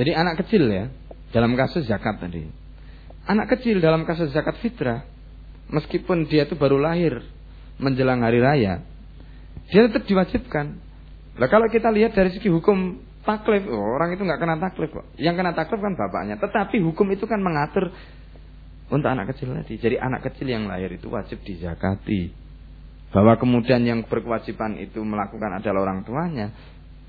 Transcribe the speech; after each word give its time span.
Jadi 0.00 0.16
anak 0.16 0.40
kecil 0.40 0.64
ya, 0.64 0.88
dalam 1.28 1.52
kasus 1.60 1.84
zakat 1.84 2.16
tadi. 2.24 2.48
Anak 3.28 3.52
kecil 3.52 3.84
dalam 3.84 4.08
kasus 4.08 4.32
zakat 4.32 4.56
fitrah, 4.64 5.04
meskipun 5.68 6.24
dia 6.24 6.48
itu 6.48 6.56
baru 6.56 6.80
lahir 6.80 7.20
menjelang 7.76 8.24
hari 8.24 8.40
raya, 8.40 8.80
dia 9.68 9.84
tetap 9.84 10.08
diwajibkan. 10.08 10.80
Nah 11.36 11.48
kalau 11.52 11.68
kita 11.68 11.92
lihat 11.92 12.16
dari 12.16 12.32
segi 12.32 12.48
hukum 12.48 12.96
taklif, 13.28 13.68
oh, 13.68 14.00
orang 14.00 14.16
itu 14.16 14.24
nggak 14.24 14.40
kena 14.40 14.56
taklif 14.56 14.88
kok. 14.88 15.06
Yang 15.20 15.34
kena 15.36 15.52
taklif 15.52 15.80
kan 15.84 15.92
bapaknya. 15.92 16.40
Tetapi 16.40 16.80
hukum 16.80 17.06
itu 17.12 17.28
kan 17.28 17.44
mengatur 17.44 17.92
untuk 18.88 19.08
anak 19.12 19.36
kecil 19.36 19.52
tadi. 19.52 19.76
Jadi 19.76 20.00
anak 20.00 20.32
kecil 20.32 20.48
yang 20.48 20.64
lahir 20.64 20.90
itu 20.90 21.12
wajib 21.12 21.44
dizakati. 21.44 22.32
Bahwa 23.12 23.36
kemudian 23.36 23.84
yang 23.84 24.08
berkewajiban 24.08 24.80
itu 24.80 25.04
melakukan 25.04 25.60
adalah 25.60 25.84
orang 25.84 26.08
tuanya, 26.08 26.56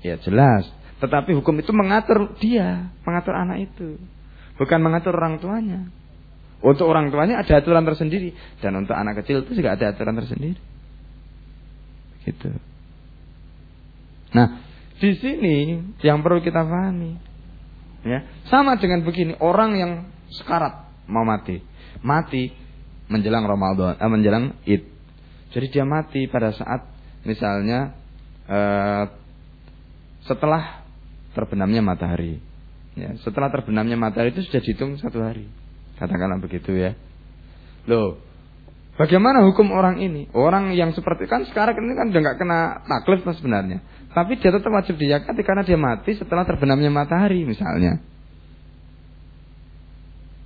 ya 0.04 0.20
jelas. 0.20 0.81
Tetapi 1.02 1.34
hukum 1.34 1.58
itu 1.58 1.74
mengatur 1.74 2.38
dia, 2.38 2.94
mengatur 3.02 3.34
anak 3.34 3.66
itu. 3.66 3.98
Bukan 4.54 4.78
mengatur 4.78 5.18
orang 5.18 5.42
tuanya. 5.42 5.90
Untuk 6.62 6.86
orang 6.86 7.10
tuanya 7.10 7.42
ada 7.42 7.58
aturan 7.58 7.82
tersendiri. 7.82 8.30
Dan 8.62 8.86
untuk 8.86 8.94
anak 8.94 9.18
kecil 9.18 9.42
itu 9.42 9.58
juga 9.58 9.74
ada 9.74 9.90
aturan 9.90 10.14
tersendiri. 10.14 10.62
Gitu. 12.22 12.54
Nah, 14.30 14.62
di 15.02 15.10
sini 15.18 15.82
yang 16.06 16.22
perlu 16.22 16.38
kita 16.38 16.62
pahami. 16.62 17.18
Ya, 18.06 18.22
sama 18.46 18.78
dengan 18.78 19.02
begini, 19.02 19.34
orang 19.42 19.74
yang 19.74 19.92
sekarat 20.30 20.86
mau 21.10 21.26
mati. 21.26 21.58
Mati 21.98 22.54
menjelang 23.10 23.42
Ramadan, 23.42 23.98
eh, 23.98 24.10
menjelang 24.10 24.44
Id. 24.66 24.82
Jadi 25.50 25.66
dia 25.66 25.82
mati 25.82 26.30
pada 26.30 26.54
saat 26.54 26.86
misalnya 27.26 27.94
eh, 28.46 29.04
setelah 30.26 30.81
terbenamnya 31.32 31.80
matahari. 31.84 32.40
Ya, 32.92 33.16
setelah 33.24 33.48
terbenamnya 33.48 33.96
matahari 33.96 34.36
itu 34.36 34.44
sudah 34.44 34.60
dihitung 34.60 35.00
satu 35.00 35.20
hari. 35.24 35.48
Katakanlah 35.96 36.40
begitu 36.44 36.76
ya. 36.76 36.92
Loh, 37.88 38.20
bagaimana 39.00 39.42
hukum 39.48 39.72
orang 39.72 39.98
ini? 39.98 40.28
Orang 40.36 40.76
yang 40.76 40.92
seperti 40.92 41.24
kan 41.26 41.48
sekarang 41.48 41.74
ini 41.78 41.94
kan 41.96 42.06
udah 42.12 42.20
nggak 42.20 42.38
kena 42.38 42.58
taklif 42.84 43.24
sebenarnya. 43.24 43.80
Tapi 44.12 44.36
dia 44.36 44.52
tetap 44.52 44.68
wajib 44.68 45.00
diyakati 45.00 45.40
karena 45.40 45.64
dia 45.64 45.80
mati 45.80 46.12
setelah 46.12 46.44
terbenamnya 46.44 46.92
matahari 46.92 47.48
misalnya. 47.48 47.96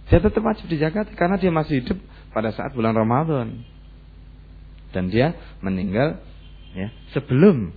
Dia 0.07 0.23
tetap 0.23 0.39
wajib 0.39 0.71
diyakati 0.71 1.19
karena 1.19 1.35
dia 1.35 1.51
masih 1.51 1.83
hidup 1.83 1.99
pada 2.31 2.55
saat 2.55 2.71
bulan 2.79 2.95
Ramadan. 2.95 3.67
Dan 4.95 5.11
dia 5.11 5.35
meninggal 5.59 6.23
ya 6.79 6.95
sebelum 7.11 7.75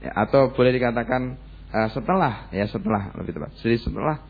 ya, 0.00 0.10
atau 0.24 0.56
boleh 0.56 0.72
dikatakan 0.72 1.36
uh, 1.74 1.88
setelah 1.90 2.48
ya 2.54 2.70
setelah 2.70 3.10
lebih 3.18 3.34
tepat. 3.34 3.50
Jadi 3.58 3.82
setelah 3.82 4.22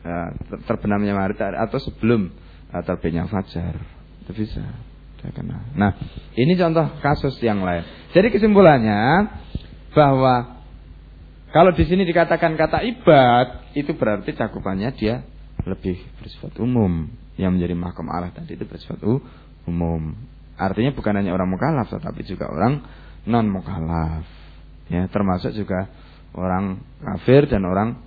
uh, 0.00 0.28
terbenamnya 0.64 1.12
matahari 1.12 1.60
atau 1.60 1.76
sebelum 1.76 2.32
uh, 2.72 2.82
terbitnya 2.82 3.28
fajar. 3.28 3.76
Itu 4.24 4.32
bisa. 4.32 4.64
Nah, 5.74 5.90
ini 6.38 6.54
contoh 6.54 6.86
kasus 7.02 7.34
yang 7.42 7.58
lain. 7.66 7.82
Jadi 8.14 8.30
kesimpulannya 8.30 9.26
bahwa 9.90 10.62
kalau 11.50 11.74
di 11.74 11.82
sini 11.82 12.06
dikatakan 12.06 12.54
kata 12.54 12.84
ibad, 12.86 13.74
itu 13.74 13.90
berarti 13.96 14.36
cakupannya 14.38 14.94
dia 14.94 15.26
lebih 15.66 15.98
bersifat 16.22 16.54
umum. 16.62 17.10
Yang 17.36 17.50
menjadi 17.58 17.74
mahkamah 17.74 18.12
Allah 18.16 18.30
tadi 18.32 18.54
itu 18.54 18.64
bersifat 18.64 19.02
umum. 19.66 20.14
Artinya 20.56 20.94
bukan 20.94 21.20
hanya 21.20 21.34
orang 21.34 21.52
mukallaf 21.52 21.90
tetapi 21.90 22.22
juga 22.24 22.48
orang 22.48 22.80
non 23.26 23.50
mukallaf. 23.50 24.24
Ya, 24.86 25.10
termasuk 25.10 25.52
juga 25.58 25.90
orang 26.36 26.84
kafir 27.00 27.48
dan 27.48 27.64
orang 27.64 27.98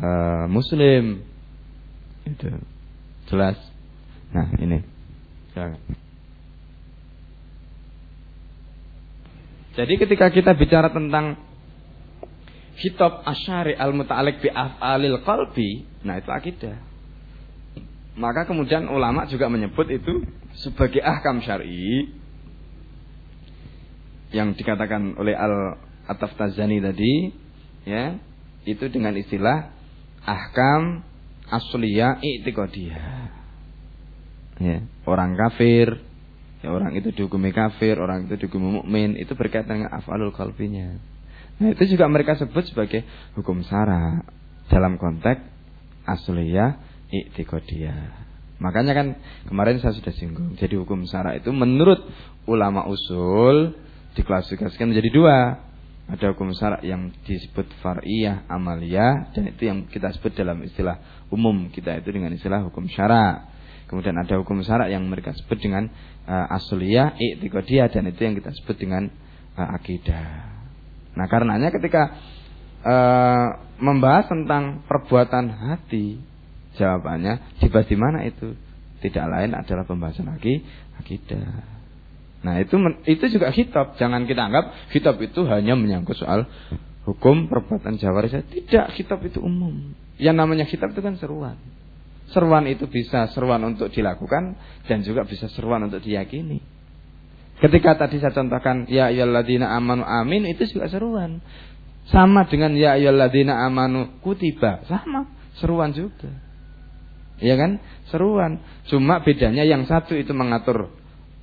e, 0.00 0.08
muslim. 0.48 1.22
Itu 2.26 2.48
jelas. 3.30 3.60
Nah, 4.32 4.50
ini. 4.58 4.82
Jadi 9.76 9.94
ketika 10.00 10.32
kita 10.32 10.56
bicara 10.56 10.88
tentang 10.88 11.36
kitab 12.76 13.24
asyari 13.24 13.72
al 13.76 13.92
muta'alik 13.96 14.40
bi 14.40 14.48
af'alil 14.52 15.20
qalbi, 15.24 15.84
nah 16.04 16.20
itu 16.20 16.28
akidah. 16.32 16.76
Maka 18.16 18.48
kemudian 18.48 18.88
ulama 18.88 19.28
juga 19.28 19.52
menyebut 19.52 19.92
itu 19.92 20.24
sebagai 20.56 21.04
ahkam 21.04 21.44
syar'i 21.44 22.08
yang 24.32 24.56
dikatakan 24.56 25.16
oleh 25.20 25.36
al 25.36 25.76
ataf 26.08 26.32
tazani 26.40 26.80
tadi 26.80 27.32
ya 27.86 28.18
itu 28.66 28.84
dengan 28.90 29.14
istilah 29.14 29.70
ahkam 30.26 31.06
asliyah 31.46 32.18
i'tiqadiyah 32.18 33.30
ya 34.58 34.76
orang 35.06 35.38
kafir 35.38 36.02
ya 36.66 36.68
orang 36.74 36.98
itu 36.98 37.14
dihukumi 37.14 37.54
kafir 37.54 37.94
orang 37.96 38.26
itu 38.26 38.34
dihukumi 38.36 38.82
mukmin 38.82 39.14
itu 39.14 39.38
berkaitan 39.38 39.86
dengan 39.86 39.94
afalul 39.94 40.34
qalbinya 40.34 40.98
nah 41.62 41.70
itu 41.70 41.94
juga 41.94 42.10
mereka 42.10 42.34
sebut 42.34 42.66
sebagai 42.66 43.06
hukum 43.38 43.62
sara 43.62 44.26
dalam 44.66 44.98
konteks 44.98 45.46
asliyah 46.04 46.82
i'tiqadiyah 47.14 48.26
Makanya 48.56 48.96
kan 48.96 49.06
kemarin 49.44 49.76
saya 49.84 49.92
sudah 49.92 50.16
singgung. 50.16 50.56
Jadi 50.56 50.80
hukum 50.80 51.04
sara 51.04 51.36
itu 51.36 51.52
menurut 51.52 52.00
ulama 52.48 52.88
usul 52.88 53.76
diklasifikasikan 54.16 54.88
menjadi 54.88 55.10
dua. 55.12 55.38
Ada 56.06 56.38
hukum 56.38 56.54
syarak 56.54 56.86
yang 56.86 57.10
disebut 57.26 57.66
far'iyah 57.82 58.46
amaliyah 58.46 59.34
dan 59.34 59.50
itu 59.50 59.66
yang 59.66 59.90
kita 59.90 60.14
sebut 60.14 60.38
dalam 60.38 60.62
istilah 60.62 61.02
umum 61.34 61.66
kita 61.74 61.98
itu 61.98 62.14
dengan 62.14 62.30
istilah 62.30 62.62
hukum 62.62 62.86
syarak. 62.86 63.50
Kemudian 63.90 64.14
ada 64.14 64.38
hukum 64.38 64.62
syarak 64.62 64.90
yang 64.90 65.02
mereka 65.10 65.34
sebut 65.34 65.58
dengan 65.58 65.90
uh, 66.30 66.54
asliyah, 66.58 67.18
i'tiqadiyah 67.18 67.90
dan 67.90 68.06
itu 68.10 68.22
yang 68.22 68.34
kita 68.38 68.54
sebut 68.54 68.78
dengan 68.78 69.10
uh, 69.58 69.68
akidah. 69.74 70.26
Nah, 71.18 71.26
karenanya 71.26 71.74
ketika 71.74 72.14
uh, 72.86 73.48
membahas 73.82 74.30
tentang 74.30 74.86
perbuatan 74.86 75.50
hati, 75.54 76.22
jawabannya 76.78 77.58
dibahas 77.58 77.86
di 77.90 77.98
mana 77.98 78.22
itu? 78.22 78.54
Tidak 79.02 79.26
lain 79.26 79.58
adalah 79.58 79.82
pembahasan 79.86 80.30
akidah. 80.30 81.75
Nah 82.44 82.60
itu 82.60 82.76
itu 83.08 83.24
juga 83.32 83.48
kitab. 83.54 83.96
Jangan 83.96 84.28
kita 84.28 84.48
anggap 84.52 84.92
kitab 84.92 85.16
itu 85.22 85.46
hanya 85.48 85.72
menyangkut 85.78 86.18
soal 86.18 86.44
hukum 87.06 87.46
perbuatan 87.46 87.96
jawari 87.96 88.28
saja. 88.28 88.44
Tidak, 88.44 88.86
kitab 88.98 89.22
itu 89.22 89.38
umum. 89.38 89.94
Yang 90.18 90.36
namanya 90.36 90.64
kitab 90.66 90.92
itu 90.92 91.00
kan 91.00 91.14
seruan. 91.16 91.56
Seruan 92.34 92.66
itu 92.66 92.90
bisa 92.90 93.30
seruan 93.30 93.62
untuk 93.62 93.88
dilakukan 93.94 94.58
dan 94.90 95.06
juga 95.06 95.22
bisa 95.22 95.46
seruan 95.54 95.86
untuk 95.86 96.02
diyakini. 96.02 96.58
Ketika 97.56 97.96
tadi 97.96 98.20
saya 98.20 98.34
contohkan 98.34 98.84
ya 98.90 99.08
ayyuhalladzina 99.08 99.72
amanu 99.78 100.02
amin 100.02 100.50
itu 100.50 100.66
juga 100.66 100.90
seruan. 100.90 101.40
Sama 102.10 102.50
dengan 102.50 102.74
ya 102.74 102.98
ayyuhalladzina 102.98 103.64
amanu 103.64 104.18
kutiba, 104.20 104.82
sama 104.90 105.30
seruan 105.62 105.94
juga. 105.94 106.28
Ya 107.40 107.54
kan? 107.54 107.78
Seruan. 108.10 108.60
Cuma 108.90 109.22
bedanya 109.22 109.62
yang 109.62 109.86
satu 109.86 110.16
itu 110.18 110.32
mengatur 110.32 110.92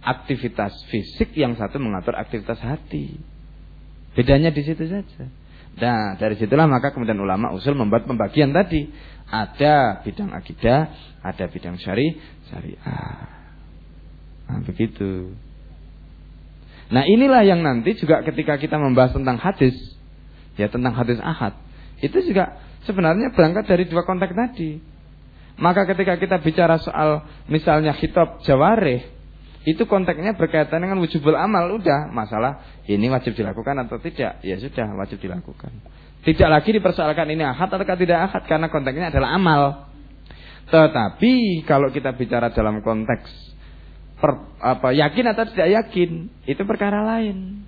aktivitas 0.04 0.76
fisik, 0.92 1.34
yang 1.34 1.56
satu 1.56 1.80
mengatur 1.80 2.14
aktivitas 2.20 2.60
hati. 2.60 3.18
Bedanya 4.14 4.54
di 4.54 4.62
situ 4.62 4.86
saja. 4.86 5.26
Nah, 5.74 6.14
dari 6.22 6.38
situlah 6.38 6.70
maka 6.70 6.94
kemudian 6.94 7.18
ulama 7.18 7.50
usul 7.50 7.74
membuat 7.74 8.06
pembagian 8.06 8.54
tadi. 8.54 8.86
Ada 9.34 10.06
bidang 10.06 10.30
akidah, 10.30 10.94
ada 11.26 11.50
bidang 11.50 11.82
syari, 11.82 12.22
syariah. 12.52 12.78
Nah, 14.46 14.62
begitu. 14.68 15.34
Nah, 16.94 17.10
inilah 17.10 17.42
yang 17.42 17.66
nanti 17.66 17.98
juga 17.98 18.22
ketika 18.22 18.62
kita 18.62 18.78
membahas 18.78 19.18
tentang 19.18 19.42
hadis, 19.42 19.74
ya 20.60 20.70
tentang 20.70 20.94
hadis 20.94 21.18
ahad, 21.18 21.58
itu 22.06 22.22
juga 22.22 22.62
sebenarnya 22.86 23.34
berangkat 23.34 23.66
dari 23.66 23.90
dua 23.90 24.06
konteks 24.06 24.38
tadi. 24.38 24.78
Maka 25.58 25.90
ketika 25.90 26.22
kita 26.22 26.38
bicara 26.42 26.78
soal 26.78 27.26
misalnya 27.50 27.98
khitab 27.98 28.46
jawareh, 28.46 29.10
itu 29.64 29.88
konteksnya 29.88 30.36
berkaitan 30.36 30.84
dengan 30.84 31.00
wujubul 31.00 31.40
amal 31.40 31.80
udah. 31.80 32.12
Masalah 32.12 32.84
ini 32.84 33.08
wajib 33.08 33.32
dilakukan 33.32 33.88
atau 33.88 33.96
tidak? 34.04 34.44
Ya 34.44 34.60
sudah 34.60 34.92
wajib 35.00 35.24
dilakukan. 35.24 35.72
Tidak 36.24 36.50
lagi 36.52 36.76
dipersoalkan 36.76 37.32
ini 37.32 37.44
ahad 37.48 37.72
atau 37.72 37.84
tidak 37.96 38.20
ahad 38.32 38.44
karena 38.44 38.68
konteksnya 38.68 39.12
adalah 39.12 39.36
amal. 39.36 39.62
Tetapi 40.68 41.64
kalau 41.64 41.92
kita 41.92 42.16
bicara 42.16 42.52
dalam 42.52 42.84
konteks 42.84 43.28
per, 44.20 44.32
apa 44.60 44.96
yakin 44.96 45.26
atau 45.32 45.44
tidak 45.52 45.70
yakin 45.84 46.32
itu 46.48 46.64
perkara 46.68 47.04
lain. 47.04 47.64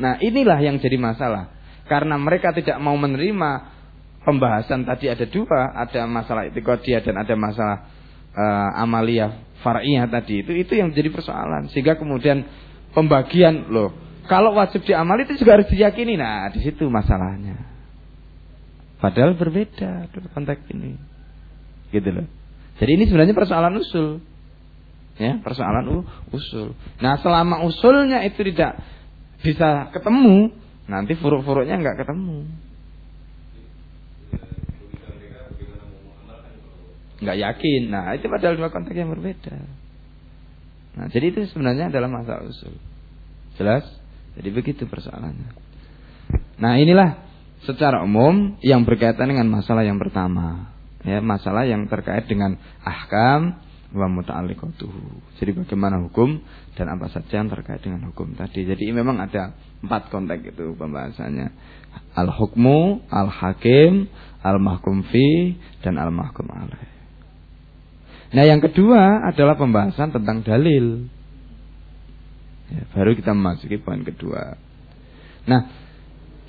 Nah 0.00 0.16
inilah 0.24 0.60
yang 0.60 0.80
jadi 0.80 0.96
masalah. 0.96 1.52
Karena 1.84 2.16
mereka 2.16 2.52
tidak 2.56 2.80
mau 2.80 2.96
menerima 2.96 3.80
pembahasan 4.24 4.84
tadi 4.88 5.08
ada 5.08 5.24
dua 5.28 5.72
ada 5.76 6.04
masalah 6.04 6.48
etikodiah 6.48 7.00
dan 7.00 7.16
ada 7.20 7.34
masalah 7.36 7.99
uh, 8.34 8.82
amaliyah 8.82 9.60
far'iyah 9.60 10.08
tadi 10.08 10.44
itu 10.44 10.52
itu 10.56 10.72
yang 10.76 10.94
menjadi 10.94 11.10
persoalan 11.12 11.68
sehingga 11.70 11.96
kemudian 11.96 12.46
pembagian 12.96 13.68
loh 13.70 13.92
kalau 14.26 14.54
wajib 14.54 14.86
diamali 14.86 15.26
itu 15.26 15.40
juga 15.40 15.60
harus 15.60 15.68
diyakini 15.68 16.16
nah 16.16 16.48
di 16.48 16.62
situ 16.62 16.86
masalahnya 16.88 17.70
Padahal 19.00 19.32
berbeda 19.32 20.12
konteks 20.36 20.68
ini. 20.76 21.00
Gitu 21.88 22.08
loh. 22.12 22.28
Jadi 22.76 22.90
ini 23.00 23.04
sebenarnya 23.08 23.32
persoalan 23.32 23.80
usul. 23.80 24.20
Ya, 25.16 25.40
persoalan 25.40 26.04
usul. 26.32 26.76
Nah, 27.00 27.16
selama 27.24 27.64
usulnya 27.64 28.24
itu 28.28 28.44
tidak 28.52 28.76
bisa 29.40 29.88
ketemu, 29.92 30.52
nanti 30.84 31.16
furuk-furuknya 31.16 31.80
nggak 31.80 32.04
ketemu. 32.04 32.44
Nggak 37.20 37.36
yakin. 37.36 37.82
Nah, 37.92 38.16
itu 38.16 38.26
padahal 38.26 38.56
dua 38.56 38.72
konteks 38.72 38.96
yang 38.96 39.12
berbeda. 39.12 39.56
Nah, 40.96 41.06
jadi 41.12 41.30
itu 41.30 41.46
sebenarnya 41.52 41.92
adalah 41.92 42.08
masalah 42.10 42.48
usul. 42.48 42.74
Jelas? 43.60 43.84
Jadi 44.40 44.48
begitu 44.50 44.88
persoalannya. 44.88 45.52
Nah, 46.58 46.80
inilah 46.80 47.20
secara 47.68 48.00
umum 48.02 48.56
yang 48.64 48.88
berkaitan 48.88 49.28
dengan 49.28 49.46
masalah 49.52 49.84
yang 49.84 50.00
pertama. 50.00 50.72
Ya, 51.04 51.20
masalah 51.24 51.64
yang 51.64 51.88
terkait 51.88 52.28
dengan 52.28 52.60
ahkam 52.84 53.56
wa 53.90 54.06
muta'alliqatuhu. 54.06 55.36
Jadi 55.40 55.50
bagaimana 55.56 55.98
hukum 56.04 56.38
dan 56.76 56.86
apa 56.92 57.10
saja 57.10 57.42
yang 57.42 57.50
terkait 57.50 57.82
dengan 57.82 58.12
hukum 58.12 58.36
tadi. 58.36 58.68
Jadi 58.68 58.92
memang 58.92 59.18
ada 59.18 59.56
empat 59.80 60.12
konteks 60.12 60.54
itu 60.54 60.76
pembahasannya. 60.76 61.48
Al-hukmu, 62.14 63.08
al-hakim, 63.10 64.06
al-mahkum 64.44 65.02
fi 65.10 65.58
dan 65.82 65.98
al-mahkum 65.98 66.46
alaih. 66.52 66.99
Nah 68.30 68.44
yang 68.46 68.62
kedua 68.62 69.26
adalah 69.26 69.58
pembahasan 69.58 70.14
tentang 70.14 70.46
dalil. 70.46 71.10
Ya, 72.70 72.86
baru 72.94 73.18
kita 73.18 73.34
memasuki 73.34 73.82
poin 73.82 74.06
kedua. 74.06 74.54
Nah, 75.50 75.66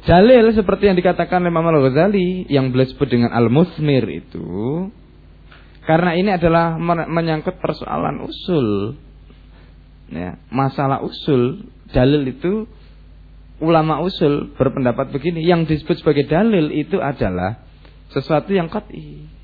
dalil 0.05 0.53
seperti 0.53 0.93
yang 0.93 0.97
dikatakan 0.97 1.41
oleh 1.41 1.49
Imam 1.49 1.65
Al-Ghazali 1.65 2.45
yang 2.53 2.69
beliau 2.69 2.85
sebut 2.93 3.09
dengan 3.09 3.33
al-musmir 3.33 4.05
itu 4.05 4.89
karena 5.81 6.13
ini 6.13 6.29
adalah 6.29 6.77
menyangkut 7.09 7.57
persoalan 7.57 8.21
usul. 8.21 8.93
Ya, 10.13 10.37
masalah 10.53 11.01
usul, 11.01 11.65
dalil 11.89 12.29
itu 12.29 12.69
ulama 13.63 14.03
usul 14.05 14.53
berpendapat 14.59 15.09
begini, 15.09 15.41
yang 15.41 15.65
disebut 15.65 16.03
sebagai 16.03 16.29
dalil 16.29 16.69
itu 16.69 17.01
adalah 17.01 17.63
sesuatu 18.11 18.51
yang 18.51 18.67
qat'i 18.67 19.40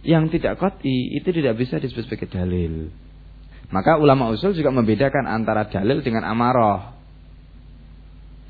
yang 0.00 0.32
tidak 0.32 0.56
koti 0.56 1.16
itu 1.16 1.28
tidak 1.28 1.60
bisa 1.60 1.76
disebut 1.76 2.08
sebagai 2.08 2.28
dalil. 2.32 2.88
Maka 3.70 4.00
ulama 4.00 4.32
usul 4.34 4.56
juga 4.56 4.74
membedakan 4.74 5.30
antara 5.30 5.68
dalil 5.70 6.02
dengan 6.02 6.26
amaroh. 6.26 6.98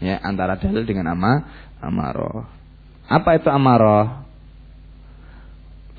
Ya, 0.00 0.16
antara 0.24 0.56
dalil 0.56 0.88
dengan 0.88 1.12
ama 1.12 1.44
amaroh. 1.84 2.48
Apa 3.04 3.36
itu 3.36 3.52
amaroh? 3.52 4.24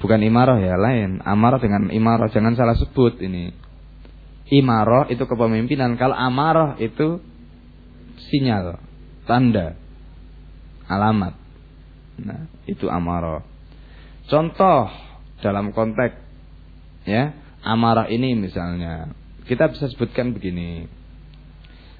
Bukan 0.01 0.18
imaroh 0.25 0.57
ya, 0.57 0.74
lain. 0.80 1.21
Amaroh 1.21 1.62
dengan 1.62 1.94
imaroh, 1.94 2.33
jangan 2.33 2.57
salah 2.57 2.74
sebut 2.74 3.21
ini. 3.21 3.53
Imaroh 4.50 5.13
itu 5.13 5.21
kepemimpinan, 5.30 5.94
kalau 6.01 6.18
amaroh 6.18 6.81
itu 6.81 7.21
sinyal, 8.33 8.81
tanda, 9.30 9.77
alamat. 10.89 11.38
Nah, 12.18 12.50
itu 12.65 12.89
amaroh. 12.89 13.45
Contoh 14.25 15.11
dalam 15.42 15.74
konteks 15.74 16.16
ya 17.06 17.34
amarah 17.66 18.10
ini 18.10 18.38
misalnya. 18.38 19.14
Kita 19.46 19.68
bisa 19.70 19.90
sebutkan 19.90 20.32
begini. 20.32 20.86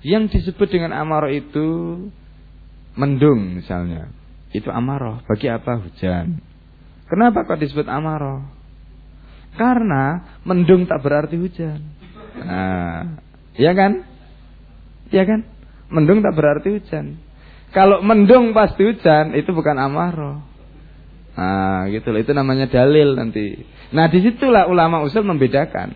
Yang 0.02 0.40
disebut 0.40 0.70
dengan 0.70 0.94
amarah 0.98 1.30
itu 1.30 1.98
mendung 2.98 3.62
misalnya. 3.62 4.10
Itu 4.54 4.70
amarah. 4.74 5.26
Bagi 5.26 5.48
apa? 5.50 5.82
Hujan. 5.82 6.42
Kenapa 7.10 7.44
kok 7.44 7.60
disebut 7.60 7.86
amarah? 7.86 8.46
Karena 9.58 10.38
mendung 10.48 10.88
tak 10.88 11.04
berarti 11.04 11.36
hujan. 11.36 11.80
Nah 12.40 13.20
ya 13.60 13.76
kan? 13.76 14.08
Ya 15.12 15.28
kan? 15.28 15.44
Mendung 15.92 16.24
tak 16.24 16.34
berarti 16.40 16.80
hujan. 16.80 17.20
Kalau 17.76 18.00
mendung 18.00 18.56
pasti 18.56 18.84
hujan 18.88 19.36
itu 19.36 19.52
bukan 19.52 19.76
amarah 19.76 20.51
Nah, 21.32 21.88
gitu 21.88 22.12
loh. 22.12 22.20
Itu 22.20 22.36
namanya 22.36 22.68
dalil 22.68 23.16
nanti. 23.16 23.56
Nah, 23.96 24.12
di 24.12 24.20
situlah 24.20 24.68
ulama 24.68 25.00
usul 25.04 25.24
membedakan 25.24 25.96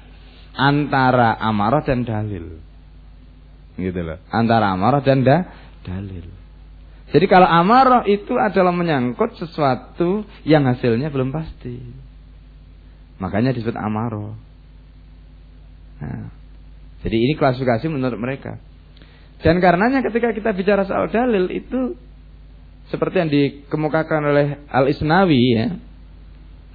antara 0.55 1.35
amarah 1.35 1.83
dan 1.83 2.07
dalil. 2.07 2.59
Gitu 3.75 3.99
loh. 3.99 4.19
Antara 4.31 4.71
amarah 4.71 5.03
dan 5.03 5.27
da 5.27 5.43
dalil. 5.83 6.31
Jadi 7.11 7.25
kalau 7.29 7.47
amarah 7.47 8.03
itu 8.07 8.33
adalah 8.35 8.73
menyangkut 8.73 9.37
sesuatu 9.37 10.25
yang 10.47 10.65
hasilnya 10.65 11.11
belum 11.11 11.29
pasti. 11.31 11.79
Makanya 13.19 13.55
disebut 13.55 13.75
amarah. 13.77 14.35
Nah, 15.95 16.27
jadi 17.05 17.15
ini 17.15 17.33
klasifikasi 17.38 17.85
menurut 17.88 18.19
mereka. 18.19 18.59
Dan 19.39 19.61
karenanya 19.61 20.01
ketika 20.01 20.33
kita 20.33 20.51
bicara 20.57 20.83
soal 20.89 21.11
dalil 21.11 21.51
itu 21.53 21.93
seperti 22.89 23.15
yang 23.17 23.31
dikemukakan 23.33 24.21
oleh 24.29 24.47
Al 24.69 24.85
Isnawi 24.85 25.41
ya. 25.57 25.67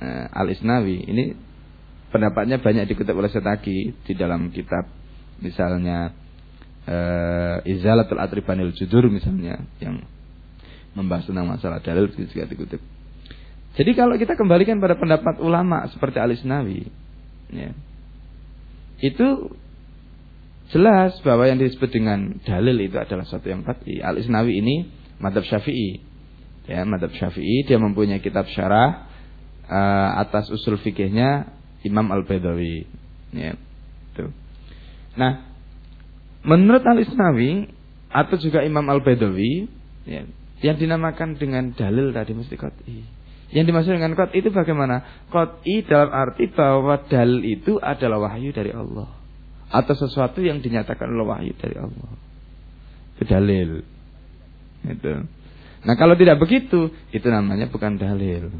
Nah, 0.00 0.26
Al 0.34 0.50
Isnawi 0.50 1.06
ini 1.06 1.24
pendapatnya 2.10 2.58
banyak 2.58 2.90
dikutip 2.90 3.14
oleh 3.14 3.30
Setaki 3.30 3.94
di 4.02 4.12
dalam 4.18 4.50
kitab 4.50 4.90
misalnya 5.38 6.10
uh, 6.90 7.62
Izalatul 7.62 8.18
Atribanil 8.18 8.74
Judur 8.74 9.06
misalnya 9.06 9.62
yang 9.78 10.02
membahas 10.98 11.30
tentang 11.30 11.46
masalah 11.46 11.78
dalil 11.78 12.10
juga 12.10 12.50
dikutip. 12.50 12.82
Jadi 13.78 13.90
kalau 13.94 14.18
kita 14.18 14.34
kembalikan 14.34 14.82
pada 14.82 14.98
pendapat 14.98 15.38
ulama 15.38 15.86
seperti 15.94 16.18
Al 16.18 16.34
Isnawi 16.34 16.90
ya, 17.54 17.70
itu 18.98 19.54
jelas 20.74 21.14
bahwa 21.22 21.46
yang 21.46 21.62
disebut 21.62 21.90
dengan 21.94 22.42
dalil 22.42 22.74
itu 22.82 22.98
adalah 22.98 23.22
satu 23.22 23.46
yang 23.46 23.62
pasti. 23.62 24.02
Al 24.02 24.18
Isnawi 24.18 24.58
ini 24.58 24.76
madhab 25.20 25.44
syafi'i. 25.44 26.00
Ya, 26.67 26.82
madhab 26.88 27.12
syafi'i 27.12 27.69
dia 27.69 27.76
mempunyai 27.76 28.25
kitab 28.25 28.49
syarah 28.50 29.06
uh, 29.69 30.11
atas 30.20 30.49
usul 30.50 30.81
fikihnya 30.81 31.52
Imam 31.87 32.08
Al-Baidawi. 32.08 32.88
Ya, 33.37 33.55
tuh. 34.17 34.34
Nah, 35.14 35.46
menurut 36.43 36.82
Al-Isnawi 36.82 37.70
atau 38.11 38.37
juga 38.40 38.64
Imam 38.66 38.85
Al-Baidawi 38.88 39.71
ya, 40.09 40.26
yang 40.61 40.76
dinamakan 40.76 41.38
dengan 41.38 41.73
dalil 41.76 42.11
tadi 42.11 42.33
mesti 42.35 42.56
qat'i. 42.59 42.99
Yang 43.50 43.64
dimaksud 43.71 43.92
dengan 43.99 44.14
qat'i 44.14 44.42
itu 44.42 44.50
bagaimana? 44.50 45.26
Qat'i 45.30 45.83
dalam 45.87 46.11
arti 46.11 46.50
bahwa 46.50 47.02
dalil 47.06 47.42
itu 47.44 47.78
adalah 47.83 48.30
wahyu 48.30 48.54
dari 48.54 48.71
Allah 48.71 49.21
atau 49.71 49.94
sesuatu 49.94 50.42
yang 50.42 50.59
dinyatakan 50.59 51.06
oleh 51.06 51.26
wahyu 51.26 51.54
dari 51.54 51.78
Allah. 51.78 52.11
Itu 53.14 53.23
dalil. 53.30 53.87
Itu. 54.87 55.28
Nah 55.80 55.94
kalau 55.96 56.14
tidak 56.16 56.40
begitu, 56.40 56.92
itu 57.12 57.26
namanya 57.28 57.68
bukan 57.72 57.96
dalil. 57.96 58.52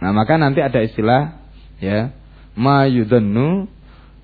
Nah 0.00 0.10
maka 0.16 0.40
nanti 0.40 0.64
ada 0.64 0.80
istilah 0.82 1.38
ya 1.78 2.10
ma 2.56 2.88
yudhannu 2.88 3.68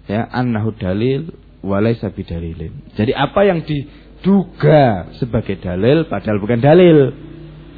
ya 0.08 0.24
annahu 0.24 0.72
dalil 0.74 1.32
walaysa 1.60 2.10
bidalilin. 2.10 2.94
Jadi 2.96 3.12
apa 3.12 3.44
yang 3.44 3.62
diduga 3.66 5.12
sebagai 5.20 5.60
dalil 5.60 6.08
padahal 6.08 6.40
bukan 6.40 6.60
dalil. 6.64 7.12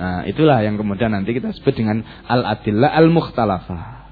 Nah, 0.01 0.25
itulah 0.25 0.65
yang 0.65 0.81
kemudian 0.81 1.13
nanti 1.13 1.37
kita 1.37 1.53
sebut 1.53 1.77
dengan 1.77 2.01
al-adillah 2.25 2.89
al-mukhtalafah. 2.89 4.09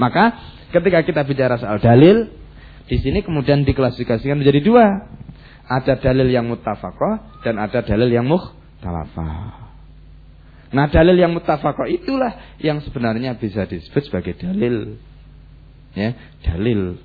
Maka 0.00 0.32
ketika 0.72 1.04
kita 1.04 1.20
bicara 1.28 1.60
soal 1.60 1.76
dalil, 1.76 2.32
di 2.88 2.96
sini 2.96 3.20
kemudian 3.20 3.68
diklasifikasikan 3.68 4.40
menjadi 4.40 4.64
dua. 4.64 4.86
Ada 5.70 6.02
dalil 6.02 6.26
yang 6.26 6.50
mutafakoh 6.50 7.46
dan 7.46 7.62
ada 7.62 7.86
dalil 7.86 8.10
yang 8.10 8.26
mukhtalafah. 8.26 9.70
Nah 10.70 10.86
dalil 10.90 11.14
yang 11.14 11.30
mutafakoh 11.30 11.86
itulah 11.86 12.58
yang 12.58 12.82
sebenarnya 12.82 13.38
bisa 13.38 13.70
disebut 13.70 14.02
sebagai 14.10 14.34
dalil. 14.38 14.98
Ya, 15.94 16.14
dalil. 16.46 16.98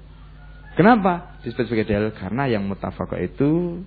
Kenapa 0.78 1.42
disebut 1.46 1.70
sebagai 1.70 1.90
dalil? 1.90 2.12
Karena 2.18 2.46
yang 2.46 2.66
mutafakoh 2.66 3.18
itu 3.18 3.82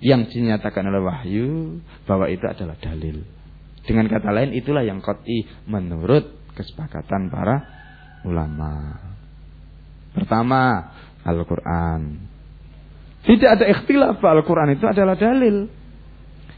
yang 0.00 0.28
dinyatakan 0.28 0.88
oleh 0.88 1.00
wahyu 1.04 1.80
bahwa 2.08 2.28
itu 2.28 2.44
adalah 2.48 2.76
dalil. 2.80 3.24
Dengan 3.84 4.08
kata 4.08 4.32
lain 4.32 4.56
itulah 4.56 4.84
yang 4.84 5.04
koti 5.04 5.44
menurut 5.68 6.52
kesepakatan 6.56 7.28
para 7.32 7.56
ulama. 8.24 9.00
Pertama, 10.16 10.92
Al-Quran. 11.24 12.29
Tidak 13.20 13.50
ada 13.50 13.64
ikhtilaf 13.68 14.16
Al-Quran 14.20 14.76
itu 14.76 14.84
adalah 14.88 15.16
dalil. 15.16 15.68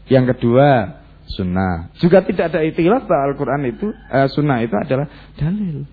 Yang 0.07 0.35
kedua, 0.35 0.99
sunnah. 1.27 1.91
Juga 1.99 2.23
tidak 2.23 2.51
ada 2.51 2.63
ikhtilaf 2.63 3.03
Al-Quran 3.07 3.67
itu, 3.67 3.91
eh, 3.91 4.27
sunnah 4.31 4.63
itu 4.63 4.75
adalah 4.75 5.07
dalil. 5.35 5.83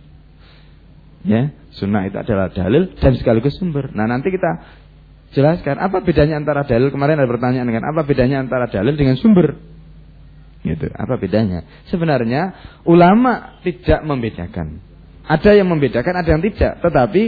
Ya, 1.21 1.53
sunnah 1.77 2.09
itu 2.09 2.17
adalah 2.17 2.49
dalil 2.49 2.97
dan 2.97 3.12
sekaligus 3.19 3.61
sumber. 3.61 3.93
Nah 3.93 4.09
nanti 4.09 4.33
kita 4.33 4.50
jelaskan 5.37 5.79
apa 5.79 6.00
bedanya 6.03 6.41
antara 6.41 6.65
dalil 6.65 6.91
kemarin 6.91 7.21
ada 7.21 7.29
pertanyaan 7.29 7.69
dengan 7.69 7.85
apa 7.93 8.03
bedanya 8.09 8.41
antara 8.41 8.67
dalil 8.73 8.97
dengan 8.97 9.21
sumber. 9.21 9.59
Gitu. 10.61 10.93
Apa 10.93 11.17
bedanya? 11.17 11.65
Sebenarnya 11.89 12.53
ulama 12.85 13.61
tidak 13.65 14.05
membedakan. 14.05 14.81
Ada 15.25 15.57
yang 15.57 15.69
membedakan, 15.73 16.15
ada 16.21 16.29
yang 16.29 16.43
tidak. 16.45 16.85
Tetapi 16.85 17.23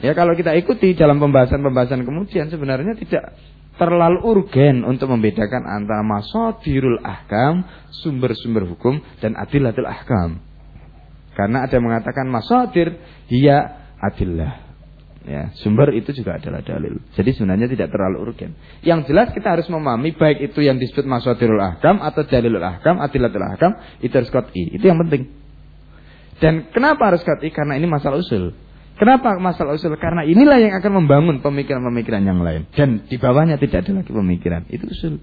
ya 0.00 0.16
kalau 0.16 0.32
kita 0.32 0.56
ikuti 0.56 0.96
dalam 0.96 1.20
pembahasan-pembahasan 1.20 2.06
kemudian 2.06 2.48
sebenarnya 2.48 2.96
tidak 2.96 3.36
terlalu 3.80 4.20
urgen 4.22 4.84
untuk 4.84 5.08
membedakan 5.10 5.64
antara 5.64 6.04
masadirul 6.04 7.00
ahkam, 7.00 7.64
sumber-sumber 8.04 8.68
hukum 8.68 9.00
dan 9.18 9.34
adilatul 9.34 9.88
ahkam. 9.88 10.38
Karena 11.32 11.64
ada 11.64 11.72
yang 11.80 11.88
mengatakan 11.88 12.28
masadir 12.28 13.00
dia 13.32 13.88
adillah. 13.96 14.70
Ya, 15.22 15.54
sumber 15.62 15.94
itu 15.94 16.10
juga 16.10 16.34
adalah 16.34 16.66
dalil. 16.66 16.98
Jadi 17.14 17.30
sebenarnya 17.38 17.70
tidak 17.70 17.94
terlalu 17.94 18.26
urgen. 18.26 18.58
Yang 18.82 19.14
jelas 19.14 19.30
kita 19.30 19.54
harus 19.54 19.70
memahami 19.70 20.18
baik 20.18 20.50
itu 20.50 20.66
yang 20.66 20.82
disebut 20.82 21.06
masadirul 21.06 21.62
ahkam 21.62 22.02
atau 22.02 22.26
dalilul 22.26 22.58
ahkam, 22.58 22.98
adilatul 22.98 23.46
ahkam, 23.46 23.72
itu 24.02 24.10
harus 24.10 24.34
qat'i. 24.34 24.74
Itu 24.74 24.82
yang 24.82 24.98
penting. 25.06 25.30
Dan 26.42 26.74
kenapa 26.74 27.14
harus 27.14 27.22
qat'i? 27.22 27.54
Karena 27.54 27.78
ini 27.78 27.86
masalah 27.86 28.18
usul. 28.18 28.50
Kenapa 28.96 29.34
masalah 29.40 29.74
usul? 29.74 29.96
Karena 29.96 30.22
inilah 30.22 30.60
yang 30.60 30.74
akan 30.78 31.02
membangun 31.02 31.36
pemikiran-pemikiran 31.40 32.22
yang 32.22 32.40
lain. 32.44 32.68
Dan 32.76 33.08
di 33.08 33.16
bawahnya 33.16 33.56
tidak 33.56 33.88
ada 33.88 34.04
lagi 34.04 34.12
pemikiran. 34.12 34.68
Itu 34.68 34.86
usul. 34.88 35.14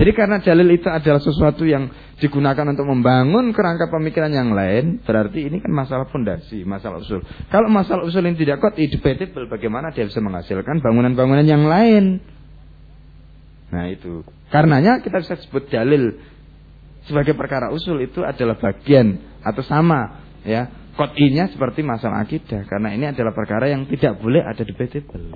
Jadi 0.00 0.16
karena 0.16 0.40
dalil 0.40 0.80
itu 0.80 0.88
adalah 0.88 1.20
sesuatu 1.20 1.68
yang 1.68 1.92
digunakan 2.16 2.64
untuk 2.72 2.88
membangun 2.88 3.52
kerangka 3.52 3.92
pemikiran 3.92 4.32
yang 4.32 4.56
lain, 4.56 5.04
berarti 5.04 5.44
ini 5.44 5.60
kan 5.60 5.68
masalah 5.68 6.08
fondasi, 6.08 6.64
masalah 6.64 7.04
usul. 7.04 7.20
Kalau 7.52 7.68
masalah 7.68 8.08
usul 8.08 8.24
ini 8.24 8.40
tidak 8.40 8.64
kuat, 8.64 8.80
debatable 8.80 9.44
bagaimana 9.52 9.92
dia 9.92 10.08
bisa 10.08 10.24
menghasilkan 10.24 10.80
bangunan-bangunan 10.80 11.44
yang 11.44 11.68
lain. 11.68 12.16
Nah 13.76 13.92
itu. 13.92 14.24
Karenanya 14.48 15.04
kita 15.04 15.20
bisa 15.20 15.36
sebut 15.36 15.68
dalil 15.68 16.16
sebagai 17.04 17.36
perkara 17.36 17.68
usul 17.68 18.00
itu 18.00 18.24
adalah 18.24 18.56
bagian 18.56 19.20
atau 19.44 19.60
sama 19.60 20.24
ya 20.48 20.79
kotinya 21.00 21.48
seperti 21.48 21.80
masalah 21.80 22.20
akidah 22.20 22.68
karena 22.68 22.92
ini 22.92 23.08
adalah 23.08 23.32
perkara 23.32 23.72
yang 23.72 23.88
tidak 23.88 24.20
boleh 24.20 24.44
ada 24.44 24.60
debatable. 24.60 25.32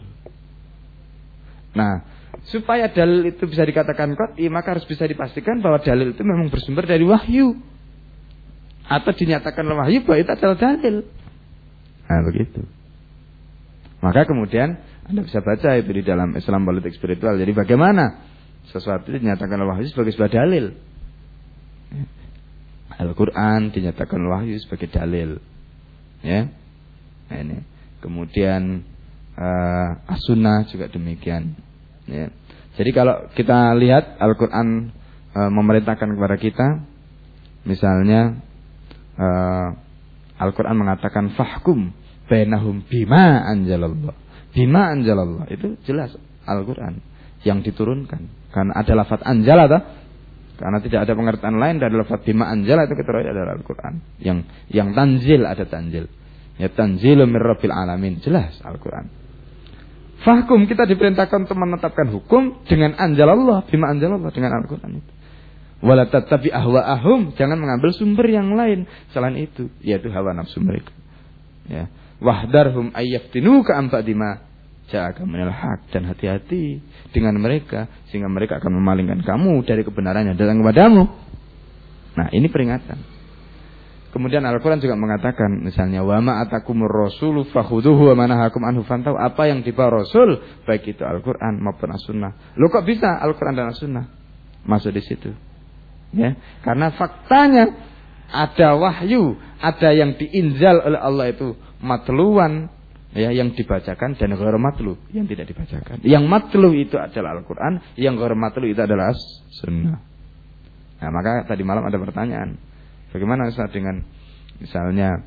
Nah, 1.72 2.04
supaya 2.52 2.92
dalil 2.92 3.32
itu 3.32 3.48
bisa 3.48 3.64
dikatakan 3.64 4.12
kot'i 4.12 4.52
maka 4.52 4.76
harus 4.76 4.84
bisa 4.84 5.08
dipastikan 5.08 5.64
bahwa 5.64 5.80
dalil 5.80 6.12
itu 6.12 6.20
memang 6.20 6.52
bersumber 6.52 6.84
dari 6.84 7.08
wahyu. 7.08 7.56
Atau 8.84 9.16
dinyatakan 9.16 9.64
oleh 9.64 9.78
wahyu 9.80 9.98
bahwa 10.04 10.20
itu 10.20 10.30
adalah 10.36 10.56
dalil. 10.60 11.08
Nah 12.04 12.20
begitu. 12.28 12.60
Maka 14.04 14.28
kemudian 14.28 14.76
anda 15.08 15.24
bisa 15.24 15.40
baca 15.40 15.80
itu 15.80 15.88
di 15.96 16.04
dalam 16.04 16.36
Islam 16.36 16.68
politik 16.68 16.92
spiritual. 16.92 17.40
Jadi 17.40 17.56
bagaimana 17.56 18.20
sesuatu 18.68 19.08
dinyatakan 19.08 19.56
oleh 19.56 19.80
wahyu 19.80 19.88
sebagai 19.88 20.12
sebuah 20.12 20.28
dalil? 20.28 20.76
Al-Quran 23.00 23.72
dinyatakan 23.72 24.20
wahyu 24.28 24.60
sebagai 24.60 24.92
dalil 24.92 25.40
ya 26.24 26.48
nah, 27.28 27.38
ini 27.38 27.60
kemudian 28.00 28.82
uh, 29.36 30.10
as-sunnah 30.10 30.64
juga 30.72 30.88
demikian 30.88 31.54
Ya. 32.04 32.28
Jadi 32.74 32.90
kalau 32.92 33.30
kita 33.32 33.72
lihat 33.78 34.18
Al-Quran 34.20 34.92
e, 35.32 35.40
memerintahkan 35.48 36.08
kepada 36.18 36.36
kita, 36.36 36.66
misalnya 37.64 38.42
e, 39.16 39.26
Al-Quran 40.36 40.76
mengatakan 40.76 41.32
fahkum 41.32 41.94
bainahum 42.28 42.84
bima 42.84 43.46
anjalallah. 43.46 44.16
Bima 44.52 44.90
anjalallah 44.92 45.48
itu 45.48 45.78
jelas 45.86 46.12
Al-Quran 46.44 47.00
yang 47.46 47.62
diturunkan. 47.62 48.52
Karena 48.52 48.72
ada 48.74 48.92
lafat 48.94 49.22
anjala 49.24 49.64
karena 50.54 50.78
tidak 50.78 51.10
ada 51.10 51.12
pengertian 51.18 51.58
lain 51.58 51.76
dari 51.82 51.94
lafat 51.98 52.22
bima 52.22 52.46
anjala 52.46 52.86
itu 52.86 52.94
kita 52.94 53.10
adalah 53.10 53.58
Al-Quran. 53.58 53.94
Yang 54.22 54.38
yang 54.70 54.94
tanzil 54.94 55.42
ada 55.42 55.64
tanzil. 55.66 56.06
Ya 56.54 56.70
tanzilu 56.70 57.26
min 57.26 57.42
alamin. 57.42 58.22
Jelas 58.22 58.62
Al-Quran. 58.62 59.10
Fahkum 60.22 60.70
kita 60.70 60.86
diperintahkan 60.86 61.50
untuk 61.50 61.58
menetapkan 61.58 62.08
hukum 62.08 62.64
dengan 62.64 62.96
anjal 62.96 63.28
Allah, 63.28 63.66
bima 63.66 63.90
anjal 63.90 64.14
Allah 64.14 64.30
dengan 64.30 64.56
Al-Quran 64.62 65.02
itu. 65.02 65.12
Wala 65.84 66.08
tatabi 66.08 66.48
ahwa'ahum, 66.48 67.36
jangan 67.36 67.60
mengambil 67.60 67.92
sumber 67.92 68.24
yang 68.24 68.56
lain 68.56 68.88
selain 69.12 69.36
itu, 69.36 69.68
yaitu 69.84 70.08
hawa 70.08 70.32
nafsu 70.32 70.64
mereka. 70.64 70.94
Ya. 71.68 71.92
Wahdarhum 72.24 72.96
ayyaftinu 72.96 73.60
ka 73.66 73.84
dima 74.00 74.40
ja'aka 74.92 75.24
minal 75.24 75.52
haq 75.52 75.88
dan 75.88 76.04
hati-hati 76.04 76.80
dengan 77.14 77.40
mereka 77.40 77.88
sehingga 78.12 78.28
mereka 78.28 78.60
akan 78.60 78.76
memalingkan 78.80 79.24
kamu 79.24 79.64
dari 79.64 79.80
kebenaran 79.80 80.28
yang 80.28 80.36
datang 80.36 80.60
kepadamu. 80.60 81.02
Nah, 82.14 82.28
ini 82.30 82.46
peringatan. 82.46 83.14
Kemudian 84.14 84.46
Al-Quran 84.46 84.78
juga 84.78 84.94
mengatakan 84.94 85.58
misalnya 85.58 86.06
wa 86.06 86.22
ma 86.22 86.38
atakumur 86.46 86.86
rasulu 86.86 87.50
fakhuduhu 87.50 88.14
wa 88.14 88.22
manahakum 88.22 88.62
anhu 88.62 88.86
fantau 88.86 89.18
apa 89.18 89.50
yang 89.50 89.66
dibawa 89.66 90.06
Rasul 90.06 90.38
baik 90.62 90.86
itu 90.86 91.02
Al-Quran 91.02 91.58
maupun 91.58 91.90
As-Sunnah. 91.90 92.54
Lo 92.54 92.70
kok 92.70 92.86
bisa 92.86 93.18
Al-Quran 93.18 93.58
dan 93.58 93.74
As-Sunnah 93.74 94.06
masuk 94.70 94.94
di 94.94 95.02
situ? 95.02 95.34
Ya, 96.14 96.38
karena 96.62 96.94
faktanya 96.94 97.74
ada 98.30 98.78
wahyu, 98.78 99.34
ada 99.58 99.90
yang 99.90 100.14
diinjal 100.14 100.78
oleh 100.78 101.00
Allah 101.02 101.34
itu 101.34 101.58
matluan 101.82 102.70
ya 103.14 103.30
yang 103.30 103.54
dibacakan 103.54 104.18
dan 104.18 104.34
ghair 104.34 104.56
yang 105.14 105.26
tidak 105.30 105.46
dibacakan. 105.46 106.02
Yang 106.02 106.24
matlu 106.26 106.74
itu 106.74 106.98
adalah 106.98 107.38
Al-Qur'an, 107.38 107.94
yang 107.94 108.18
ghair 108.18 108.34
itu 108.66 108.82
adalah 108.82 109.14
As-Sunnah. 109.14 109.98
Nah, 110.98 111.10
maka 111.14 111.46
tadi 111.46 111.62
malam 111.62 111.86
ada 111.86 111.94
pertanyaan. 111.94 112.58
Bagaimana 113.14 113.46
Ustaz 113.46 113.70
dengan 113.70 114.02
misalnya 114.58 115.22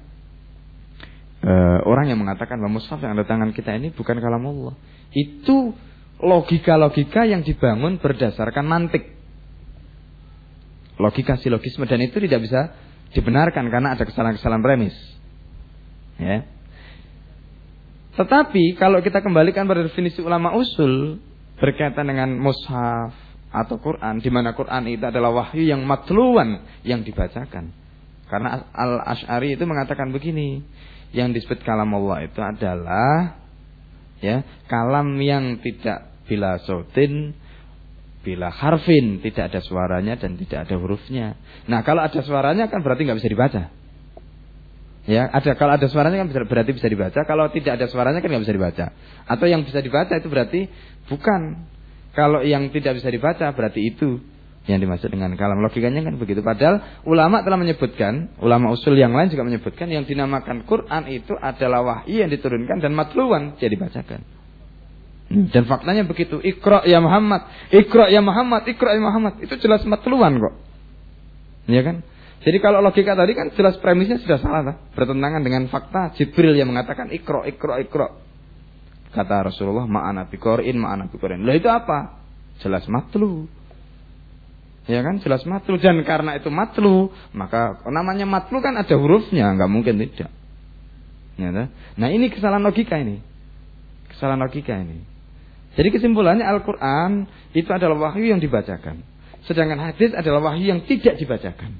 uh, 1.46 1.80
orang 1.88 2.12
yang 2.12 2.20
mengatakan 2.20 2.60
bahwa 2.60 2.82
mushaf 2.82 3.00
yang 3.00 3.16
ada 3.16 3.24
tangan 3.24 3.56
kita 3.56 3.80
ini 3.80 3.96
bukan 3.96 4.20
kalam 4.20 4.44
Allah. 4.44 4.76
Itu 5.16 5.72
logika-logika 6.20 7.24
yang 7.24 7.48
dibangun 7.48 8.04
berdasarkan 8.04 8.66
mantik. 8.68 9.16
Logika 10.98 11.38
silogisme 11.40 11.86
dan 11.86 12.02
itu 12.02 12.18
tidak 12.20 12.42
bisa 12.44 12.74
dibenarkan 13.14 13.70
karena 13.70 13.96
ada 13.96 14.04
kesalahan-kesalahan 14.04 14.66
premis. 14.66 14.98
Ya. 16.18 16.57
Tetapi 18.18 18.76
kalau 18.82 19.00
kita 19.06 19.22
kembalikan 19.22 19.70
pada 19.70 19.86
definisi 19.86 20.20
ulama 20.26 20.58
usul 20.58 21.22
berkaitan 21.62 22.10
dengan 22.10 22.34
mushaf, 22.38 23.28
atau 23.48 23.80
Quran 23.80 24.20
di 24.20 24.28
mana 24.28 24.52
Quran 24.52 24.92
itu 24.92 25.04
adalah 25.08 25.32
wahyu 25.32 25.64
yang 25.64 25.82
matluan 25.88 26.62
yang 26.84 27.02
dibacakan. 27.02 27.72
Karena 28.28 28.68
Al 28.76 29.00
Ash'ari 29.08 29.56
itu 29.56 29.64
mengatakan 29.64 30.12
begini, 30.12 30.60
yang 31.16 31.32
disebut 31.32 31.64
kalam 31.64 31.96
Allah 31.96 32.28
itu 32.28 32.40
adalah 32.44 33.40
ya 34.20 34.44
kalam 34.68 35.16
yang 35.24 35.64
tidak 35.64 36.12
bila 36.28 36.60
sautin 36.68 37.32
bila 38.28 38.52
harfin 38.52 39.24
tidak 39.24 39.56
ada 39.56 39.64
suaranya 39.64 40.20
dan 40.20 40.36
tidak 40.36 40.68
ada 40.68 40.76
hurufnya. 40.76 41.40
Nah 41.72 41.80
kalau 41.88 42.04
ada 42.04 42.20
suaranya 42.20 42.68
kan 42.68 42.84
berarti 42.84 43.08
nggak 43.08 43.24
bisa 43.24 43.32
dibaca. 43.32 43.64
Ya, 45.08 45.24
ada 45.32 45.56
kalau 45.56 45.80
ada 45.80 45.88
suaranya 45.88 46.28
kan 46.28 46.30
berarti 46.52 46.76
bisa 46.76 46.92
dibaca. 46.92 47.24
Kalau 47.24 47.48
tidak 47.48 47.80
ada 47.80 47.88
suaranya 47.88 48.20
kan 48.20 48.28
nggak 48.28 48.44
bisa 48.44 48.56
dibaca. 48.56 48.86
Atau 49.24 49.48
yang 49.48 49.64
bisa 49.64 49.80
dibaca 49.80 50.12
itu 50.12 50.28
berarti 50.28 50.68
bukan 51.08 51.64
kalau 52.12 52.44
yang 52.44 52.68
tidak 52.76 53.00
bisa 53.00 53.08
dibaca 53.08 53.56
berarti 53.56 53.88
itu 53.88 54.20
yang 54.68 54.84
dimaksud 54.84 55.08
dengan 55.08 55.32
kalam. 55.40 55.64
Logikanya 55.64 56.04
kan 56.04 56.20
begitu. 56.20 56.44
Padahal 56.44 56.84
ulama 57.08 57.40
telah 57.40 57.56
menyebutkan, 57.56 58.36
ulama 58.44 58.76
usul 58.76 59.00
yang 59.00 59.16
lain 59.16 59.32
juga 59.32 59.48
menyebutkan 59.48 59.88
yang 59.88 60.04
dinamakan 60.04 60.68
Quran 60.68 61.08
itu 61.08 61.34
adalah 61.40 61.88
wahyu 61.88 62.28
yang 62.28 62.32
diturunkan 62.32 62.84
dan 62.84 62.92
matluan 62.92 63.56
jadi 63.56 63.80
dibacakan. 63.80 64.28
Hmm. 65.32 65.48
Dan 65.56 65.64
faktanya 65.72 66.04
begitu. 66.04 66.40
Iqra 66.44 66.84
ya 66.84 67.00
Muhammad, 67.00 67.48
Iqra 67.72 68.12
ya 68.12 68.20
Muhammad, 68.20 68.68
Iqra 68.68 68.92
ya 68.92 69.02
Muhammad. 69.04 69.40
Itu 69.40 69.56
jelas 69.60 69.88
matluan 69.88 70.36
kok. 70.36 70.56
Ya 71.72 71.84
kan? 71.84 72.04
Jadi 72.38 72.58
kalau 72.62 72.80
logika 72.86 73.18
tadi 73.18 73.34
kan 73.34 73.50
jelas 73.58 73.76
premisnya 73.82 74.22
sudah 74.22 74.38
salah 74.38 74.62
tak? 74.62 74.78
Bertentangan 74.94 75.42
dengan 75.42 75.66
fakta 75.74 76.14
Jibril 76.16 76.54
yang 76.54 76.70
mengatakan 76.70 77.10
Iqra, 77.10 77.50
Iqra, 77.50 77.82
Iqra. 77.82 78.08
Kata 79.12 79.50
Rasulullah, 79.50 79.90
ma'ana 79.90 80.30
bikorin, 80.30 80.78
ma'ana 80.78 81.10
bikorin. 81.10 81.42
Lah 81.42 81.58
itu 81.58 81.66
apa? 81.66 82.22
Jelas 82.62 82.86
matlu. 82.86 83.50
Ya 84.86 85.02
kan, 85.02 85.18
jelas 85.20 85.42
matlu. 85.50 85.82
Dan 85.82 86.06
karena 86.06 86.38
itu 86.38 86.54
matlu, 86.54 87.10
maka 87.34 87.82
namanya 87.90 88.30
matlu 88.30 88.62
kan 88.62 88.78
ada 88.78 88.94
hurufnya, 88.94 89.58
nggak 89.58 89.72
mungkin 89.72 89.98
tidak. 89.98 90.30
Ya, 91.38 91.54
nah 91.98 92.10
ini 92.10 92.34
kesalahan 92.34 92.66
logika 92.66 92.98
ini. 92.98 93.22
Kesalahan 94.10 94.42
logika 94.42 94.74
ini. 94.74 95.06
Jadi 95.78 95.94
kesimpulannya 95.94 96.42
Al-Quran 96.42 97.30
itu 97.54 97.70
adalah 97.70 98.10
wahyu 98.10 98.34
yang 98.34 98.42
dibacakan. 98.42 99.06
Sedangkan 99.46 99.78
hadis 99.78 100.10
adalah 100.18 100.42
wahyu 100.42 100.74
yang 100.74 100.82
tidak 100.90 101.22
dibacakan. 101.22 101.78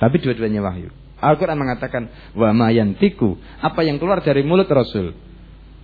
Tapi 0.00 0.16
dua-duanya 0.24 0.64
wahyu. 0.64 0.88
Al-Quran 1.20 1.60
mengatakan, 1.60 2.08
wa 2.32 2.50
ma 2.56 2.72
yantiku. 2.72 3.36
Apa 3.60 3.84
yang 3.84 4.00
keluar 4.00 4.24
dari 4.24 4.40
mulut 4.40 4.66
Rasul 4.72 5.12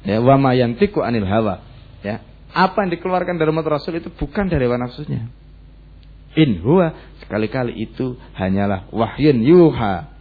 Ya, 0.06 0.22
wa 0.22 0.38
ma 0.38 0.54
yantiqu 0.54 1.02
anil 1.02 1.26
hawa. 1.26 1.66
Ya. 2.06 2.22
Apa 2.54 2.86
yang 2.86 2.94
dikeluarkan 2.94 3.36
dari 3.36 3.50
mulut 3.50 3.68
Rasul 3.68 3.98
itu 3.98 4.08
bukan 4.08 4.46
dari 4.46 4.64
hawa 4.64 4.78
nafsunya. 4.78 5.28
In 6.38 6.62
huwa 6.62 6.94
sekali-kali 7.20 7.74
itu 7.74 8.14
hanyalah 8.38 8.86
wahyun 8.94 9.42
yuha. 9.42 10.14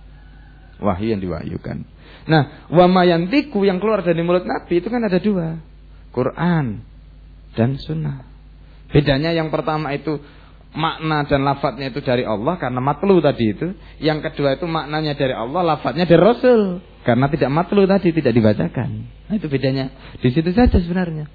Wahyu 0.82 1.16
yang 1.16 1.22
diwahyukan. 1.24 1.88
Nah, 2.26 2.68
wamayantiku 2.74 3.64
yang 3.64 3.78
keluar 3.78 4.02
dari 4.02 4.26
mulut 4.26 4.44
Nabi 4.44 4.82
itu 4.82 4.90
kan 4.90 5.06
ada 5.06 5.22
dua. 5.22 5.62
Quran 6.10 6.82
dan 7.54 7.78
sunnah. 7.78 8.26
Bedanya 8.90 9.32
yang 9.36 9.54
pertama 9.54 9.94
itu 9.94 10.18
makna 10.76 11.24
dan 11.26 11.42
lafadznya 11.48 11.90
itu 11.90 12.04
dari 12.04 12.28
Allah 12.28 12.60
karena 12.60 12.84
matlu 12.84 13.24
tadi 13.24 13.56
itu. 13.56 13.68
Yang 14.04 14.32
kedua 14.32 14.60
itu 14.60 14.68
maknanya 14.68 15.16
dari 15.16 15.34
Allah, 15.34 15.76
lafadznya 15.76 16.06
dari 16.06 16.22
Rasul. 16.22 16.84
Karena 17.08 17.32
tidak 17.32 17.50
matlu 17.50 17.88
tadi, 17.88 18.12
tidak 18.12 18.34
dibacakan. 18.36 18.90
Nah 19.32 19.36
itu 19.40 19.48
bedanya. 19.48 19.90
Di 20.20 20.30
situ 20.30 20.52
saja 20.52 20.78
sebenarnya. 20.78 21.26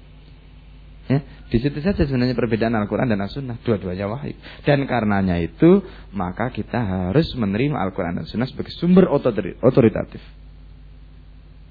Ya, 1.11 1.19
di 1.51 1.57
situ 1.59 1.83
saja 1.83 2.07
sebenarnya 2.07 2.37
perbedaan 2.37 2.71
Al-Quran 2.71 3.11
dan 3.11 3.19
As-Sunnah. 3.19 3.59
Dua-duanya 3.67 4.07
wahyu. 4.07 4.37
Dan 4.63 4.87
karenanya 4.87 5.35
itu, 5.43 5.83
maka 6.15 6.53
kita 6.55 6.79
harus 6.79 7.27
menerima 7.35 7.75
Al-Quran 7.75 8.21
dan 8.21 8.25
Sunnah 8.29 8.47
sebagai 8.47 8.71
sumber 8.79 9.11
otoritatif. 9.11 10.23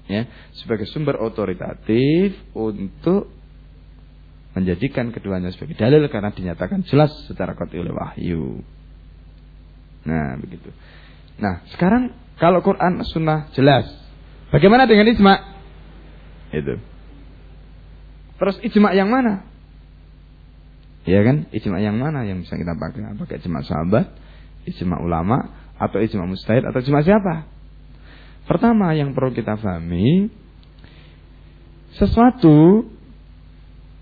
Ya, 0.05 0.27
sebagai 0.61 0.85
sumber 0.91 1.17
otoritatif 1.17 2.35
untuk 2.53 3.40
menjadikan 4.51 5.15
keduanya 5.15 5.51
sebagai 5.55 5.79
dalil 5.79 6.03
karena 6.11 6.31
dinyatakan 6.35 6.83
jelas 6.87 7.11
secara 7.27 7.55
qat'i 7.55 7.79
oleh 7.79 7.95
wahyu. 7.95 8.59
Nah, 10.03 10.35
begitu. 10.41 10.69
Nah, 11.39 11.63
sekarang 11.71 12.11
kalau 12.35 12.59
Quran 12.65 13.05
Sunnah 13.07 13.53
jelas. 13.55 13.87
Bagaimana 14.51 14.89
dengan 14.89 15.07
ijma? 15.07 15.35
Itu. 16.51 16.75
Terus 18.41 18.57
ijma 18.65 18.91
yang 18.91 19.07
mana? 19.07 19.47
Ya 21.07 21.23
kan? 21.23 21.47
Ijma 21.53 21.79
yang 21.79 21.95
mana 22.01 22.27
yang 22.27 22.43
bisa 22.43 22.59
kita 22.59 22.75
pakai? 22.75 23.15
Apakah 23.15 23.39
ijma 23.39 23.63
sahabat, 23.63 24.11
ijma 24.67 24.99
ulama, 24.99 25.53
atau 25.79 26.03
ijma 26.03 26.27
mustahid, 26.27 26.67
atau 26.67 26.83
ijma 26.83 27.01
siapa? 27.05 27.47
Pertama 28.49 28.91
yang 28.97 29.15
perlu 29.15 29.31
kita 29.31 29.55
pahami, 29.55 30.27
sesuatu 31.95 32.89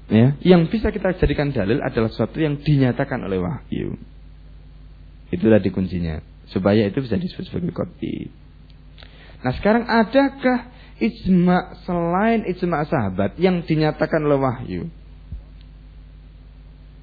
ya, 0.10 0.36
yang 0.42 0.68
bisa 0.68 0.90
kita 0.90 1.16
jadikan 1.18 1.54
dalil 1.54 1.80
adalah 1.80 2.10
sesuatu 2.12 2.38
yang 2.42 2.60
dinyatakan 2.60 3.22
oleh 3.24 3.40
wahyu. 3.40 3.96
Itu 5.30 5.46
tadi 5.46 5.70
kuncinya. 5.70 6.20
Supaya 6.50 6.90
itu 6.90 6.98
bisa 7.06 7.16
disebut 7.16 7.46
sebagai 7.46 7.70
kopi. 7.72 8.34
Nah 9.46 9.54
sekarang 9.56 9.86
adakah 9.86 10.74
ijma 11.00 11.80
selain 11.86 12.44
ijma 12.50 12.84
sahabat 12.90 13.38
yang 13.38 13.62
dinyatakan 13.64 14.20
oleh 14.26 14.40
wahyu? 14.42 14.84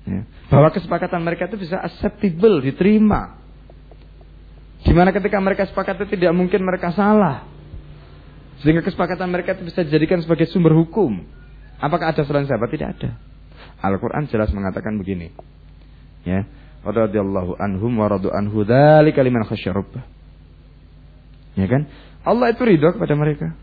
Ya, 0.06 0.22
bahwa 0.50 0.70
kesepakatan 0.70 1.22
mereka 1.22 1.50
itu 1.50 1.58
bisa 1.58 1.82
acceptable, 1.82 2.62
diterima. 2.62 3.42
Di 4.86 4.94
mana 4.94 5.10
ketika 5.10 5.42
mereka 5.42 5.66
sepakat 5.66 5.98
itu 5.98 6.14
tidak 6.14 6.30
mungkin 6.30 6.62
mereka 6.62 6.94
salah. 6.94 7.42
Sehingga 8.62 8.86
kesepakatan 8.86 9.26
mereka 9.26 9.58
itu 9.58 9.66
bisa 9.66 9.82
dijadikan 9.82 10.22
sebagai 10.22 10.46
sumber 10.46 10.78
hukum. 10.78 11.26
Apakah 11.76 12.12
ada 12.12 12.23
selain 12.25 12.49
sahabat? 12.49 12.73
Tidak 12.73 12.88
ada. 12.88 13.11
Al-Quran 13.85 14.28
jelas 14.33 14.49
mengatakan 14.56 14.97
begini. 14.97 15.33
Ya. 16.25 16.49
Radiyallahu 16.87 17.59
anhum 17.59 17.99
wa 17.99 18.06
radu 18.06 18.30
anhu 18.30 18.62
dzalika 18.62 19.21
liman 19.26 19.42
Ya 21.56 21.66
kan? 21.66 21.83
Allah 22.23 22.47
itu 22.52 22.62
ridho 22.62 22.95
kepada 22.95 23.14
mereka. 23.18 23.54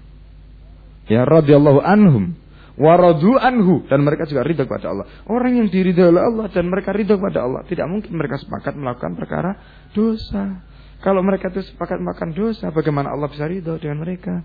Ya 1.08 1.28
radhiyallahu 1.28 1.84
anhum 1.84 2.36
wa 2.74 2.94
radu 2.98 3.38
anhu 3.38 3.86
dan 3.86 4.02
mereka 4.02 4.26
juga 4.26 4.42
ridho 4.44 4.66
kepada 4.66 4.92
Allah. 4.92 5.06
Orang 5.30 5.56
yang 5.60 5.68
diridhoi 5.70 6.10
oleh 6.10 6.24
Allah 6.24 6.46
dan 6.50 6.68
mereka 6.68 6.96
ridho 6.96 7.20
kepada 7.20 7.46
Allah, 7.46 7.62
tidak 7.70 7.88
mungkin 7.92 8.12
mereka 8.18 8.40
sepakat 8.42 8.74
melakukan 8.74 9.14
perkara 9.20 9.52
dosa. 9.94 10.64
Kalau 11.04 11.20
mereka 11.20 11.52
itu 11.52 11.60
sepakat 11.68 12.00
melakukan 12.00 12.32
dosa, 12.32 12.72
bagaimana 12.72 13.12
Allah 13.12 13.28
bisa 13.28 13.44
ridho 13.44 13.76
dengan 13.76 14.00
mereka? 14.08 14.40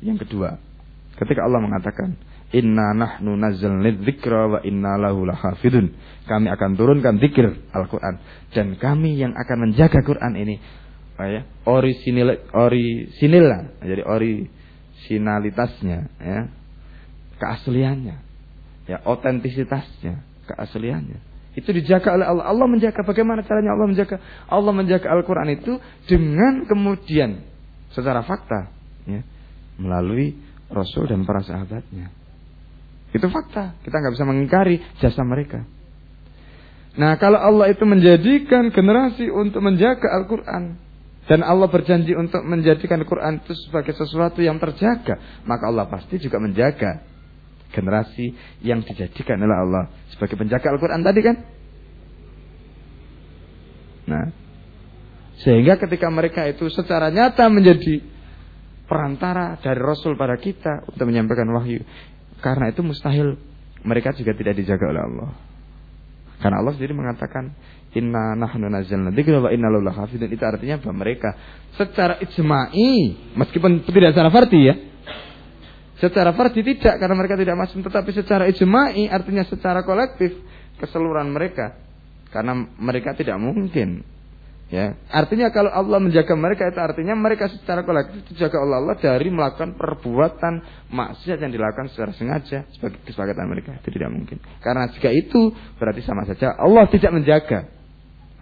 Yang 0.00 0.24
kedua, 0.24 0.56
ketika 1.20 1.44
Allah 1.44 1.60
mengatakan, 1.60 2.16
Inna 2.48 2.96
nahnu 2.96 3.36
nazzalna 3.36 3.92
dzikra 3.92 4.48
wa 4.48 4.58
inna 4.64 4.96
lahu 4.96 5.28
lahafidun. 5.28 5.92
Kami 6.24 6.48
akan 6.48 6.70
turunkan 6.80 7.20
zikir 7.20 7.44
Al-Qur'an 7.72 8.20
dan 8.56 8.76
kami 8.80 9.20
yang 9.20 9.36
akan 9.36 9.68
menjaga 9.68 10.00
Quran 10.00 10.32
ini. 10.36 10.56
Oh 11.18 11.28
ya, 11.28 11.44
orisinil 11.68 12.48
orisinil 12.56 13.48
jadi 13.84 14.02
orisinalitasnya 14.06 15.98
ya. 16.20 16.48
Keasliannya. 17.38 18.16
Ya, 18.88 18.98
otentisitasnya, 19.04 20.24
keasliannya. 20.48 21.20
Itu 21.54 21.76
dijaga 21.76 22.16
oleh 22.16 22.26
Allah. 22.26 22.44
Allah 22.48 22.66
menjaga 22.66 23.04
bagaimana 23.04 23.44
caranya 23.44 23.76
Allah 23.76 23.86
menjaga? 23.90 24.16
Allah 24.48 24.72
menjaga 24.72 25.06
Al-Qur'an 25.12 25.52
itu 25.52 25.76
dengan 26.08 26.64
kemudian 26.64 27.44
secara 27.92 28.24
fakta 28.24 28.72
ya, 29.04 29.20
melalui 29.76 30.40
Rasul 30.72 31.08
dan 31.10 31.28
para 31.28 31.44
sahabatnya. 31.44 32.17
Itu 33.12 33.26
fakta. 33.32 33.78
Kita 33.80 33.96
nggak 33.96 34.14
bisa 34.14 34.26
mengingkari 34.28 34.76
jasa 35.00 35.24
mereka. 35.24 35.64
Nah, 36.98 37.14
kalau 37.16 37.38
Allah 37.38 37.70
itu 37.70 37.86
menjadikan 37.86 38.74
generasi 38.74 39.30
untuk 39.30 39.62
menjaga 39.62 40.18
Al-Quran. 40.18 40.76
Dan 41.28 41.44
Allah 41.44 41.68
berjanji 41.68 42.16
untuk 42.16 42.40
menjadikan 42.42 43.04
Al-Quran 43.04 43.44
itu 43.44 43.52
sebagai 43.68 43.92
sesuatu 43.94 44.40
yang 44.40 44.56
terjaga. 44.56 45.44
Maka 45.44 45.68
Allah 45.68 45.86
pasti 45.86 46.16
juga 46.18 46.40
menjaga 46.40 47.04
generasi 47.70 48.32
yang 48.64 48.80
dijadikan 48.80 49.36
oleh 49.38 49.56
Allah. 49.56 49.84
Sebagai 50.10 50.40
penjaga 50.40 50.72
Al-Quran 50.72 51.04
tadi 51.04 51.20
kan. 51.20 51.36
Nah, 54.08 54.24
sehingga 55.44 55.76
ketika 55.76 56.08
mereka 56.08 56.48
itu 56.48 56.66
secara 56.72 57.12
nyata 57.12 57.46
menjadi 57.52 58.02
perantara 58.88 59.60
dari 59.60 59.78
Rasul 59.78 60.16
pada 60.16 60.40
kita 60.40 60.88
untuk 60.88 61.04
menyampaikan 61.04 61.46
wahyu. 61.52 61.84
Karena 62.38 62.70
itu 62.70 62.80
mustahil 62.86 63.34
mereka 63.82 64.14
juga 64.14 64.34
tidak 64.34 64.54
dijaga 64.58 64.90
oleh 64.90 65.02
Allah. 65.02 65.30
Karena 66.38 66.62
Allah 66.62 66.72
sendiri 66.78 66.94
mengatakan 66.94 67.50
Inna 67.96 68.36
nahnu 68.36 68.68
nazzalna 68.68 69.16
dzikra 69.16 69.40
wa 69.40 69.48
inna 69.48 69.72
lahu 69.72 69.88
hafidun. 69.88 70.28
Itu 70.28 70.44
artinya 70.44 70.76
bahwa 70.76 71.00
mereka 71.00 71.32
secara 71.72 72.20
ijma'i 72.20 73.16
meskipun 73.32 73.80
tidak 73.88 74.12
secara 74.12 74.28
fardi 74.28 74.60
ya. 74.60 74.74
Secara 75.96 76.36
fardi 76.36 76.60
tidak 76.60 77.00
karena 77.00 77.16
mereka 77.16 77.34
tidak 77.40 77.56
masuk 77.56 77.80
tetapi 77.80 78.10
secara 78.12 78.44
ijma'i 78.44 79.08
artinya 79.08 79.42
secara 79.48 79.82
kolektif 79.88 80.36
keseluruhan 80.78 81.32
mereka 81.32 81.80
karena 82.28 82.68
mereka 82.76 83.16
tidak 83.16 83.40
mungkin 83.40 84.04
Ya, 84.68 85.00
artinya 85.08 85.48
kalau 85.48 85.72
Allah 85.72 85.96
menjaga 85.96 86.36
mereka 86.36 86.68
itu 86.68 86.76
artinya 86.76 87.16
mereka 87.16 87.48
secara 87.48 87.88
kolektif 87.88 88.20
dijaga 88.28 88.60
oleh 88.60 88.76
Allah 88.84 89.00
dari 89.00 89.32
melakukan 89.32 89.80
perbuatan 89.80 90.60
maksiat 90.92 91.40
yang 91.40 91.48
dilakukan 91.48 91.88
secara 91.88 92.12
sengaja 92.12 92.68
sebagai 92.76 93.00
kesepakatan 93.08 93.48
mereka. 93.48 93.80
Itu 93.80 93.88
tidak 93.88 94.12
mungkin. 94.12 94.36
Karena 94.60 94.92
jika 94.92 95.08
itu 95.08 95.56
berarti 95.80 96.04
sama 96.04 96.28
saja 96.28 96.52
Allah 96.52 96.84
tidak 96.92 97.16
menjaga 97.16 97.64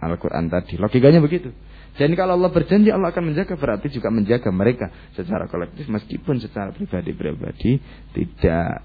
Al-Quran 0.03 0.51
tadi. 0.51 0.75
Logikanya 0.75 1.23
begitu. 1.23 1.55
Jadi 1.95 2.13
kalau 2.19 2.35
Allah 2.35 2.51
berjanji 2.51 2.91
Allah 2.91 3.15
akan 3.15 3.31
menjaga 3.31 3.55
berarti 3.55 3.87
juga 3.87 4.11
menjaga 4.11 4.51
mereka 4.51 4.91
secara 5.15 5.47
kolektif 5.47 5.87
meskipun 5.87 6.43
secara 6.43 6.75
pribadi-pribadi 6.75 7.79
tidak. 8.11 8.83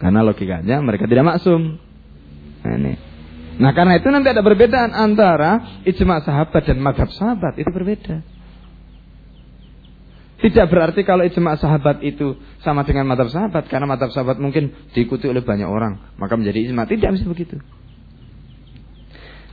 Karena 0.00 0.24
logikanya 0.24 0.80
mereka 0.80 1.04
tidak 1.04 1.28
maksum. 1.28 1.76
Nah, 2.64 2.74
ini. 2.80 3.05
Nah 3.56 3.72
karena 3.72 3.96
itu 3.96 4.08
nanti 4.12 4.28
ada 4.28 4.44
perbedaan 4.44 4.92
antara 4.92 5.80
ijma 5.88 6.20
sahabat 6.20 6.62
dan 6.68 6.76
madhab 6.76 7.08
sahabat 7.08 7.56
itu 7.56 7.70
berbeda. 7.72 8.20
Tidak 10.36 10.66
berarti 10.68 11.00
kalau 11.08 11.24
ijma 11.24 11.56
sahabat 11.56 12.04
itu 12.04 12.36
sama 12.60 12.84
dengan 12.84 13.08
madhab 13.08 13.32
sahabat 13.32 13.64
karena 13.72 13.88
madhab 13.88 14.12
sahabat 14.12 14.36
mungkin 14.36 14.92
diikuti 14.92 15.24
oleh 15.24 15.40
banyak 15.40 15.64
orang 15.64 15.96
maka 16.20 16.36
menjadi 16.36 16.68
ijma 16.68 16.84
tidak 16.84 17.16
bisa 17.16 17.24
begitu. 17.24 17.56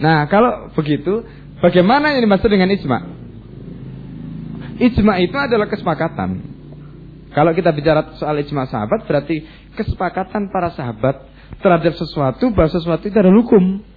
Nah 0.04 0.28
kalau 0.28 0.68
begitu 0.76 1.24
bagaimana 1.64 2.12
yang 2.12 2.28
dimaksud 2.28 2.52
dengan 2.52 2.76
ijma? 2.76 3.00
Ijma 4.84 5.14
itu 5.24 5.38
adalah 5.40 5.72
kesepakatan. 5.72 6.44
Kalau 7.32 7.56
kita 7.56 7.72
bicara 7.72 8.20
soal 8.20 8.36
ijma 8.44 8.68
sahabat 8.68 9.08
berarti 9.08 9.48
kesepakatan 9.80 10.52
para 10.52 10.76
sahabat 10.76 11.32
terhadap 11.64 11.96
sesuatu 11.96 12.52
bahwa 12.52 12.68
sesuatu 12.68 13.08
itu 13.08 13.16
adalah 13.16 13.40
hukum. 13.40 13.93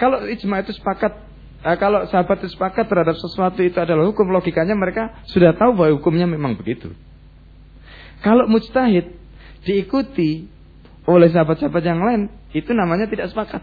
Kalau 0.00 0.24
ijma 0.24 0.64
itu 0.64 0.72
sepakat, 0.72 1.12
eh, 1.60 1.76
kalau 1.76 2.08
sahabat 2.08 2.40
itu 2.40 2.56
sepakat 2.56 2.88
terhadap 2.88 3.20
sesuatu 3.20 3.60
itu 3.60 3.76
adalah 3.76 4.08
hukum, 4.08 4.32
logikanya 4.32 4.72
mereka 4.72 5.20
sudah 5.28 5.52
tahu 5.52 5.76
bahwa 5.76 6.00
hukumnya 6.00 6.24
memang 6.24 6.56
begitu. 6.56 6.96
Kalau 8.24 8.48
mujtahid 8.48 9.12
diikuti 9.68 10.48
oleh 11.04 11.28
sahabat-sahabat 11.28 11.84
yang 11.84 12.00
lain, 12.00 12.32
itu 12.56 12.72
namanya 12.72 13.04
tidak 13.12 13.28
sepakat. 13.28 13.60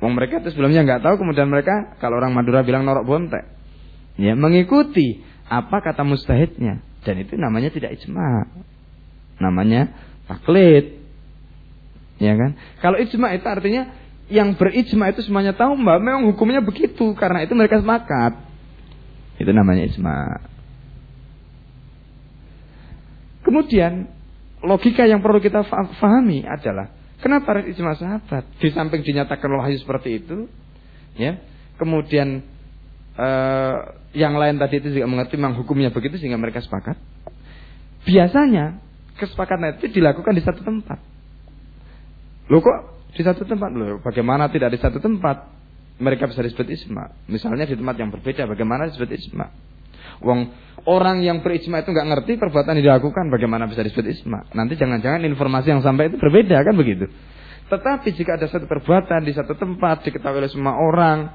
Wong 0.00 0.16
mereka 0.16 0.40
itu 0.40 0.54
sebelumnya 0.54 0.86
nggak 0.86 1.02
tahu, 1.02 1.18
kemudian 1.18 1.50
mereka 1.50 1.98
kalau 1.98 2.22
orang 2.22 2.32
Madura 2.32 2.62
bilang 2.62 2.86
norok 2.86 3.04
bontek, 3.04 3.44
ya 4.16 4.38
mengikuti 4.38 5.20
apa 5.50 5.82
kata 5.82 6.06
mustahidnya, 6.06 6.80
dan 7.02 7.14
itu 7.20 7.34
namanya 7.36 7.68
tidak 7.74 7.98
ijma, 8.00 8.48
namanya 9.42 9.92
taklid, 10.30 11.04
ya 12.16 12.32
kan? 12.32 12.56
Kalau 12.80 12.96
ijma 12.96 13.36
itu 13.36 13.44
artinya 13.44 13.99
yang 14.30 14.54
berijma 14.54 15.10
itu 15.10 15.26
semuanya 15.26 15.52
tahu 15.52 15.74
mbak, 15.74 15.98
memang 15.98 16.30
hukumnya 16.30 16.62
begitu 16.62 17.12
karena 17.18 17.42
itu 17.42 17.52
mereka 17.58 17.82
sepakat. 17.82 18.38
Itu 19.42 19.50
namanya 19.50 19.90
ijma. 19.90 20.38
Kemudian 23.42 24.06
logika 24.62 25.02
yang 25.10 25.18
perlu 25.18 25.42
kita 25.42 25.66
fahami 25.98 26.46
adalah 26.46 26.94
kenapa 27.18 27.66
ijma 27.66 27.98
sahabat 27.98 28.46
di 28.62 28.70
samping 28.70 29.02
dinyatakan 29.02 29.50
wahyu 29.50 29.82
seperti 29.82 30.22
itu, 30.22 30.46
ya. 31.18 31.42
Kemudian 31.74 32.46
eh, 33.18 33.76
yang 34.14 34.38
lain 34.38 34.62
tadi 34.62 34.78
itu 34.78 34.94
juga 34.94 35.10
mengerti 35.10 35.34
memang 35.34 35.58
hukumnya 35.58 35.90
begitu 35.90 36.22
sehingga 36.22 36.38
mereka 36.38 36.62
sepakat. 36.62 36.94
Biasanya 38.06 38.78
kesepakatan 39.18 39.82
itu 39.82 39.90
dilakukan 39.90 40.38
di 40.38 40.42
satu 40.46 40.62
tempat. 40.62 41.02
Loh 42.46 42.62
kok 42.62 42.99
di 43.10 43.22
satu 43.22 43.42
tempat 43.46 43.70
loh. 43.74 43.98
Bagaimana 44.02 44.50
tidak 44.50 44.74
di 44.74 44.78
satu 44.78 45.02
tempat 45.02 45.46
mereka 46.00 46.30
bisa 46.30 46.40
disebut 46.40 46.66
isma? 46.70 47.10
Misalnya 47.26 47.66
di 47.66 47.74
tempat 47.76 47.96
yang 47.98 48.10
berbeda, 48.14 48.46
bagaimana 48.46 48.88
disebut 48.90 49.10
isma? 49.12 49.50
Wong 50.20 50.52
orang 50.88 51.24
yang 51.24 51.40
berisma 51.40 51.80
itu 51.80 51.92
nggak 51.92 52.08
ngerti 52.08 52.32
perbuatan 52.36 52.76
yang 52.80 52.92
dilakukan, 52.92 53.28
bagaimana 53.32 53.68
bisa 53.68 53.84
disebut 53.84 54.06
isma? 54.08 54.48
Nanti 54.52 54.76
jangan-jangan 54.76 55.24
informasi 55.24 55.72
yang 55.72 55.82
sampai 55.84 56.12
itu 56.12 56.16
berbeda 56.20 56.60
kan 56.60 56.74
begitu. 56.76 57.08
Tetapi 57.70 58.08
jika 58.16 58.34
ada 58.34 58.50
satu 58.50 58.66
perbuatan 58.66 59.22
di 59.22 59.32
satu 59.32 59.54
tempat 59.54 60.02
diketahui 60.02 60.42
oleh 60.42 60.50
semua 60.50 60.74
orang, 60.74 61.30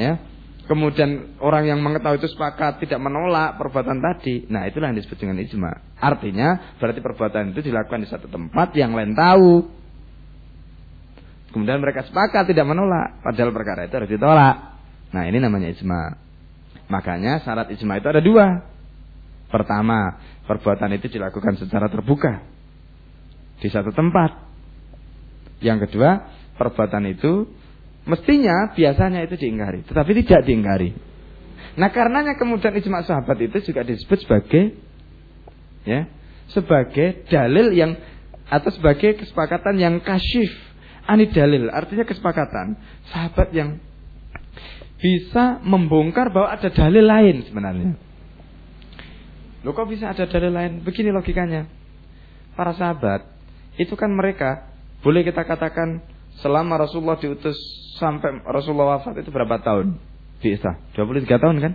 ya, 0.00 0.16
kemudian 0.64 1.36
orang 1.44 1.68
yang 1.68 1.78
mengetahui 1.84 2.24
itu 2.24 2.32
sepakat 2.32 2.80
tidak 2.80 2.96
menolak 3.02 3.60
perbuatan 3.60 4.00
tadi, 4.00 4.48
nah 4.48 4.64
itulah 4.64 4.88
yang 4.90 4.98
disebut 4.98 5.18
dengan 5.20 5.36
ijma. 5.44 6.00
Artinya 6.00 6.78
berarti 6.80 7.00
perbuatan 7.04 7.52
itu 7.52 7.60
dilakukan 7.68 8.00
di 8.00 8.08
satu 8.08 8.32
tempat 8.32 8.72
yang 8.74 8.96
lain 8.96 9.12
tahu. 9.12 9.81
Kemudian 11.52 11.84
mereka 11.84 12.08
sepakat 12.08 12.48
tidak 12.48 12.64
menolak. 12.64 13.20
Padahal 13.20 13.52
perkara 13.52 13.84
itu 13.84 13.94
harus 13.94 14.10
ditolak. 14.10 14.56
Nah 15.12 15.28
ini 15.28 15.38
namanya 15.38 15.68
ijma. 15.68 16.16
Makanya 16.88 17.44
syarat 17.44 17.68
ijma 17.68 18.00
itu 18.00 18.08
ada 18.08 18.24
dua. 18.24 18.64
Pertama, 19.52 20.16
perbuatan 20.48 20.96
itu 20.96 21.12
dilakukan 21.12 21.60
secara 21.60 21.92
terbuka. 21.92 22.40
Di 23.60 23.68
satu 23.68 23.92
tempat. 23.92 24.48
Yang 25.60 25.86
kedua, 25.92 26.24
perbuatan 26.56 27.04
itu 27.12 27.46
mestinya 28.08 28.72
biasanya 28.72 29.20
itu 29.28 29.36
diingkari. 29.36 29.84
Tetapi 29.84 30.10
tidak 30.24 30.48
diingkari. 30.48 30.90
Nah 31.76 31.88
karenanya 31.92 32.40
kemudian 32.40 32.72
ijma 32.72 33.04
sahabat 33.04 33.36
itu 33.44 33.60
juga 33.72 33.84
disebut 33.84 34.24
sebagai 34.24 34.76
ya 35.88 36.08
sebagai 36.52 37.24
dalil 37.32 37.72
yang 37.72 37.96
atau 38.52 38.68
sebagai 38.68 39.16
kesepakatan 39.16 39.80
yang 39.80 39.94
kasyif 40.04 40.52
Ani 41.06 41.30
dalil, 41.30 41.66
artinya 41.68 42.06
kesepakatan. 42.06 42.78
Sahabat 43.10 43.50
yang 43.50 43.82
bisa 45.02 45.58
membongkar 45.66 46.30
bahwa 46.30 46.54
ada 46.54 46.70
dalil 46.70 47.02
lain 47.02 47.42
sebenarnya. 47.42 47.98
Loh 49.66 49.74
kok 49.74 49.90
bisa 49.90 50.14
ada 50.14 50.30
dalil 50.30 50.54
lain? 50.54 50.72
Begini 50.86 51.10
logikanya. 51.10 51.66
Para 52.54 52.70
sahabat, 52.78 53.26
itu 53.80 53.94
kan 53.98 54.14
mereka, 54.14 54.70
boleh 55.02 55.26
kita 55.26 55.42
katakan 55.42 56.04
selama 56.38 56.78
Rasulullah 56.78 57.18
diutus 57.18 57.58
sampai 57.98 58.42
Rasulullah 58.46 58.98
wafat 58.98 59.18
itu 59.22 59.30
berapa 59.34 59.58
tahun? 59.58 59.98
Bisa, 60.38 60.78
23 60.94 61.26
tahun 61.38 61.56
kan? 61.62 61.72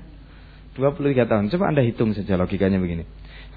23 0.75 1.25
tahun. 1.27 1.43
Coba 1.49 1.63
Anda 1.71 1.81
hitung 1.83 2.13
saja 2.13 2.37
logikanya 2.37 2.77
begini. 2.77 3.03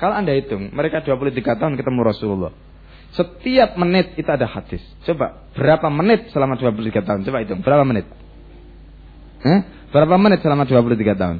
Kalau 0.00 0.16
Anda 0.16 0.32
hitung, 0.32 0.72
mereka 0.72 1.04
23 1.04 1.60
tahun 1.60 1.74
ketemu 1.76 2.00
Rasulullah. 2.00 2.52
Setiap 3.10 3.74
menit 3.74 4.14
itu 4.14 4.30
ada 4.30 4.46
hadis. 4.46 4.82
Coba 5.02 5.50
berapa 5.58 5.90
menit 5.90 6.30
selama 6.30 6.54
23 6.54 7.02
tahun? 7.02 7.20
Coba 7.26 7.42
hitung. 7.42 7.60
Berapa 7.66 7.82
menit? 7.82 8.06
Eh? 9.42 9.60
Berapa 9.90 10.14
menit 10.14 10.38
selama 10.46 10.62
23 10.62 11.18
tahun? 11.18 11.38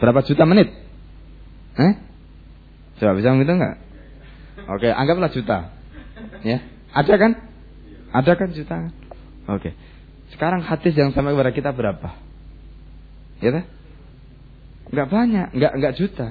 Berapa 0.00 0.20
juta 0.24 0.44
menit? 0.48 0.72
Eh? 1.76 1.92
Coba 2.96 3.12
bisa 3.18 3.28
menghitung 3.36 3.60
nggak? 3.60 3.76
Oke, 4.72 4.88
anggaplah 4.88 5.30
juta. 5.34 5.58
Ya, 6.46 6.64
ada 6.94 7.14
kan? 7.18 7.32
Ada 8.12 8.32
kan 8.38 8.48
juta? 8.54 8.76
Oke. 9.52 9.76
Sekarang 10.32 10.64
hadis 10.64 10.96
yang 10.96 11.12
sampai 11.12 11.36
kepada 11.36 11.52
kita 11.52 11.70
berapa? 11.76 12.08
Ya? 13.42 13.68
Enggak 14.88 15.08
banyak, 15.08 15.46
enggak 15.56 15.72
enggak 15.76 15.94
juta. 15.98 16.26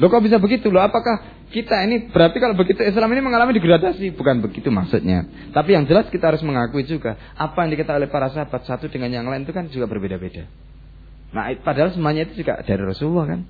Loh 0.00 0.08
kok 0.08 0.24
bisa 0.24 0.40
begitu? 0.40 0.72
Loh 0.72 0.80
apakah 0.80 1.39
kita 1.50 1.82
ini 1.82 2.14
berarti 2.14 2.38
kalau 2.38 2.54
begitu 2.54 2.78
Islam 2.86 3.10
ini 3.10 3.26
mengalami 3.26 3.50
degradasi? 3.58 4.14
Bukan 4.14 4.38
begitu 4.38 4.70
maksudnya. 4.70 5.26
Tapi 5.50 5.74
yang 5.74 5.82
jelas 5.90 6.06
kita 6.06 6.30
harus 6.30 6.46
mengakui 6.46 6.86
juga 6.86 7.18
apa 7.34 7.66
yang 7.66 7.74
diketahui 7.74 8.06
oleh 8.06 8.10
para 8.10 8.30
sahabat 8.30 8.62
satu 8.62 8.86
dengan 8.86 9.10
yang 9.10 9.26
lain 9.26 9.42
itu 9.42 9.50
kan 9.50 9.66
juga 9.66 9.90
berbeda-beda. 9.90 10.46
Nah, 11.34 11.50
padahal 11.58 11.90
semuanya 11.90 12.30
itu 12.30 12.46
juga 12.46 12.62
dari 12.62 12.82
Rasulullah 12.86 13.34
kan. 13.34 13.40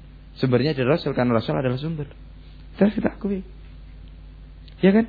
Sumbernya 0.40 0.72
dari 0.72 0.88
Rasul 0.88 1.12
karena 1.12 1.36
Rasul 1.36 1.60
adalah 1.60 1.76
sumber. 1.76 2.08
Terus 2.80 2.96
kita 2.96 3.12
akui. 3.12 3.44
Ya 4.80 4.96
kan? 4.96 5.06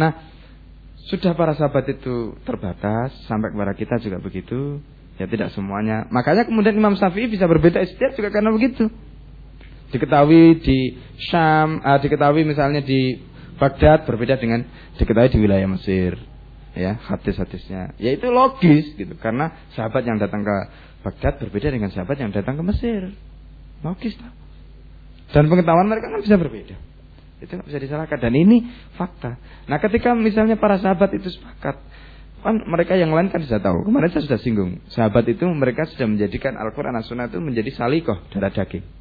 Nah, 0.00 0.12
sudah 1.12 1.36
para 1.36 1.52
sahabat 1.52 1.84
itu 1.92 2.40
terbatas 2.48 3.12
sampai 3.28 3.52
kepada 3.52 3.76
kita 3.76 4.00
juga 4.00 4.16
begitu. 4.16 4.80
Ya 5.20 5.28
tidak 5.28 5.52
semuanya. 5.52 6.08
Makanya 6.08 6.48
kemudian 6.48 6.72
Imam 6.72 6.96
Syafi'i 6.96 7.28
bisa 7.28 7.44
berbeda 7.44 7.84
istiadat 7.84 8.16
juga 8.16 8.32
karena 8.32 8.48
begitu 8.56 8.88
diketahui 9.90 10.62
di 10.62 10.96
Syam, 11.30 11.82
uh, 11.82 11.98
diketahui 11.98 12.46
misalnya 12.46 12.80
di 12.82 13.20
Baghdad 13.60 14.08
berbeda 14.08 14.40
dengan 14.40 14.64
diketahui 14.96 15.30
di 15.30 15.38
wilayah 15.38 15.68
Mesir. 15.68 16.16
Ya, 16.72 16.96
hadis-hadisnya. 16.96 17.98
Ya 17.98 18.14
itu 18.14 18.30
logis 18.30 18.94
gitu 18.94 19.18
karena 19.18 19.50
sahabat 19.74 20.06
yang 20.06 20.22
datang 20.22 20.46
ke 20.46 20.56
Baghdad 21.02 21.42
berbeda 21.42 21.74
dengan 21.74 21.90
sahabat 21.90 22.16
yang 22.16 22.30
datang 22.30 22.56
ke 22.56 22.62
Mesir. 22.62 23.10
Logis 23.82 24.14
lah. 24.22 24.32
Dan 25.34 25.50
pengetahuan 25.50 25.86
mereka 25.90 26.10
kan 26.10 26.22
bisa 26.22 26.38
berbeda. 26.38 26.76
Itu 27.40 27.50
nggak 27.56 27.68
bisa 27.68 27.80
disalahkan 27.80 28.18
dan 28.20 28.34
ini 28.36 28.68
fakta. 28.94 29.40
Nah, 29.66 29.78
ketika 29.80 30.12
misalnya 30.12 30.60
para 30.60 30.76
sahabat 30.76 31.10
itu 31.16 31.32
sepakat 31.32 31.80
kan 32.40 32.56
mereka 32.64 32.96
yang 32.96 33.12
lain 33.12 33.28
kan 33.28 33.44
sudah 33.44 33.60
tahu. 33.60 33.84
Kemarin 33.84 34.08
saya 34.12 34.24
sudah 34.24 34.40
singgung. 34.40 34.80
Sahabat 34.92 35.28
itu 35.28 35.44
mereka 35.52 35.84
sudah 35.88 36.08
menjadikan 36.08 36.56
Al-Quran 36.56 36.96
dan 36.96 37.04
Sunnah 37.04 37.28
itu 37.28 37.36
menjadi 37.40 37.68
salikoh 37.76 38.16
darah 38.32 38.52
daging. 38.52 38.99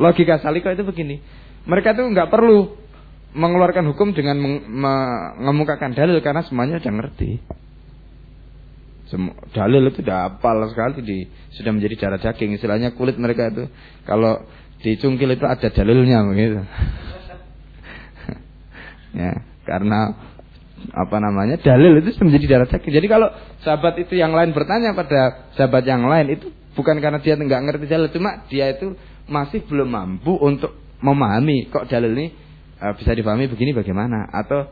Logika 0.00 0.40
saliko 0.40 0.72
itu 0.72 0.80
begini. 0.80 1.20
Mereka 1.68 1.92
itu 1.92 2.02
nggak 2.08 2.32
perlu 2.32 2.72
mengeluarkan 3.36 3.84
hukum 3.92 4.10
dengan 4.16 4.40
mengemukakan 4.66 5.94
dalil 5.94 6.18
karena 6.24 6.42
semuanya 6.42 6.80
sudah 6.80 6.94
ngerti. 6.96 7.30
dalil 9.50 9.90
itu 9.90 10.06
sudah 10.06 10.30
apal 10.30 10.62
sekali 10.70 11.02
di 11.02 11.18
sudah 11.50 11.74
menjadi 11.74 12.06
darah 12.06 12.22
daging 12.22 12.54
istilahnya 12.54 12.94
kulit 12.94 13.18
mereka 13.18 13.50
itu 13.50 13.66
kalau 14.06 14.38
dicungkil 14.86 15.34
itu 15.34 15.44
ada 15.50 15.66
dalilnya 15.66 16.22
begitu. 16.30 16.62
ya, 19.20 19.34
karena 19.66 20.14
apa 20.94 21.16
namanya 21.18 21.58
dalil 21.58 21.98
itu 22.00 22.14
sudah 22.14 22.26
menjadi 22.30 22.46
darah 22.54 22.68
daging. 22.70 22.94
Jadi 23.02 23.06
kalau 23.10 23.28
sahabat 23.66 23.98
itu 23.98 24.14
yang 24.14 24.30
lain 24.30 24.54
bertanya 24.54 24.94
pada 24.94 25.50
sahabat 25.58 25.82
yang 25.90 26.06
lain 26.06 26.38
itu 26.38 26.46
bukan 26.78 27.02
karena 27.02 27.18
dia 27.18 27.34
nggak 27.34 27.62
ngerti 27.66 27.84
dalil, 27.90 28.08
cuma 28.14 28.46
dia 28.46 28.70
itu 28.78 28.94
masih 29.30 29.62
belum 29.64 29.88
mampu 29.88 30.34
untuk 30.36 30.74
memahami 31.00 31.70
kok 31.70 31.88
dalil 31.88 32.12
ini 32.12 32.34
uh, 32.82 32.92
bisa 32.98 33.14
dipahami 33.14 33.46
begini 33.48 33.72
bagaimana? 33.72 34.28
Atau 34.28 34.68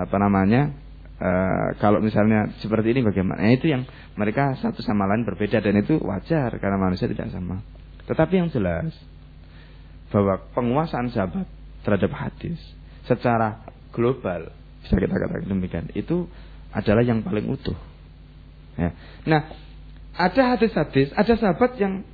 apa 0.00 0.16
namanya 0.16 0.72
uh, 1.20 1.76
kalau 1.78 2.00
misalnya 2.00 2.50
seperti 2.58 2.96
ini 2.96 3.04
bagaimana? 3.04 3.44
Nah, 3.44 3.52
itu 3.52 3.70
yang 3.70 3.84
mereka 4.16 4.56
satu 4.58 4.80
sama 4.80 5.06
lain 5.06 5.28
berbeda 5.28 5.60
dan 5.60 5.78
itu 5.78 6.00
wajar 6.00 6.50
karena 6.58 6.80
manusia 6.80 7.06
tidak 7.06 7.30
sama. 7.30 7.62
Tetapi 8.08 8.32
yang 8.40 8.48
jelas 8.50 8.90
bahwa 10.10 10.42
penguasaan 10.56 11.12
sahabat 11.14 11.46
terhadap 11.86 12.10
hadis 12.16 12.58
secara 13.06 13.62
global 13.94 14.50
bisa 14.82 14.96
kita 14.96 15.12
katakan 15.12 15.46
demikian 15.46 15.86
itu 15.94 16.26
adalah 16.74 17.04
yang 17.04 17.22
paling 17.22 17.46
utuh. 17.46 17.76
Ya. 18.78 18.96
nah 19.28 19.50
ada 20.16 20.56
hadis-hadis 20.56 21.12
ada 21.12 21.36
sahabat 21.36 21.76
yang 21.76 22.06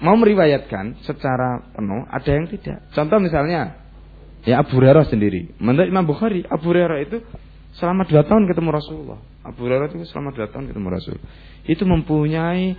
mau 0.00 0.16
meriwayatkan 0.16 1.04
secara 1.04 1.72
penuh, 1.72 2.04
ada 2.08 2.30
yang 2.30 2.46
tidak. 2.48 2.84
Contoh 2.92 3.18
misalnya, 3.20 3.80
ya 4.44 4.60
Abu 4.60 4.76
Hurairah 4.76 5.08
sendiri. 5.08 5.56
Menurut 5.56 5.88
Imam 5.88 6.04
Bukhari, 6.04 6.44
Abu 6.44 6.72
Hurairah 6.72 6.98
itu 7.04 7.24
selama 7.76 8.04
dua 8.08 8.24
tahun 8.24 8.48
ketemu 8.48 8.70
Rasulullah. 8.72 9.20
Abu 9.44 9.68
Hurairah 9.68 9.92
itu 9.92 10.04
selama 10.08 10.32
dua 10.32 10.48
tahun 10.48 10.68
ketemu 10.68 10.88
Rasul. 10.90 11.16
Itu 11.64 11.84
mempunyai 11.84 12.76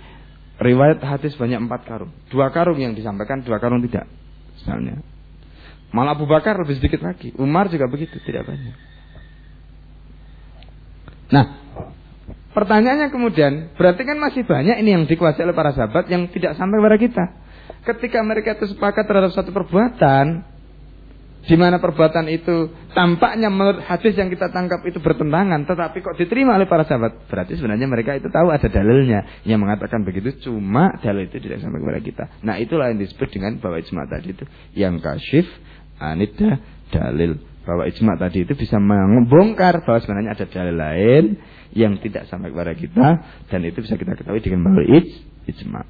riwayat 0.58 0.98
hadis 1.02 1.38
banyak 1.38 1.58
empat 1.64 1.86
karung. 1.86 2.12
Dua 2.30 2.50
karung 2.50 2.78
yang 2.78 2.92
disampaikan, 2.92 3.42
dua 3.46 3.62
karung 3.62 3.82
tidak. 3.86 4.06
Misalnya. 4.58 5.00
Malah 5.88 6.18
Abu 6.18 6.28
Bakar 6.28 6.58
lebih 6.60 6.76
sedikit 6.76 7.00
lagi. 7.00 7.32
Umar 7.40 7.72
juga 7.72 7.88
begitu, 7.88 8.20
tidak 8.20 8.44
banyak. 8.44 8.76
Nah, 11.28 11.67
Pertanyaannya 12.58 13.14
kemudian, 13.14 13.70
berarti 13.78 14.02
kan 14.02 14.18
masih 14.18 14.42
banyak 14.42 14.82
ini 14.82 14.90
yang 14.90 15.06
dikuasai 15.06 15.46
oleh 15.46 15.54
para 15.54 15.70
sahabat 15.70 16.10
yang 16.10 16.26
tidak 16.34 16.58
sampai 16.58 16.82
kepada 16.82 16.98
kita. 16.98 17.24
Ketika 17.86 18.18
mereka 18.26 18.58
itu 18.58 18.74
sepakat 18.74 19.06
terhadap 19.06 19.30
satu 19.30 19.54
perbuatan, 19.54 20.42
di 21.46 21.54
mana 21.54 21.78
perbuatan 21.78 22.26
itu 22.26 22.74
tampaknya 22.98 23.46
menurut 23.46 23.86
hadis 23.86 24.18
yang 24.18 24.26
kita 24.26 24.50
tangkap 24.50 24.82
itu 24.90 24.98
bertentangan, 24.98 25.70
tetapi 25.70 26.02
kok 26.02 26.18
diterima 26.18 26.58
oleh 26.58 26.66
para 26.66 26.82
sahabat. 26.82 27.30
Berarti 27.30 27.54
sebenarnya 27.54 27.86
mereka 27.86 28.18
itu 28.18 28.26
tahu 28.26 28.50
ada 28.50 28.66
dalilnya 28.66 29.46
yang 29.46 29.62
mengatakan 29.62 30.02
begitu, 30.02 30.50
cuma 30.50 30.98
dalil 30.98 31.30
itu 31.30 31.38
tidak 31.38 31.62
sampai 31.62 31.78
kepada 31.78 32.00
kita. 32.02 32.24
Nah 32.42 32.58
itulah 32.58 32.90
yang 32.90 32.98
disebut 32.98 33.38
dengan 33.38 33.62
bahwa 33.62 33.78
ijma 33.78 34.02
tadi 34.10 34.34
itu 34.34 34.44
yang 34.74 34.98
kasyif 34.98 35.46
anida 36.02 36.58
dalil. 36.90 37.38
Bahwa 37.62 37.86
ijma 37.86 38.18
tadi 38.18 38.42
itu 38.42 38.58
bisa 38.58 38.82
membongkar 38.82 39.86
bahwa 39.86 40.02
sebenarnya 40.02 40.34
ada 40.34 40.46
dalil 40.50 40.74
lain 40.74 41.24
yang 41.76 42.00
tidak 42.00 42.28
sampai 42.32 42.52
kepada 42.52 42.72
kita 42.72 43.06
dan 43.48 43.60
itu 43.64 43.84
bisa 43.84 43.96
kita 43.96 44.16
ketahui 44.16 44.40
dengan 44.40 44.68
bahwa 44.68 44.82
ijma. 45.48 45.82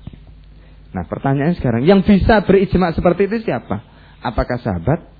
Nah 0.88 1.04
pertanyaan 1.04 1.54
sekarang, 1.54 1.84
yang 1.84 2.00
bisa 2.02 2.42
berijma 2.42 2.94
seperti 2.96 3.28
itu 3.28 3.46
siapa? 3.46 3.84
Apakah 4.24 4.58
sahabat? 4.58 5.18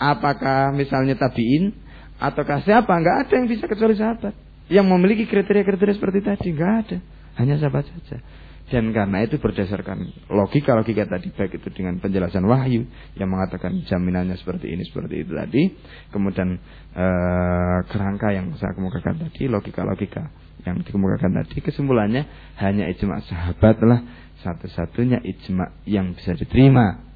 apakah 0.00 0.72
misalnya 0.72 1.20
tabiin 1.20 1.76
ataukah 2.16 2.64
siapa? 2.64 2.88
Enggak 2.88 3.28
ada 3.28 3.32
yang 3.36 3.46
bisa 3.52 3.68
kecuali 3.68 3.92
sahabat 3.92 4.32
yang 4.72 4.88
memiliki 4.88 5.28
kriteria-kriteria 5.28 6.00
seperti 6.00 6.18
tadi. 6.24 6.48
Enggak 6.56 6.72
ada, 6.88 6.96
hanya 7.36 7.60
sahabat 7.60 7.84
saja. 7.84 8.24
Dan 8.70 8.94
karena 8.94 9.26
itu 9.26 9.42
berdasarkan 9.42 10.30
logika-logika 10.30 11.02
tadi 11.10 11.34
baik 11.34 11.58
itu 11.58 11.68
dengan 11.74 11.98
penjelasan 11.98 12.46
wahyu 12.46 12.86
yang 13.18 13.26
mengatakan 13.26 13.82
jaminannya 13.82 14.38
seperti 14.38 14.70
ini 14.70 14.86
seperti 14.86 15.26
itu 15.26 15.34
tadi, 15.34 15.74
kemudian 16.14 16.54
ee, 16.94 17.78
kerangka 17.90 18.30
yang 18.30 18.54
saya 18.62 18.70
kemukakan 18.78 19.26
tadi, 19.26 19.50
logika-logika 19.50 20.30
yang 20.62 20.86
dikemukakan 20.86 21.42
tadi, 21.42 21.58
kesimpulannya 21.66 22.30
hanya 22.62 22.86
ijma 22.94 23.26
sahabatlah 23.26 24.06
satu-satunya 24.46 25.18
ijma 25.18 25.74
yang 25.90 26.14
bisa 26.14 26.38
diterima 26.38 27.10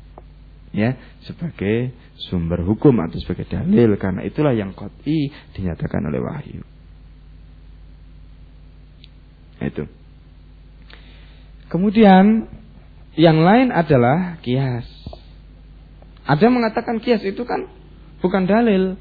ya 0.75 0.99
sebagai 1.23 1.95
sumber 2.19 2.67
hukum 2.67 2.99
atau 2.99 3.23
sebagai 3.23 3.47
dalil 3.47 3.95
karena 3.95 4.27
itulah 4.27 4.51
yang 4.51 4.75
qat'i 4.75 5.31
dinyatakan 5.55 6.03
oleh 6.11 6.19
wahyu. 6.19 6.67
Itu. 9.62 9.87
Kemudian 11.68 12.48
yang 13.14 13.38
lain 13.40 13.70
adalah 13.70 14.42
kias. 14.42 14.87
Ada 16.24 16.48
yang 16.48 16.57
mengatakan 16.57 16.98
kias 16.98 17.22
itu 17.22 17.44
kan 17.44 17.68
bukan 18.24 18.48
dalil. 18.48 18.96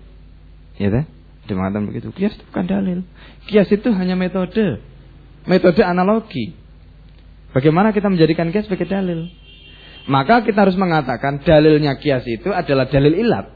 Ya 0.78 0.90
kan? 0.90 1.06
Ada 1.48 1.54
mengatakan 1.56 1.86
begitu. 1.90 2.08
Kias 2.16 2.36
itu 2.36 2.44
bukan 2.52 2.66
dalil. 2.68 3.00
Kias 3.48 3.70
itu 3.72 3.90
hanya 3.96 4.16
metode. 4.16 4.80
Metode 5.48 5.82
analogi. 5.84 6.56
Bagaimana 7.52 7.92
kita 7.92 8.10
menjadikan 8.10 8.50
kias 8.50 8.66
sebagai 8.66 8.90
dalil? 8.90 9.30
Maka 10.04 10.44
kita 10.44 10.68
harus 10.68 10.76
mengatakan 10.76 11.40
dalilnya 11.44 11.96
kias 11.96 12.28
itu 12.28 12.52
adalah 12.52 12.92
dalil 12.92 13.14
ilat. 13.16 13.48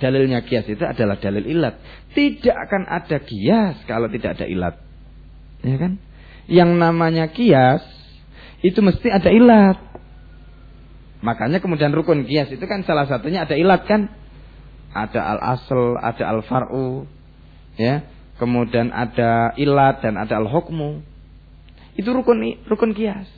Dalilnya 0.00 0.42
kias 0.42 0.66
itu 0.66 0.82
adalah 0.82 1.20
dalil 1.20 1.44
ilat. 1.44 1.76
Tidak 2.16 2.56
akan 2.56 2.88
ada 2.88 3.20
kias 3.20 3.84
kalau 3.84 4.08
tidak 4.08 4.40
ada 4.40 4.46
ilat. 4.48 4.80
Ya 5.62 5.76
kan? 5.76 6.00
Yang 6.50 6.70
namanya 6.78 7.30
kias 7.30 7.82
itu 8.62 8.78
mesti 8.78 9.08
ada 9.10 9.30
ilat. 9.30 9.78
Makanya 11.22 11.62
kemudian 11.62 11.94
rukun 11.94 12.26
kias 12.26 12.50
itu 12.50 12.62
kan 12.66 12.82
salah 12.82 13.06
satunya 13.06 13.46
ada 13.46 13.54
ilat 13.54 13.86
kan? 13.86 14.10
Ada 14.92 15.38
al-asl, 15.38 15.96
ada 15.96 16.24
al-far'u, 16.36 17.08
ya. 17.80 18.04
Kemudian 18.36 18.90
ada 18.90 19.54
ilat 19.54 20.02
dan 20.02 20.18
ada 20.18 20.42
al-hukmu. 20.42 21.00
Itu 21.94 22.10
rukun 22.10 22.42
rukun 22.66 22.92
kias. 22.92 23.30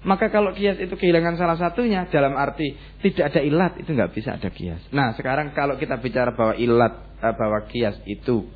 Maka 0.00 0.32
kalau 0.32 0.56
kias 0.56 0.80
itu 0.80 0.96
kehilangan 0.96 1.36
salah 1.36 1.60
satunya 1.60 2.08
dalam 2.08 2.32
arti 2.32 2.72
tidak 3.04 3.36
ada 3.36 3.40
ilat 3.44 3.72
itu 3.76 3.92
nggak 3.92 4.12
bisa 4.16 4.40
ada 4.40 4.48
kias. 4.48 4.80
Nah 4.96 5.12
sekarang 5.12 5.52
kalau 5.52 5.76
kita 5.76 6.00
bicara 6.00 6.32
bahwa 6.32 6.56
ilat 6.56 7.20
eh, 7.20 7.34
bahwa 7.36 7.68
kias 7.68 8.00
itu 8.08 8.48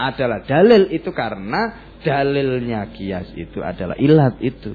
adalah 0.00 0.40
dalil 0.48 0.88
itu 0.88 1.12
karena 1.12 1.92
dalilnya 2.00 2.88
kias 2.96 3.28
itu 3.36 3.60
adalah 3.60 4.00
ilat 4.00 4.40
itu. 4.40 4.72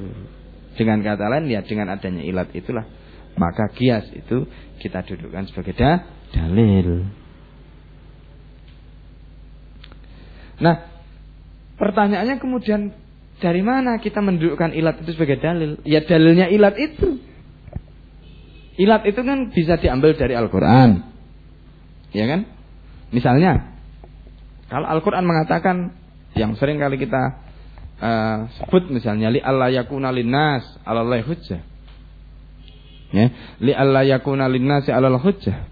Dengan 0.76 1.02
kata 1.02 1.26
lain 1.32 1.50
ya 1.50 1.66
dengan 1.66 1.90
adanya 1.90 2.22
ilat 2.22 2.52
itulah 2.54 2.86
maka 3.40 3.72
kias 3.74 4.12
itu 4.14 4.46
kita 4.80 5.02
dudukkan 5.02 5.50
sebagai 5.50 5.74
da 5.74 6.06
dalil. 6.30 7.10
Nah 10.62 10.76
pertanyaannya 11.82 12.38
kemudian 12.38 12.94
dari 13.42 13.66
mana 13.66 14.00
kita 14.00 14.24
mendudukkan 14.24 14.72
ilat 14.78 15.02
itu 15.04 15.18
sebagai 15.18 15.42
dalil? 15.42 15.82
Ya 15.84 16.06
dalilnya 16.06 16.48
ilat 16.54 16.76
itu. 16.78 17.20
Ilat 18.76 19.08
itu 19.08 19.22
kan 19.24 19.56
bisa 19.56 19.80
diambil 19.80 20.20
dari 20.20 20.36
Al-Quran. 20.36 21.16
Ya 22.12 22.28
kan? 22.28 22.48
Misalnya, 23.12 23.75
kalau 24.66 24.88
Al-Quran 24.90 25.26
mengatakan 25.26 25.94
yang 26.34 26.58
sering 26.58 26.82
kali 26.82 26.98
kita 26.98 27.38
uh, 28.02 28.38
sebut 28.60 28.90
misalnya 28.92 29.30
li 29.32 29.40
Allah 29.40 29.72
yakuna 29.72 30.10
linnas 30.10 30.66
Allah 30.84 31.22
hujjah. 31.22 31.62
Ya, 33.14 33.28
li 33.62 33.72
Allah 33.72 34.04
yakuna 34.04 34.50
linnas 34.50 34.90
Allah 34.90 35.22
hujjah. 35.22 35.70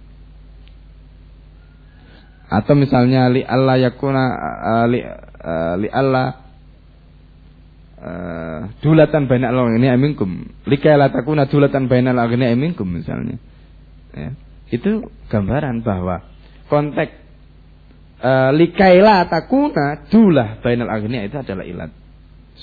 Atau 2.53 2.77
misalnya 2.77 3.34
li 3.34 3.41
Allah 3.41 3.82
yakuna 3.82 4.23
uh, 4.62 4.86
li, 4.86 5.01
uh, 5.01 5.75
li 5.82 5.89
Allah 5.89 6.27
uh, 7.97 8.60
dulatan 8.86 9.25
bainal 9.25 9.58
aghniya 9.58 9.97
minkum 9.97 10.53
likala 10.69 11.10
takuna 11.10 11.49
dulatan 11.49 11.89
bainal 11.89 12.19
aghniya 12.21 12.53
minkum 12.53 12.86
misalnya 12.86 13.41
ya. 14.13 14.38
itu 14.69 15.10
gambaran 15.34 15.82
bahwa 15.82 16.21
konteks 16.69 17.22
uh, 18.23 18.51
likaila 18.55 19.27
takuna 19.27 20.07
dulah 20.07 20.63
bainal 20.63 20.89
aghniya 20.89 21.27
itu 21.27 21.38
adalah 21.38 21.67
ilat 21.67 21.91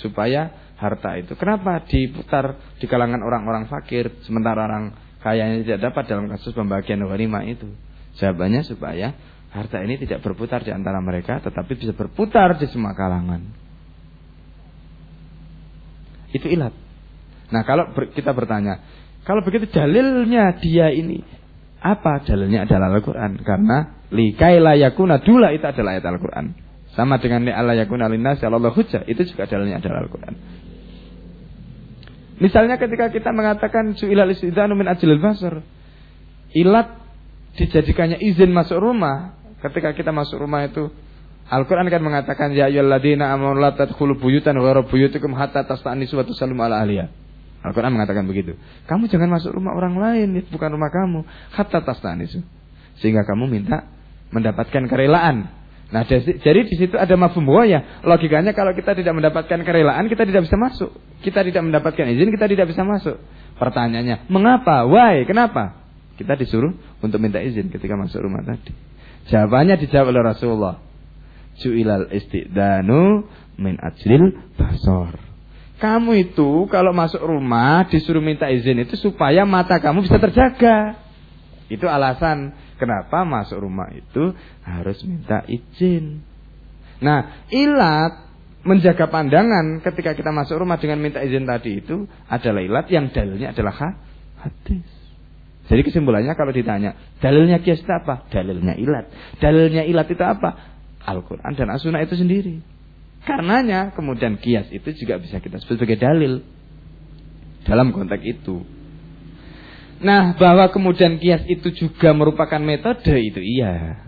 supaya 0.00 0.72
harta 0.80 1.20
itu 1.20 1.36
kenapa 1.36 1.84
diputar 1.84 2.56
di 2.80 2.88
kalangan 2.88 3.20
orang-orang 3.20 3.68
fakir 3.68 4.08
sementara 4.24 4.64
orang 4.64 4.96
kayanya 5.20 5.60
tidak 5.60 5.92
dapat 5.92 6.04
dalam 6.08 6.26
kasus 6.32 6.56
pembagian 6.56 7.04
ghanimah 7.04 7.44
itu 7.44 7.68
jawabannya 8.16 8.64
supaya 8.64 9.12
harta 9.52 9.84
ini 9.84 10.00
tidak 10.00 10.24
berputar 10.24 10.64
di 10.64 10.72
antara 10.72 10.98
mereka 11.04 11.44
tetapi 11.44 11.76
bisa 11.76 11.92
berputar 11.92 12.56
di 12.56 12.64
semua 12.72 12.96
kalangan 12.96 13.60
itu 16.30 16.46
ilat. 16.46 16.74
Nah 17.50 17.62
kalau 17.66 17.90
kita 18.14 18.30
bertanya, 18.30 18.78
kalau 19.26 19.42
begitu 19.42 19.66
dalilnya 19.70 20.54
dia 20.62 20.94
ini 20.94 21.22
apa? 21.82 22.22
Dalilnya 22.22 22.66
adalah 22.66 22.94
Al-Quran. 22.94 23.42
Karena 23.42 23.99
likaila 24.10 24.74
yakuna 24.74 25.22
dula 25.22 25.54
itu 25.54 25.64
adalah 25.64 25.98
ayat 25.98 26.06
Al-Quran. 26.06 26.46
Sama 26.98 27.22
dengan 27.22 27.46
li 27.46 27.52
Allah 27.54 27.78
yakuna 27.78 28.10
linnas 28.10 28.42
Allah 28.42 28.74
hujjah. 28.74 29.06
Itu 29.06 29.22
juga 29.22 29.46
dalilnya 29.46 29.78
adalah 29.78 30.02
Al-Quran. 30.06 30.34
Misalnya 32.40 32.80
ketika 32.80 33.12
kita 33.12 33.30
mengatakan 33.30 33.94
su'ilal 33.94 34.32
istidhanu 34.34 34.74
min 34.74 34.90
ajlil 34.90 35.22
basar. 35.22 35.62
Ilat 36.50 36.98
dijadikannya 37.54 38.18
izin 38.18 38.50
masuk 38.50 38.82
rumah. 38.82 39.38
Ketika 39.62 39.94
kita 39.94 40.10
masuk 40.10 40.40
rumah 40.40 40.66
itu 40.66 40.90
Al-Quran 41.50 41.86
kan 41.92 42.00
mengatakan 42.00 42.54
ya 42.56 42.70
ayyuhalladzina 42.70 43.28
amanu 43.34 43.58
la 43.58 43.74
buyutan 44.16 44.56
ghairu 44.56 44.86
buyutikum 44.86 45.34
hatta 45.36 45.66
tasta'nisu 45.66 46.16
wa 46.16 46.24
tusallimu 46.24 46.62
ala 46.64 46.80
ahliha. 46.82 47.10
Al-Quran 47.60 47.92
mengatakan 47.92 48.24
begitu. 48.24 48.56
Kamu 48.88 49.10
jangan 49.12 49.28
masuk 49.36 49.52
rumah 49.52 49.76
orang 49.76 50.00
lain, 50.00 50.40
bukan 50.48 50.70
rumah 50.72 50.88
kamu. 50.88 51.28
Hatta 51.52 51.84
tasta'nisu. 51.84 52.40
Sehingga 53.04 53.28
kamu 53.28 53.52
minta 53.52 53.84
mendapatkan 54.30 54.86
kerelaan. 54.86 55.50
Nah, 55.90 56.06
jadi 56.06 56.60
di 56.70 56.74
situ 56.78 56.94
ada 56.94 57.18
mafhum 57.18 57.42
ya. 57.66 58.02
Logikanya 58.06 58.54
kalau 58.54 58.70
kita 58.78 58.94
tidak 58.94 59.10
mendapatkan 59.10 59.58
kerelaan, 59.66 60.06
kita 60.06 60.22
tidak 60.22 60.46
bisa 60.46 60.54
masuk. 60.54 60.94
Kita 61.18 61.42
tidak 61.42 61.66
mendapatkan 61.66 62.06
izin, 62.14 62.30
kita 62.30 62.46
tidak 62.46 62.70
bisa 62.70 62.86
masuk. 62.86 63.18
Pertanyaannya, 63.58 64.30
mengapa? 64.30 64.86
Why? 64.86 65.26
Kenapa? 65.26 65.82
Kita 66.14 66.38
disuruh 66.38 66.70
untuk 67.02 67.18
minta 67.18 67.42
izin 67.42 67.74
ketika 67.74 67.98
masuk 67.98 68.22
rumah 68.22 68.46
tadi. 68.46 68.70
Jawabannya 69.34 69.82
dijawab 69.82 70.14
oleh 70.14 70.22
Rasulullah 70.22 70.74
ju'ilal 71.58 72.08
istidanu 72.14 73.26
min 73.58 73.76
ajlil 73.76 74.54
basor. 74.56 75.18
Kamu 75.80 76.12
itu 76.12 76.68
kalau 76.68 76.92
masuk 76.92 77.24
rumah 77.24 77.88
disuruh 77.88 78.20
minta 78.20 78.52
izin 78.52 78.84
itu 78.84 79.00
supaya 79.00 79.48
mata 79.48 79.80
kamu 79.80 80.04
bisa 80.04 80.20
terjaga. 80.20 81.00
Itu 81.72 81.88
alasan 81.88 82.52
kenapa 82.80 83.28
masuk 83.28 83.60
rumah 83.60 83.92
itu 83.92 84.32
harus 84.64 84.96
minta 85.04 85.44
izin. 85.44 86.24
Nah, 87.04 87.44
ilat 87.52 88.32
menjaga 88.64 89.08
pandangan 89.08 89.84
ketika 89.84 90.16
kita 90.16 90.32
masuk 90.32 90.60
rumah 90.60 90.80
dengan 90.80 91.00
minta 91.00 91.20
izin 91.20 91.44
tadi 91.44 91.80
itu 91.84 92.08
adalah 92.28 92.60
ilat 92.64 92.86
yang 92.88 93.12
dalilnya 93.12 93.52
adalah 93.52 94.00
hadis. 94.40 94.88
Jadi 95.70 95.86
kesimpulannya 95.86 96.34
kalau 96.34 96.50
ditanya, 96.50 96.98
dalilnya 97.22 97.62
kias 97.62 97.84
itu 97.84 97.92
apa? 97.94 98.26
Dalilnya 98.26 98.74
ilat. 98.74 99.06
Dalilnya 99.38 99.86
ilat 99.86 100.08
itu 100.10 100.24
apa? 100.24 100.80
Al-Quran 101.06 101.54
dan 101.54 101.70
As-Sunnah 101.70 102.02
itu 102.02 102.18
sendiri. 102.18 102.58
Karenanya 103.22 103.92
kemudian 103.94 104.40
kias 104.40 104.66
itu 104.72 104.96
juga 104.96 105.20
bisa 105.20 105.38
kita 105.38 105.60
sebut 105.60 105.78
sebagai 105.78 106.00
dalil 106.00 106.42
dalam 107.68 107.92
konteks 107.94 108.24
itu. 108.24 108.79
Nah, 110.00 110.32
bahwa 110.40 110.72
kemudian 110.72 111.20
kias 111.20 111.44
itu 111.44 111.68
juga 111.76 112.16
merupakan 112.16 112.56
metode 112.56 113.12
itu 113.20 113.40
iya. 113.44 114.00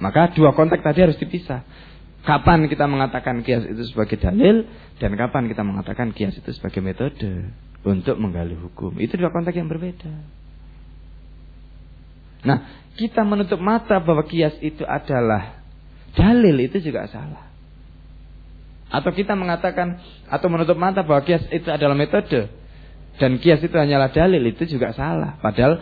Maka 0.00 0.32
dua 0.32 0.56
konteks 0.56 0.80
tadi 0.80 1.04
harus 1.04 1.20
dipisah. 1.20 1.60
Kapan 2.24 2.72
kita 2.72 2.88
mengatakan 2.88 3.44
kias 3.44 3.68
itu 3.68 3.84
sebagai 3.84 4.16
dalil 4.16 4.64
dan 4.96 5.12
kapan 5.12 5.44
kita 5.44 5.60
mengatakan 5.60 6.16
kias 6.16 6.40
itu 6.40 6.50
sebagai 6.56 6.80
metode 6.80 7.52
untuk 7.84 8.16
menggali 8.16 8.56
hukum. 8.56 8.96
Itu 8.96 9.20
dua 9.20 9.28
konteks 9.28 9.60
yang 9.60 9.68
berbeda. 9.68 10.12
Nah, 12.48 12.88
kita 12.96 13.28
menutup 13.28 13.60
mata 13.60 14.00
bahwa 14.00 14.24
kias 14.24 14.56
itu 14.64 14.88
adalah 14.88 15.60
dalil 16.16 16.56
itu 16.64 16.80
juga 16.80 17.04
salah. 17.12 17.52
Atau 18.88 19.12
kita 19.12 19.36
mengatakan 19.36 20.00
atau 20.32 20.48
menutup 20.48 20.80
mata 20.80 21.04
bahwa 21.04 21.20
kias 21.28 21.44
itu 21.52 21.68
adalah 21.68 21.92
metode 21.92 22.63
dan 23.18 23.38
kias 23.38 23.62
itu 23.62 23.74
hanyalah 23.74 24.10
dalil 24.10 24.42
itu 24.42 24.66
juga 24.66 24.90
salah. 24.90 25.38
Padahal 25.38 25.78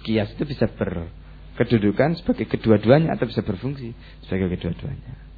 kias 0.00 0.32
itu 0.32 0.48
bisa 0.48 0.64
berkedudukan 0.72 2.16
sebagai 2.16 2.48
kedua-duanya 2.48 3.16
atau 3.16 3.28
bisa 3.28 3.44
berfungsi 3.44 3.92
sebagai 4.24 4.56
kedua-duanya. 4.56 5.28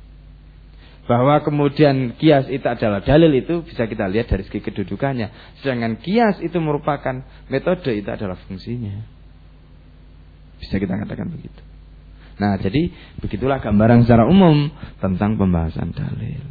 Bahwa 1.03 1.43
kemudian 1.43 2.15
kias 2.15 2.47
itu 2.47 2.63
adalah 2.63 3.03
dalil 3.03 3.35
itu 3.35 3.67
bisa 3.67 3.91
kita 3.91 4.07
lihat 4.07 4.31
dari 4.31 4.47
segi 4.47 4.63
kedudukannya. 4.63 5.59
Sedangkan 5.59 5.99
kias 5.99 6.39
itu 6.39 6.63
merupakan 6.63 7.27
metode 7.51 7.91
itu 7.91 8.07
adalah 8.07 8.39
fungsinya. 8.47 9.03
Bisa 10.63 10.79
kita 10.79 10.95
katakan 10.95 11.27
begitu. 11.27 11.59
Nah, 12.39 12.55
jadi 12.59 12.91
begitulah 13.19 13.59
gambaran 13.59 14.07
secara 14.07 14.31
umum 14.31 14.71
tentang 15.03 15.35
pembahasan 15.37 15.91
dalil. 15.91 16.43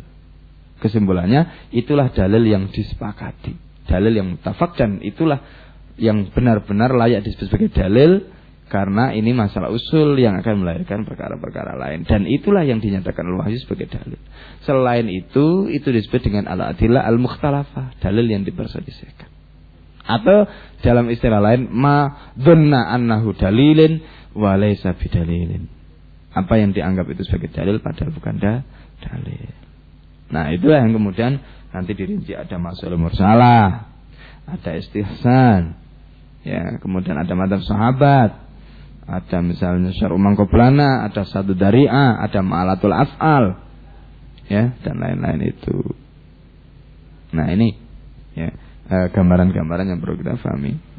Kesimpulannya 0.84 1.72
itulah 1.72 2.12
dalil 2.12 2.44
yang 2.44 2.68
disepakati, 2.74 3.56
dalil 3.92 4.14
yang 4.16 4.28
mutafak 4.40 4.80
dan 4.80 5.04
itulah 5.04 5.44
yang 6.00 6.32
benar-benar 6.32 6.96
layak 6.96 7.28
disebut 7.28 7.52
sebagai 7.52 7.70
dalil 7.76 8.32
karena 8.72 9.12
ini 9.12 9.36
masalah 9.36 9.68
usul 9.68 10.16
yang 10.16 10.40
akan 10.40 10.64
melahirkan 10.64 11.04
perkara-perkara 11.04 11.76
lain 11.76 12.08
dan 12.08 12.24
itulah 12.24 12.64
yang 12.64 12.80
dinyatakan 12.80 13.28
oleh 13.28 13.44
wahyu 13.44 13.60
sebagai 13.60 13.92
dalil. 13.92 14.16
Selain 14.64 15.12
itu 15.12 15.68
itu 15.68 15.92
disebut 15.92 16.24
dengan 16.24 16.48
al-adillah 16.48 17.04
al-mukhtalafah, 17.04 18.00
dalil 18.00 18.32
yang 18.32 18.48
diperselisihkan. 18.48 19.28
Atau 20.08 20.48
dalam 20.88 21.12
istilah 21.12 21.44
lain 21.44 21.68
ma 21.68 22.32
dhanna 22.40 22.96
annahu 22.96 23.36
dalilin 23.36 24.00
wa 24.40 24.56
laysa 24.56 24.96
bidalilin. 24.96 25.68
Apa 26.32 26.64
yang 26.64 26.72
dianggap 26.72 27.12
itu 27.12 27.28
sebagai 27.28 27.52
dalil 27.52 27.84
padahal 27.84 28.16
bukan 28.16 28.40
da, 28.40 28.64
dalil. 29.04 29.71
Nah 30.32 30.50
itulah 30.56 30.80
yang 30.80 30.96
kemudian 30.96 31.44
nanti 31.76 31.92
dirinci 31.92 32.32
ada 32.32 32.56
masalah 32.56 32.98
mursalah, 32.98 33.66
ada 34.48 34.72
istihsan, 34.80 35.76
ya 36.48 36.80
kemudian 36.80 37.20
ada 37.20 37.36
madhab 37.36 37.62
sahabat, 37.64 38.32
ada 39.08 39.38
misalnya 39.44 39.92
syar'u 39.92 40.18
koplana, 40.40 41.06
ada 41.06 41.28
satu 41.28 41.52
dari'ah, 41.52 42.24
ada 42.24 42.40
ma'alatul 42.40 42.96
af'al, 42.96 43.46
ya 44.48 44.72
dan 44.84 44.96
lain-lain 45.00 45.52
itu. 45.52 45.78
Nah 47.36 47.48
ini 47.52 47.76
ya 48.36 48.52
eh, 48.92 49.08
gambaran-gambaran 49.12 49.88
yang 49.88 50.00
perlu 50.00 50.20
kita 50.20 50.40
pahami. 50.40 50.91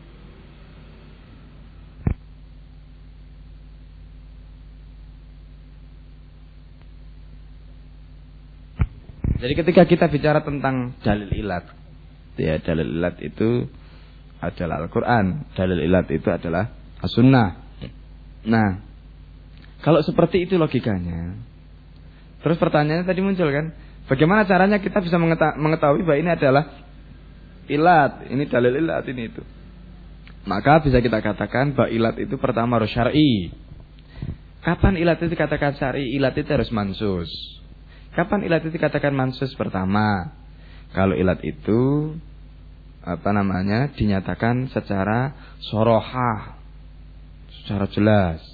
Jadi 9.42 9.58
ketika 9.58 9.82
kita 9.82 10.06
bicara 10.06 10.46
tentang 10.46 10.94
dalil 11.02 11.26
ilat, 11.34 11.66
ya 12.38 12.62
dalil 12.62 12.86
ilat 12.86 13.18
itu 13.18 13.66
adalah 14.38 14.86
Al-Quran, 14.86 15.50
dalil 15.58 15.82
ilat 15.82 16.06
itu 16.14 16.30
adalah 16.30 16.70
As-Sunnah. 17.02 17.48
Nah, 18.46 18.78
kalau 19.82 19.98
seperti 19.98 20.46
itu 20.46 20.54
logikanya, 20.54 21.34
terus 22.38 22.54
pertanyaannya 22.54 23.02
tadi 23.02 23.18
muncul 23.18 23.50
kan, 23.50 23.74
bagaimana 24.06 24.46
caranya 24.46 24.78
kita 24.78 25.02
bisa 25.02 25.18
mengetahui 25.58 26.06
bahwa 26.06 26.18
ini 26.22 26.30
adalah 26.30 26.64
ilat, 27.66 28.30
ini 28.30 28.46
dalil 28.46 28.78
ilat 28.78 29.10
ini 29.10 29.26
itu. 29.26 29.42
Maka 30.46 30.86
bisa 30.86 31.02
kita 31.02 31.18
katakan 31.18 31.74
bahwa 31.74 31.90
ilat 31.90 32.14
itu 32.22 32.38
pertama 32.38 32.78
harus 32.78 32.94
syar'i. 32.94 33.50
Kapan 34.62 35.02
ilat 35.02 35.18
itu 35.18 35.34
dikatakan 35.34 35.74
syar'i? 35.74 36.14
Ilat 36.14 36.38
itu 36.38 36.46
harus 36.46 36.70
mansus. 36.70 37.61
Kapan 38.12 38.44
ilat 38.44 38.60
itu 38.64 38.76
dikatakan 38.76 39.16
mansus 39.16 39.56
pertama? 39.56 40.36
Kalau 40.92 41.16
ilat 41.16 41.40
itu 41.40 42.12
apa 43.02 43.34
namanya 43.34 43.90
dinyatakan 43.96 44.68
secara 44.68 45.32
sorohah, 45.64 46.60
secara 47.62 47.88
jelas. 47.88 48.44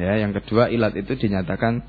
Ya, 0.00 0.16
yang 0.16 0.32
kedua 0.32 0.72
ilat 0.72 0.96
itu 0.96 1.12
dinyatakan 1.20 1.84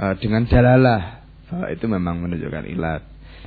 uh, 0.00 0.14
dengan 0.16 0.48
dalalah 0.48 1.28
bahwa 1.52 1.66
itu 1.68 1.84
memang 1.86 2.16
menunjukkan 2.24 2.72
ilat. 2.72 3.04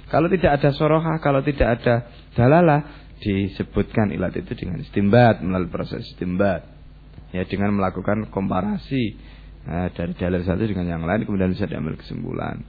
Kalau 0.08 0.30
tidak 0.30 0.62
ada 0.62 0.70
sorohah, 0.72 1.18
kalau 1.18 1.42
tidak 1.42 1.82
ada 1.82 2.08
dalalah, 2.38 3.10
disebutkan 3.18 4.14
ilat 4.14 4.38
itu 4.38 4.54
dengan 4.54 4.80
istimbat 4.86 5.42
melalui 5.42 5.74
proses 5.74 6.06
istimbat. 6.14 6.64
Ya, 7.34 7.44
dengan 7.44 7.76
melakukan 7.76 8.30
komparasi 8.32 9.18
Nah, 9.68 9.92
dari 9.92 10.16
dalil 10.16 10.48
satu 10.48 10.64
dengan 10.64 10.88
yang 10.88 11.04
lain 11.04 11.28
kemudian 11.28 11.52
bisa 11.52 11.68
diambil 11.68 12.00
kesimpulan. 12.00 12.64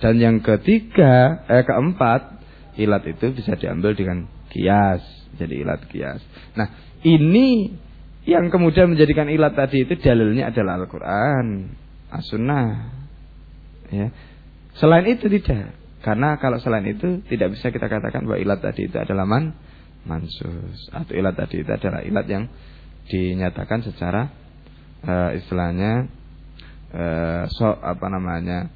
Dan 0.00 0.16
yang 0.16 0.40
ketiga, 0.40 1.44
eh 1.44 1.60
keempat, 1.68 2.40
ilat 2.80 3.04
itu 3.04 3.36
bisa 3.36 3.60
diambil 3.60 3.92
dengan 3.92 4.24
kias. 4.48 5.04
Jadi 5.36 5.60
ilat 5.60 5.84
kias. 5.92 6.24
Nah, 6.56 6.96
ini 7.04 7.76
yang 8.24 8.48
kemudian 8.48 8.88
menjadikan 8.88 9.28
ilat 9.28 9.52
tadi 9.52 9.84
itu 9.84 10.00
dalilnya 10.00 10.48
adalah 10.48 10.80
Al-Qur'an, 10.80 11.76
As-Sunnah. 12.08 12.68
Ya. 13.92 14.08
Selain 14.80 15.04
itu 15.04 15.28
tidak. 15.28 15.76
Karena 16.00 16.40
kalau 16.40 16.56
selain 16.56 16.88
itu 16.88 17.20
tidak 17.28 17.52
bisa 17.52 17.68
kita 17.68 17.84
katakan 17.84 18.24
bahwa 18.24 18.40
ilat 18.40 18.64
tadi 18.64 18.88
itu 18.88 18.96
adalah 18.96 19.28
man 19.28 19.52
mansus 20.08 20.88
atau 20.88 21.12
ilat 21.12 21.36
tadi 21.36 21.60
itu 21.60 21.68
adalah 21.68 22.00
ilat 22.00 22.24
yang 22.24 22.48
dinyatakan 23.12 23.84
secara 23.84 24.32
uh, 25.04 25.36
istilahnya 25.36 26.08
uh, 26.94 27.42
so 27.50 27.66
apa 27.66 28.06
namanya 28.10 28.70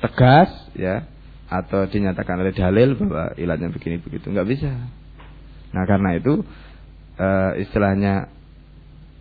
tegas 0.00 0.50
ya 0.76 1.08
atau 1.48 1.86
dinyatakan 1.86 2.40
oleh 2.40 2.54
dalil 2.56 2.98
bahwa 2.98 3.36
ilatnya 3.38 3.70
begini 3.70 4.00
begitu 4.00 4.32
nggak 4.32 4.48
bisa. 4.48 4.72
Nah 5.74 5.84
karena 5.86 6.16
itu 6.18 6.42
e, 7.14 7.28
istilahnya 7.66 8.32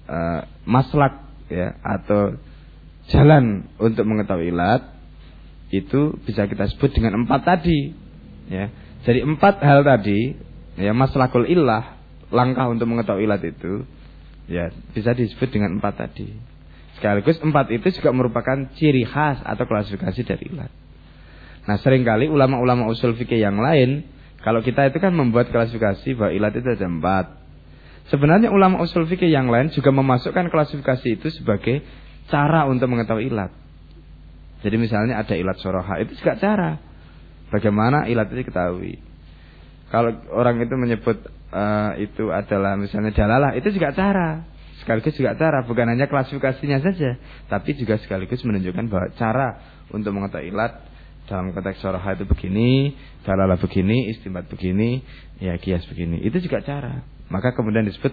e, 0.08 0.19
maslak 0.65 1.29
ya 1.51 1.77
atau 1.84 2.39
jalan 3.12 3.67
untuk 3.77 4.08
mengetahui 4.08 4.49
ilat 4.49 4.82
itu 5.73 6.15
bisa 6.23 6.47
kita 6.47 6.69
sebut 6.73 6.95
dengan 6.95 7.25
empat 7.25 7.41
tadi 7.43 7.91
ya. 8.49 8.71
Jadi 9.03 9.19
empat 9.19 9.60
hal 9.60 9.84
tadi 9.84 10.34
ya 10.79 10.95
maslakul 10.95 11.43
ilah 11.43 11.99
langkah 12.32 12.65
untuk 12.71 12.88
mengetahui 12.88 13.27
ilat 13.27 13.43
itu 13.43 13.84
ya 14.47 14.71
bisa 14.95 15.12
disebut 15.12 15.51
dengan 15.51 15.77
empat 15.77 16.08
tadi. 16.08 16.52
Sekaligus 17.03 17.35
empat 17.43 17.67
itu 17.67 17.99
juga 17.99 18.15
merupakan 18.15 18.55
ciri 18.79 19.03
khas 19.03 19.43
atau 19.43 19.67
klasifikasi 19.67 20.23
dari 20.23 20.47
ilat. 20.47 20.71
Nah 21.67 21.75
sering 21.83 22.07
kali 22.07 22.31
ulama-ulama 22.31 22.87
usul 22.87 23.11
fikih 23.19 23.43
yang 23.43 23.59
lain, 23.59 24.07
kalau 24.39 24.63
kita 24.63 24.87
itu 24.87 25.03
kan 25.03 25.11
membuat 25.11 25.51
klasifikasi 25.51 26.15
bahwa 26.15 26.31
ilat 26.31 26.55
itu 26.55 26.63
ada 26.63 26.87
empat. 26.87 27.25
Sebenarnya 28.07 28.55
ulama 28.55 28.79
usul 28.79 29.03
fikih 29.03 29.27
yang 29.27 29.51
lain 29.51 29.67
juga 29.75 29.91
memasukkan 29.91 30.47
klasifikasi 30.47 31.19
itu 31.19 31.27
sebagai 31.27 31.83
cara 32.31 32.71
untuk 32.71 32.87
mengetahui 32.87 33.27
ilat. 33.27 33.51
Jadi 34.63 34.75
misalnya 34.79 35.19
ada 35.19 35.35
ilat 35.35 35.59
soroha, 35.59 35.99
itu 35.99 36.15
juga 36.15 36.39
cara. 36.39 36.79
Bagaimana 37.51 38.07
ilat 38.07 38.31
itu 38.31 38.47
diketahui. 38.47 38.95
Kalau 39.91 40.23
orang 40.31 40.56
itu 40.63 40.71
menyebut 40.79 41.19
uh, 41.51 41.99
itu 41.99 42.31
adalah 42.31 42.79
misalnya 42.79 43.12
dalalah, 43.12 43.60
itu 43.60 43.75
juga 43.75 43.91
cara 43.91 44.52
sekaligus 44.84 45.15
juga 45.15 45.40
cara 45.40 45.63
bukan 45.63 45.88
hanya 45.88 46.12
klasifikasinya 46.12 46.84
saja 46.84 47.15
tapi 47.48 47.79
juga 47.79 47.96
sekaligus 48.04 48.44
menunjukkan 48.44 48.86
bahwa 48.92 49.08
cara 49.15 49.48
untuk 49.90 50.12
mengetahui 50.12 50.52
ilat 50.52 50.94
dalam 51.23 51.56
konteks 51.56 51.79
soroha 51.79 52.19
itu 52.19 52.27
begini 52.27 52.92
dalalah 53.23 53.56
begini 53.56 54.12
istimat 54.12 54.44
begini 54.52 55.00
ya 55.40 55.56
kias 55.56 55.88
begini. 55.88 56.19
Itu 56.23 56.44
juga 56.44 56.60
cara. 56.60 57.04
Maka 57.31 57.56
kemudian 57.56 57.88
disebut 57.88 58.12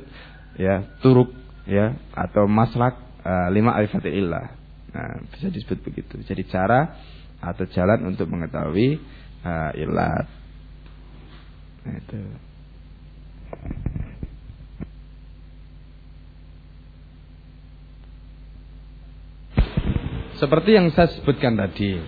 ya 0.57 0.87
turuk 1.03 1.35
ya 1.67 1.99
atau 2.15 2.47
maslak 2.47 2.99
uh, 3.23 3.49
lima 3.53 3.79
ilah 3.83 4.59
nah 4.91 5.23
bisa 5.35 5.51
disebut 5.51 5.87
begitu. 5.87 6.19
Jadi 6.27 6.43
cara 6.51 6.99
atau 7.39 7.65
jalan 7.71 8.11
untuk 8.11 8.27
mengetahui 8.27 8.99
uh, 9.47 9.71
ilat. 9.79 10.27
Nah, 11.81 11.95
itu 11.97 12.19
Seperti 20.41 20.73
yang 20.73 20.89
saya 20.97 21.13
sebutkan 21.13 21.53
tadi. 21.61 22.01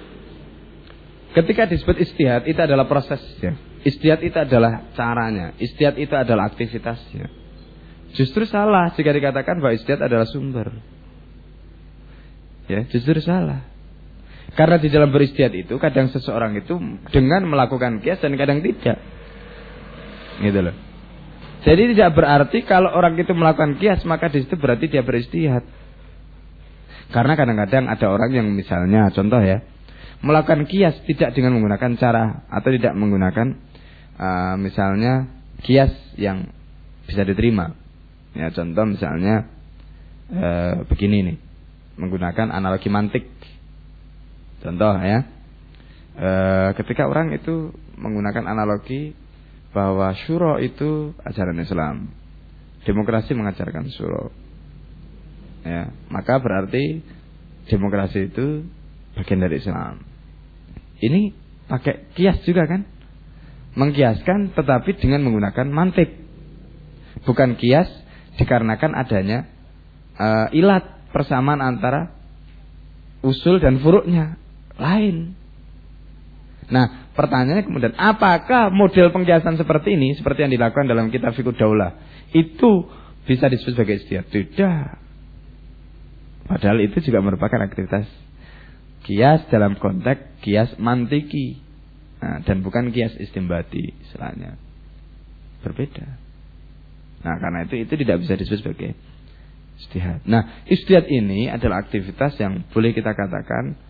Ketika 1.37 1.69
disebut 1.69 2.01
istihad 2.01 2.49
itu 2.49 2.57
adalah 2.57 2.89
prosesnya. 2.89 3.57
Istihad 3.85 4.25
itu 4.25 4.37
adalah 4.41 4.89
caranya. 4.97 5.53
Istihad 5.61 6.01
itu 6.01 6.17
adalah 6.17 6.49
aktivitasnya. 6.49 7.29
Justru 8.17 8.45
salah 8.49 8.93
jika 8.97 9.13
dikatakan 9.13 9.61
bahwa 9.61 9.77
istihad 9.77 10.01
adalah 10.01 10.25
sumber. 10.29 10.73
Ya, 12.69 12.89
justru 12.89 13.21
salah. 13.21 13.69
Karena 14.53 14.77
di 14.77 14.93
dalam 14.93 15.09
beristihad 15.09 15.53
itu 15.57 15.77
kadang 15.81 16.13
seseorang 16.13 16.57
itu 16.61 16.77
dengan 17.09 17.49
melakukan 17.49 18.05
kias 18.05 18.21
dan 18.21 18.37
kadang 18.37 18.61
tidak. 18.61 19.01
Gitu 20.41 20.61
loh. 20.61 20.77
Jadi 21.65 21.95
tidak 21.97 22.13
berarti 22.17 22.65
kalau 22.69 22.93
orang 22.93 23.17
itu 23.17 23.33
melakukan 23.33 23.81
kias 23.81 24.05
maka 24.05 24.29
di 24.29 24.45
situ 24.45 24.57
berarti 24.61 24.93
dia 24.93 25.01
beristihad. 25.01 25.65
Karena 27.13 27.37
kadang-kadang 27.37 27.87
ada 27.93 28.07
orang 28.09 28.31
yang 28.33 28.49
misalnya 28.51 29.13
contoh 29.13 29.39
ya 29.45 29.61
melakukan 30.25 30.65
kias 30.65 30.97
tidak 31.05 31.37
dengan 31.37 31.61
menggunakan 31.61 31.99
cara 32.01 32.49
atau 32.49 32.71
tidak 32.73 32.97
menggunakan 32.97 33.59
uh, 34.17 34.57
misalnya 34.57 35.29
kias 35.61 35.93
yang 36.17 36.49
bisa 37.05 37.23
diterima. 37.23 37.77
Ya 38.33 38.49
contoh 38.49 38.89
misalnya 38.89 39.45
uh, 40.33 40.89
begini 40.89 41.19
nih 41.29 41.37
menggunakan 41.97 42.53
analogi 42.53 42.89
mantik. 42.89 43.29
Contoh 44.63 44.95
ya, 45.03 45.27
e, 46.15 46.31
ketika 46.79 47.11
orang 47.11 47.35
itu 47.35 47.75
menggunakan 47.99 48.47
analogi 48.47 49.11
bahwa 49.75 50.15
syuro 50.23 50.63
itu 50.63 51.17
ajaran 51.27 51.59
Islam, 51.59 51.97
demokrasi 52.87 53.35
mengajarkan 53.35 53.91
syuro, 53.91 54.31
ya 55.63 55.95
maka 56.11 56.43
berarti 56.43 57.03
demokrasi 57.71 58.31
itu 58.31 58.67
bagian 59.19 59.41
dari 59.43 59.63
Islam. 59.63 60.03
Ini 61.03 61.35
pakai 61.67 62.15
kias 62.15 62.43
juga 62.47 62.67
kan? 62.67 62.87
Mengkiaskan 63.73 64.53
tetapi 64.53 65.01
dengan 65.01 65.25
menggunakan 65.25 65.67
mantik. 65.73 66.13
Bukan 67.25 67.57
kias 67.57 67.89
dikarenakan 68.37 68.93
adanya 68.97 69.49
uh, 70.17 70.49
ilat 70.53 71.13
persamaan 71.13 71.61
antara 71.61 72.13
usul 73.23 73.63
dan 73.63 73.79
furuknya 73.79 74.37
lain. 74.77 75.39
Nah, 76.73 77.13
pertanyaannya 77.13 77.69
kemudian, 77.69 77.93
apakah 78.01 78.73
model 78.73 79.13
pengkiasan 79.13 79.61
seperti 79.61 79.93
ini, 79.93 80.17
seperti 80.17 80.49
yang 80.49 80.53
dilakukan 80.57 80.89
dalam 80.89 81.13
kitab 81.13 81.37
Fiqh 81.37 81.53
Daulah, 81.53 82.01
itu 82.33 82.89
bisa 83.29 83.53
disebut 83.53 83.77
sebagai 83.77 84.01
istiad? 84.01 84.25
Tidak. 84.33 85.02
Padahal 86.53 86.85
itu 86.85 87.01
juga 87.01 87.25
merupakan 87.25 87.65
aktivitas 87.65 88.05
kias 89.09 89.41
dalam 89.49 89.81
konteks 89.81 90.45
kias 90.45 90.77
mantiki. 90.77 91.57
Nah, 92.21 92.45
dan 92.45 92.61
bukan 92.61 92.93
kias 92.93 93.17
istimbati 93.17 93.97
istilahnya. 94.05 94.61
Berbeda. 95.65 96.07
Nah, 97.25 97.41
karena 97.41 97.65
itu 97.65 97.81
itu 97.81 97.95
tidak 98.05 98.21
bisa 98.21 98.37
disebut 98.37 98.61
sebagai 98.61 98.93
istihad. 99.81 100.21
Nah, 100.29 100.63
istihad 100.69 101.09
ini 101.09 101.49
adalah 101.49 101.89
aktivitas 101.89 102.37
yang 102.37 102.69
boleh 102.69 102.93
kita 102.93 103.17
katakan 103.17 103.81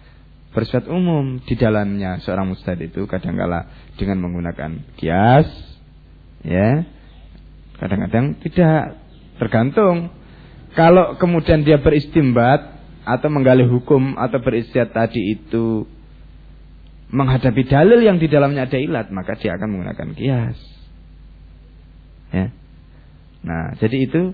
bersifat 0.54 0.86
umum 0.86 1.40
di 1.42 1.58
dalamnya 1.58 2.20
seorang 2.22 2.52
mustad 2.52 2.78
itu 2.78 3.08
kadangkala 3.08 3.72
dengan 3.96 4.20
menggunakan 4.20 4.84
kias 5.00 5.48
ya 6.44 6.84
kadang-kadang 7.80 8.36
tidak 8.44 9.00
tergantung 9.40 10.12
kalau 10.72 11.20
kemudian 11.20 11.64
dia 11.64 11.80
beristimbat 11.80 12.80
atau 13.02 13.28
menggali 13.28 13.66
hukum 13.66 14.14
atau 14.14 14.38
beristiad 14.38 14.94
tadi 14.94 15.34
itu 15.36 15.84
menghadapi 17.12 17.68
dalil 17.68 18.00
yang 18.00 18.16
di 18.16 18.30
dalamnya 18.30 18.64
ada 18.64 18.78
ilat 18.80 19.12
maka 19.12 19.36
dia 19.36 19.58
akan 19.58 19.68
menggunakan 19.68 20.08
kias. 20.16 20.58
Ya. 22.32 22.48
Nah 23.44 23.76
jadi 23.76 24.08
itu 24.08 24.32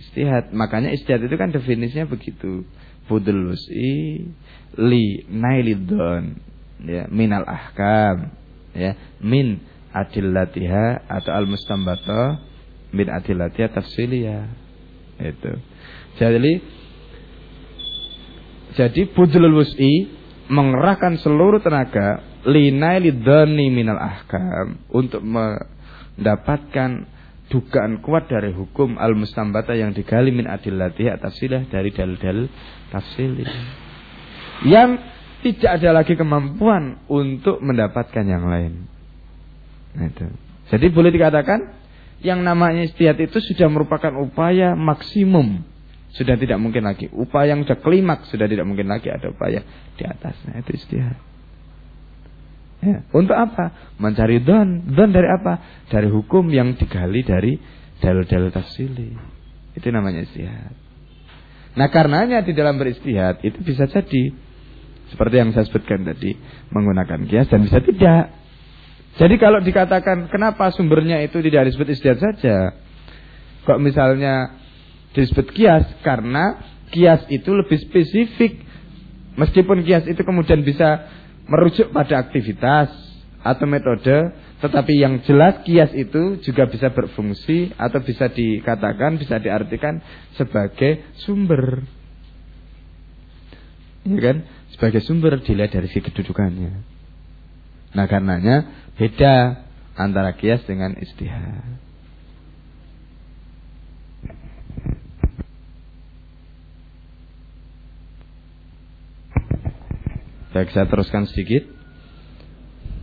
istihad. 0.00 0.54
Makanya 0.56 0.96
istihad 0.96 1.20
itu 1.28 1.36
kan 1.36 1.52
definisinya 1.52 2.08
begitu. 2.08 2.64
Budul 3.06 3.54
wus'i 3.54 4.26
li 4.74 5.06
nailidon 5.30 6.42
ya 6.82 7.06
minal 7.06 7.46
ahkam 7.46 8.34
ya 8.74 8.98
min 9.22 9.62
adillatiha 9.94 11.06
atau 11.06 11.30
al 11.30 11.46
mustambata 11.46 12.42
min 12.90 13.06
adillatiha 13.06 13.70
tafsiliyah 13.70 14.65
itu 15.20 15.52
jadi 16.20 16.52
jadi 18.76 19.02
budul 19.16 19.56
wus'i 19.56 20.12
mengerahkan 20.52 21.16
seluruh 21.18 21.64
tenaga 21.64 22.22
li 22.46 22.70
nailidoni 22.70 23.72
minal 23.72 23.98
ahkam 23.98 24.84
untuk 24.92 25.24
mendapatkan 25.24 27.08
dugaan 27.46 28.02
kuat 28.02 28.26
dari 28.26 28.50
hukum 28.52 28.98
al 28.98 29.14
mustambata 29.14 29.74
yang 29.74 29.94
digali 29.94 30.34
min 30.34 30.50
adillati 30.50 31.08
tafsilah 31.08 31.66
dari 31.70 31.94
dalil-dalil 31.94 32.46
tafsil 32.90 33.42
yang 34.66 34.98
tidak 35.44 35.70
ada 35.78 35.90
lagi 36.02 36.18
kemampuan 36.18 37.06
untuk 37.06 37.62
mendapatkan 37.62 38.24
yang 38.26 38.48
lain. 38.48 38.88
Itu. 39.94 40.26
Jadi 40.72 40.86
boleh 40.90 41.14
dikatakan 41.14 41.85
yang 42.24 42.40
namanya 42.40 42.88
istihad 42.88 43.20
itu 43.20 43.38
sudah 43.40 43.68
merupakan 43.68 44.12
upaya 44.16 44.72
maksimum. 44.72 45.64
Sudah 46.16 46.40
tidak 46.40 46.56
mungkin 46.56 46.88
lagi. 46.88 47.12
Upaya 47.12 47.52
yang 47.52 47.68
sudah 47.68 47.76
klimaks 47.84 48.32
sudah 48.32 48.48
tidak 48.48 48.64
mungkin 48.64 48.88
lagi 48.88 49.12
ada 49.12 49.28
upaya 49.28 49.60
di 50.00 50.04
atasnya. 50.08 50.64
Itu 50.64 50.72
istihad. 50.72 51.16
Ya. 52.80 53.04
Untuk 53.12 53.36
apa? 53.36 53.96
Mencari 54.00 54.40
don. 54.40 54.96
Don 54.96 55.12
dari 55.12 55.28
apa? 55.28 55.84
Dari 55.92 56.08
hukum 56.08 56.48
yang 56.48 56.72
digali 56.80 57.20
dari 57.20 57.60
dalil-dalil 58.00 58.48
tafsili. 58.48 59.12
Itu 59.76 59.92
namanya 59.92 60.24
istihad. 60.24 60.72
Nah 61.76 61.92
karenanya 61.92 62.40
di 62.40 62.56
dalam 62.56 62.80
beristihad 62.80 63.44
itu 63.44 63.60
bisa 63.60 63.84
jadi 63.84 64.32
seperti 65.12 65.34
yang 65.36 65.52
saya 65.52 65.68
sebutkan 65.68 66.08
tadi 66.08 66.32
menggunakan 66.72 67.28
kias 67.28 67.52
dan 67.52 67.60
bisa 67.62 67.84
tidak. 67.84 68.32
Jadi 69.16 69.34
kalau 69.40 69.64
dikatakan 69.64 70.28
kenapa 70.28 70.68
sumbernya 70.76 71.24
itu 71.24 71.40
tidak 71.40 71.72
disebut 71.72 71.88
istihad 71.96 72.20
saja, 72.20 72.76
kok 73.64 73.80
misalnya 73.80 74.60
disebut 75.16 75.56
kias 75.56 75.88
karena 76.04 76.60
kias 76.92 77.24
itu 77.32 77.48
lebih 77.56 77.80
spesifik. 77.80 78.60
Meskipun 79.36 79.84
kias 79.84 80.04
itu 80.04 80.20
kemudian 80.20 80.60
bisa 80.64 81.08
merujuk 81.48 81.92
pada 81.96 82.20
aktivitas 82.20 82.92
atau 83.40 83.64
metode, 83.64 84.32
tetapi 84.60 84.92
yang 84.96 85.24
jelas 85.24 85.64
kias 85.64 85.92
itu 85.96 86.40
juga 86.44 86.68
bisa 86.68 86.92
berfungsi 86.92 87.72
atau 87.76 88.00
bisa 88.04 88.28
dikatakan, 88.28 89.16
bisa 89.16 89.40
diartikan 89.40 90.00
sebagai 90.36 91.16
sumber. 91.24 91.84
Ya 94.04 94.20
kan? 94.20 94.36
Sebagai 94.76 95.00
sumber 95.04 95.40
dilihat 95.40 95.72
dari 95.72 95.88
si 95.88 96.04
kedudukannya. 96.04 96.96
Nah 97.96 98.04
karenanya 98.04 98.85
beda 98.96 99.64
antara 99.96 100.36
kias 100.36 100.64
dengan 100.64 100.96
istihad. 101.00 101.76
Baik, 110.56 110.72
saya 110.72 110.88
teruskan 110.88 111.28
sedikit. 111.28 111.68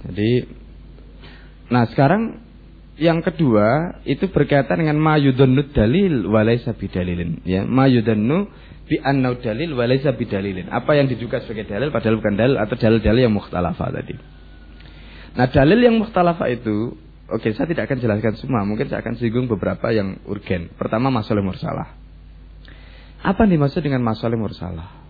Jadi, 0.09 0.49
nah 1.69 1.85
sekarang 1.85 2.41
yang 2.97 3.21
kedua 3.21 4.01
itu 4.09 4.25
berkaitan 4.33 4.81
dengan 4.81 4.97
mayudannu 4.97 5.69
dalil 5.69 6.25
walaysa 6.33 6.73
bidalilin. 6.73 7.45
Ya, 7.45 7.61
mayudannu 7.61 8.49
bi 8.89 8.97
annau 8.97 9.37
dalil 9.37 9.77
walaysa 9.77 10.17
bidalilin. 10.17 10.73
Apa 10.73 10.97
yang 10.97 11.05
diduga 11.05 11.45
sebagai 11.45 11.69
dalil 11.69 11.93
padahal 11.93 12.17
bukan 12.17 12.33
dalil 12.41 12.57
atau 12.57 12.73
dalil-dalil 12.73 13.21
yang 13.29 13.35
mukhtalafah 13.37 14.01
tadi. 14.01 14.32
Nah, 15.33 15.49
dalil 15.49 15.79
yang 15.81 15.97
mukhtalafah 15.97 16.49
itu 16.53 16.97
Oke, 17.33 17.49
saya 17.55 17.65
tidak 17.65 17.87
akan 17.89 17.97
jelaskan 18.03 18.35
semua. 18.37 18.61
Mungkin 18.61 18.91
saya 18.91 18.99
akan 19.01 19.15
singgung 19.17 19.49
beberapa 19.49 19.89
yang 19.89 20.21
urgen. 20.29 20.69
Pertama, 20.75 21.09
masalah 21.09 21.41
mursalah. 21.41 21.95
Apa 23.23 23.47
dimaksud 23.47 23.79
dengan 23.79 24.03
masalah 24.03 24.35
mursalah? 24.35 25.01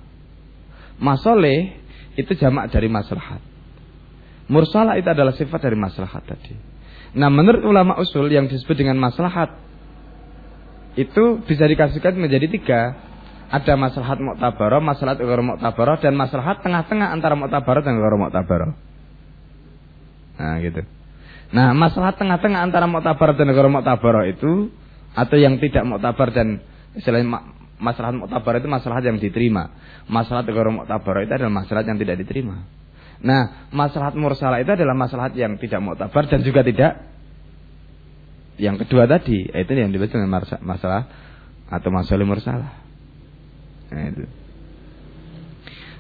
Masalah 1.01 1.73
itu 2.13 2.31
jamak 2.37 2.69
dari 2.69 2.87
maslahat. 2.87 3.41
Mursalah 4.45 4.95
itu 5.01 5.09
adalah 5.09 5.33
sifat 5.33 5.59
dari 5.67 5.75
maslahat 5.75 6.21
tadi. 6.23 6.53
Nah, 7.17 7.33
menurut 7.33 7.65
ulama 7.65 7.97
usul 7.97 8.29
yang 8.29 8.45
disebut 8.45 8.77
dengan 8.77 9.01
maslahat 9.01 9.59
itu 10.93 11.41
bisa 11.49 11.65
dikasihkan 11.65 12.13
menjadi 12.13 12.45
tiga. 12.47 12.81
Ada 13.49 13.73
maslahat 13.77 14.17
mu'tabarah, 14.17 14.81
maslahat 14.81 15.17
ghairu 15.21 15.45
mu'tabarah 15.45 16.01
dan 16.01 16.13
maslahat 16.17 16.61
tengah-tengah 16.61 17.09
antara 17.09 17.33
mu'tabarah 17.33 17.81
dan 17.81 17.97
ghairu 17.97 18.17
mu'tabarah. 18.21 18.92
Nah, 20.43 20.59
gitu. 20.59 20.83
Nah, 21.55 21.71
masalah 21.71 22.19
tengah-tengah 22.19 22.59
antara 22.59 22.83
mu'tabar 22.83 23.31
dan 23.39 23.47
ghairu 23.55 23.71
mu'tabarah 23.71 24.27
itu 24.27 24.67
atau 25.15 25.37
yang 25.39 25.55
tidak 25.63 25.87
mu'tabar 25.87 26.35
dan 26.35 26.59
selain 26.99 27.23
masalah 27.83 28.11
muktabar 28.15 28.59
itu 28.59 28.67
masalah 28.71 28.99
yang 29.03 29.19
diterima. 29.19 29.71
Masalah 30.07 30.47
tegoro 30.47 30.71
muktabar 30.71 31.23
itu 31.23 31.31
adalah 31.35 31.53
masalah 31.63 31.83
yang 31.83 31.99
tidak 31.99 32.19
diterima. 32.23 32.63
Nah, 33.23 33.71
masalah 33.71 34.11
mursalah 34.15 34.59
itu 34.59 34.71
adalah 34.71 34.95
masalah 34.95 35.31
yang 35.31 35.55
tidak 35.59 35.79
muktabar 35.79 36.23
dan 36.27 36.43
juga 36.43 36.63
tidak 36.63 37.15
Yang 38.53 38.85
kedua 38.85 39.09
tadi, 39.09 39.49
itu 39.49 39.71
yang 39.73 39.89
disebut 39.89 40.13
dengan 40.13 40.29
masalah 40.61 41.09
atau 41.73 41.89
masalah 41.89 42.21
mursalah. 42.21 42.85
Nah, 43.89 44.13
itu. 44.13 44.29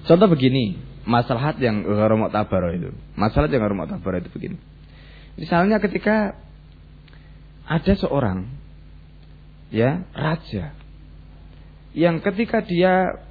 Contoh 0.05 0.29
begini, 0.29 0.77
masalah 1.03 1.55
yang 1.59 1.83
gharu 1.83 2.15
mu'tabar 2.19 2.71
itu. 2.75 2.91
Masalah 3.15 3.51
yang 3.51 3.63
gharu 3.63 3.75
mu'tabar 3.75 4.19
itu 4.19 4.29
begini. 4.31 4.57
Misalnya 5.39 5.81
ketika 5.81 6.37
ada 7.63 7.93
seorang 7.95 8.47
ya, 9.73 10.03
raja 10.13 10.75
yang 11.93 12.19
ketika 12.25 12.65
dia 12.65 13.21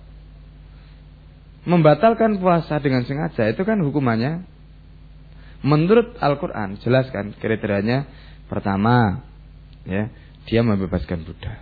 membatalkan 1.66 2.38
puasa 2.38 2.78
dengan 2.78 3.06
sengaja 3.06 3.50
itu 3.50 3.62
kan 3.62 3.78
hukumannya 3.82 4.46
menurut 5.62 6.18
Al-Qur'an 6.18 6.78
jelaskan 6.82 7.34
kriterianya 7.38 8.06
pertama 8.50 9.22
ya 9.86 10.10
dia 10.46 10.60
membebaskan 10.62 11.22
budak 11.22 11.58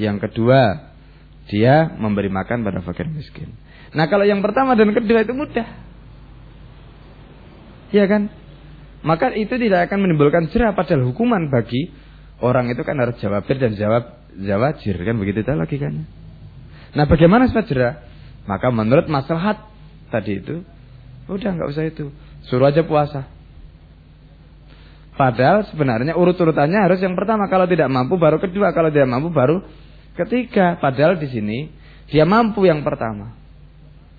yang 0.00 0.16
kedua 0.20 0.92
dia 1.52 1.92
memberi 2.00 2.32
makan 2.32 2.64
pada 2.64 2.80
fakir 2.80 3.08
miskin 3.12 3.52
nah 3.94 4.10
kalau 4.10 4.26
yang 4.26 4.42
pertama 4.42 4.74
dan 4.74 4.90
kedua 4.90 5.22
itu 5.22 5.32
mudah. 5.32 5.66
Ya 7.94 8.10
kan? 8.10 8.26
Maka 9.06 9.30
itu 9.38 9.54
tidak 9.54 9.86
akan 9.86 10.08
menimbulkan 10.08 10.50
jerah 10.50 10.74
padahal 10.74 11.06
hukuman 11.06 11.46
bagi 11.52 11.92
orang 12.42 12.72
itu 12.72 12.82
kan 12.82 12.98
harus 12.98 13.14
jawab 13.22 13.46
dan 13.46 13.78
jawab 13.78 14.18
jawajir 14.34 14.96
kan 14.98 15.14
begitu 15.14 15.46
lagi 15.46 15.76
kan? 15.78 16.04
Nah 16.94 17.04
bagaimana 17.06 17.46
sifat 17.46 17.66
jerah? 17.70 17.94
Maka 18.44 18.68
menurut 18.68 19.08
maslahat 19.08 19.56
tadi 20.12 20.42
itu, 20.42 20.60
udah 21.32 21.50
nggak 21.56 21.68
usah 21.72 21.84
itu, 21.88 22.12
suruh 22.44 22.68
aja 22.68 22.84
puasa. 22.84 23.24
Padahal 25.14 25.62
sebenarnya 25.70 26.18
urut-urutannya 26.18 26.90
harus 26.90 26.98
yang 26.98 27.14
pertama. 27.14 27.46
Kalau 27.46 27.70
tidak 27.70 27.86
mampu 27.86 28.18
baru 28.18 28.42
kedua, 28.42 28.74
kalau 28.74 28.90
tidak 28.90 29.06
mampu 29.06 29.30
baru 29.30 29.62
ketiga. 30.18 30.74
Padahal 30.82 31.22
di 31.22 31.30
sini 31.30 31.58
dia 32.10 32.26
mampu 32.26 32.66
yang 32.66 32.82
pertama. 32.82 33.30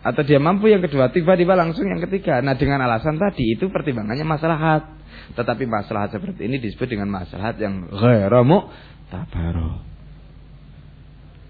Atau 0.05 0.21
dia 0.21 0.37
mampu 0.37 0.69
yang 0.69 0.85
kedua, 0.85 1.09
tiba-tiba 1.09 1.57
langsung 1.57 1.89
yang 1.89 1.97
ketiga. 2.05 2.37
Nah 2.45 2.53
dengan 2.53 2.77
alasan 2.85 3.17
tadi 3.17 3.57
itu 3.57 3.73
pertimbangannya 3.73 4.21
maslahat. 4.21 4.85
Tetapi 5.33 5.65
maslahat 5.65 6.13
seperti 6.13 6.45
ini 6.45 6.61
disebut 6.61 6.85
dengan 6.85 7.09
maslahat 7.09 7.57
yang 7.57 7.89
ghairamu 7.89 8.69
tabaro. 9.09 9.81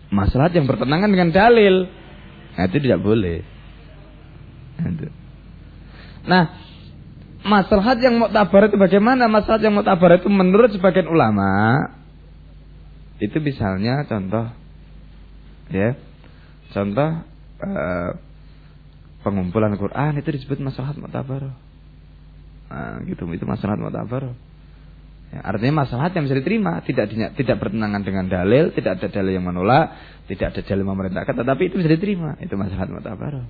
Maslahat 0.07 0.55
yang 0.55 0.71
bertentangan 0.71 1.11
dengan 1.11 1.35
dalil. 1.35 1.91
Nah 2.55 2.63
itu 2.63 2.77
tidak 2.79 3.03
boleh. 3.03 3.43
Nah, 6.25 6.43
maslahat 7.43 7.99
yang 7.99 8.23
muktabar 8.23 8.71
itu 8.71 8.79
bagaimana? 8.79 9.27
Maslahat 9.27 9.67
yang 9.67 9.75
muktabar 9.75 10.15
itu 10.15 10.31
menurut 10.31 10.71
sebagian 10.71 11.11
ulama 11.11 11.75
itu 13.19 13.39
misalnya 13.39 14.03
contoh 14.07 14.51
ya. 15.71 15.95
Contoh 16.75 17.23
uh, 17.63 18.09
pengumpulan 19.25 19.73
Quran 19.73 20.21
itu 20.21 20.29
disebut 20.29 20.61
maslahat 20.61 20.93
muktabar. 21.01 21.49
Nah, 22.69 23.01
gitu 23.09 23.25
itu 23.33 23.45
maslahat 23.49 23.81
muktabar. 23.81 24.37
Ya, 25.33 25.41
artinya 25.41 25.83
masalah 25.83 26.13
yang 26.13 26.29
bisa 26.29 26.37
diterima, 26.37 26.85
tidak 26.85 27.09
tidak 27.33 27.57
bertentangan 27.57 28.05
dengan 28.05 28.29
dalil, 28.29 28.69
tidak 28.77 29.01
ada 29.01 29.07
dalil 29.09 29.33
yang 29.33 29.43
menolak, 29.43 29.97
tidak 30.29 30.53
ada 30.53 30.61
dalil 30.61 30.85
memerintahkan, 30.85 31.33
tetapi 31.33 31.73
itu 31.73 31.75
bisa 31.81 31.89
diterima. 31.89 32.37
Itu 32.37 32.53
masalah 32.53 32.85
mutabaroh. 32.85 33.45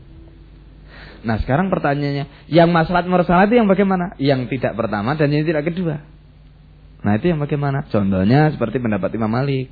Nah 1.26 1.41
sekarang 1.41 1.73
pertanyaannya, 1.73 2.47
yang 2.53 2.69
masalah 2.71 3.03
mursalah 3.03 3.49
itu 3.49 3.59
yang 3.59 3.67
bagaimana? 3.67 4.15
Yang 4.21 4.55
tidak 4.55 4.78
pertama 4.78 5.17
dan 5.19 5.28
yang 5.34 5.43
tidak 5.43 5.67
kedua. 5.67 6.05
Nah 7.01 7.11
itu 7.17 7.34
yang 7.34 7.41
bagaimana? 7.41 7.86
Contohnya 7.89 8.53
seperti 8.53 8.78
pendapat 8.82 9.09
Imam 9.13 9.30
Malik. 9.30 9.69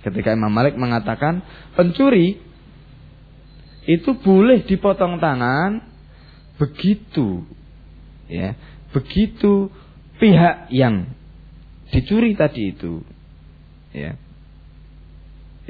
Ketika 0.00 0.32
Imam 0.32 0.52
Malik 0.52 0.76
mengatakan 0.80 1.44
pencuri 1.76 2.40
itu 3.88 4.12
boleh 4.20 4.64
dipotong 4.68 5.16
tangan 5.22 5.80
begitu 6.60 7.48
ya. 8.28 8.56
Begitu 8.90 9.70
pihak 10.20 10.68
yang 10.74 11.14
dicuri 11.88 12.36
tadi 12.36 12.74
itu 12.76 13.00
ya. 13.94 14.18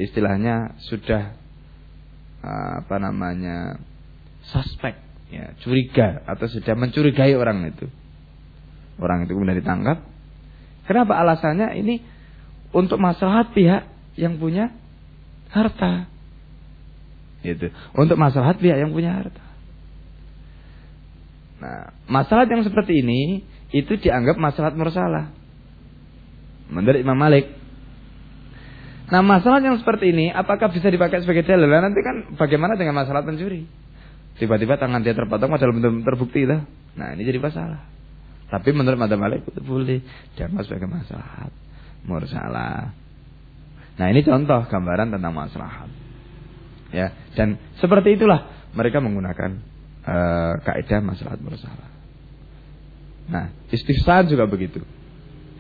Istilahnya 0.01 0.81
sudah 0.89 1.37
apa 2.81 2.97
namanya 2.97 3.77
suspek 4.49 4.97
ya 5.29 5.53
curiga 5.61 6.25
atau 6.25 6.49
sudah 6.51 6.75
mencurigai 6.75 7.37
orang 7.37 7.69
itu. 7.71 7.87
Orang 9.01 9.25
itu 9.25 9.33
kemudian 9.33 9.61
ditangkap. 9.61 10.03
Kenapa? 10.85 11.17
Alasannya 11.23 11.79
ini 11.79 12.03
untuk 12.75 12.99
masalah 12.99 13.55
pihak 13.55 13.87
yang 14.19 14.37
punya 14.37 14.75
harta 15.51 16.11
itu 17.41 17.73
untuk 17.97 18.17
masalah 18.21 18.57
pihak 18.57 18.77
yang 18.77 18.93
punya 18.93 19.17
harta 19.17 19.45
nah 21.61 21.93
masalah 22.09 22.49
yang 22.49 22.65
seperti 22.65 23.05
ini 23.05 23.45
itu 23.71 23.99
dianggap 23.99 24.37
masalah 24.39 24.75
mursalah. 24.75 25.31
Menurut 26.71 27.03
Imam 27.03 27.19
Malik. 27.19 27.51
Nah 29.11 29.27
masalah 29.27 29.59
yang 29.59 29.75
seperti 29.79 30.15
ini 30.15 30.31
apakah 30.31 30.71
bisa 30.71 30.87
dipakai 30.87 31.23
sebagai 31.23 31.43
dalil? 31.43 31.67
Nanti 31.67 31.99
kan 31.99 32.39
bagaimana 32.39 32.79
dengan 32.79 32.95
masalah 32.95 33.27
pencuri? 33.27 33.67
Tiba-tiba 34.39 34.79
tangan 34.79 35.03
dia 35.03 35.15
terpotong 35.15 35.51
padahal 35.51 35.75
belum 35.75 36.07
terbukti 36.07 36.47
lah. 36.47 36.63
Nah 36.95 37.15
ini 37.15 37.27
jadi 37.27 37.43
masalah. 37.43 37.83
Tapi 38.51 38.71
menurut 38.71 38.99
Imam 38.99 39.19
Malik 39.19 39.47
itu 39.47 39.63
boleh 39.63 40.03
dianggap 40.39 40.63
sebagai 40.67 40.91
masalah 40.91 41.51
mursalah. 42.07 42.95
Nah 43.99 44.07
ini 44.11 44.23
contoh 44.23 44.67
gambaran 44.67 45.15
tentang 45.15 45.35
masalah. 45.35 45.91
Ya 46.91 47.15
dan 47.39 47.59
seperti 47.79 48.19
itulah 48.19 48.51
mereka 48.75 48.99
menggunakan 48.99 49.63
uh, 50.07 50.55
kaidah 50.63 51.01
masalah 51.03 51.39
mursalah. 51.39 51.91
Nah, 53.31 53.55
istihsan 53.71 54.27
juga 54.27 54.51
begitu. 54.51 54.83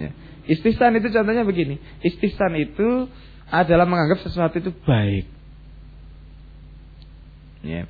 Ya. 0.02 0.10
Istihsan 0.50 0.98
itu 0.98 1.14
contohnya 1.14 1.46
begini. 1.46 1.78
Istihsan 2.02 2.58
itu 2.58 3.06
adalah 3.46 3.86
menganggap 3.86 4.26
sesuatu 4.26 4.58
itu 4.58 4.74
baik. 4.82 5.26
Ya. 7.62 7.86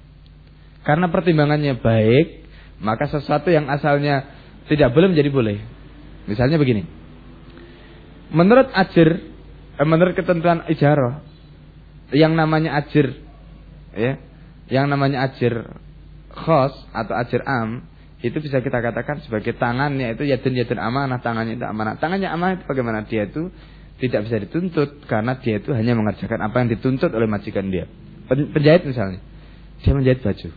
Karena 0.84 1.08
pertimbangannya 1.08 1.80
baik, 1.80 2.44
maka 2.80 3.08
sesuatu 3.08 3.48
yang 3.48 3.68
asalnya 3.72 4.28
tidak 4.68 4.92
boleh 4.92 5.12
menjadi 5.12 5.30
boleh. 5.32 5.56
Misalnya 6.28 6.60
begini. 6.60 6.84
Menurut 8.30 8.68
ajir, 8.72 9.08
eh, 9.76 9.86
menurut 9.88 10.12
ketentuan 10.12 10.64
ijarah, 10.68 11.24
yang 12.12 12.34
namanya 12.34 12.78
ajir, 12.84 13.16
ya, 13.94 14.18
yang 14.70 14.86
namanya 14.86 15.30
ajir 15.30 15.66
khos 16.30 16.74
atau 16.94 17.14
ajir 17.18 17.42
am 17.42 17.90
itu 18.20 18.36
bisa 18.36 18.60
kita 18.60 18.84
katakan 18.84 19.24
sebagai 19.24 19.56
tangannya 19.56 20.12
itu 20.12 20.28
yadun 20.28 20.52
yadun 20.52 20.76
amanah 20.76 21.24
tangannya 21.24 21.56
itu 21.56 21.64
amanah. 21.64 21.96
Tangannya 21.96 22.28
amanah 22.28 22.60
itu 22.60 22.64
bagaimana? 22.68 23.08
Dia 23.08 23.24
itu 23.24 23.48
tidak 23.96 24.28
bisa 24.28 24.36
dituntut 24.44 25.08
karena 25.08 25.40
dia 25.40 25.56
itu 25.56 25.72
hanya 25.72 25.96
mengerjakan 25.96 26.40
apa 26.44 26.56
yang 26.60 26.68
dituntut 26.68 27.08
oleh 27.16 27.24
majikan 27.24 27.72
dia. 27.72 27.88
Penjahit 28.28 28.84
misalnya. 28.84 29.24
Dia 29.80 29.92
menjahit 29.96 30.20
baju. 30.20 30.48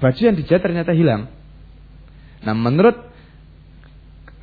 Baju 0.00 0.20
yang 0.24 0.36
dijahit 0.40 0.62
ternyata 0.64 0.96
hilang. 0.96 1.28
Nah 2.48 2.56
menurut 2.56 2.96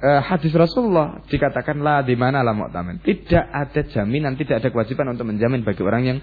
uh, 0.01 0.21
hadis 0.21 0.53
Rasulullah 0.53 1.26
dikatakan 1.26 1.82
lah 1.82 2.05
di 2.05 2.13
mana 2.13 2.45
lah 2.45 2.53
tidak 3.01 3.45
ada 3.49 3.82
jaminan 3.89 4.38
tidak 4.38 4.61
ada 4.61 4.69
kewajiban 4.69 5.09
untuk 5.09 5.26
menjamin 5.26 5.65
bagi 5.65 5.82
orang 5.82 6.03
yang 6.05 6.17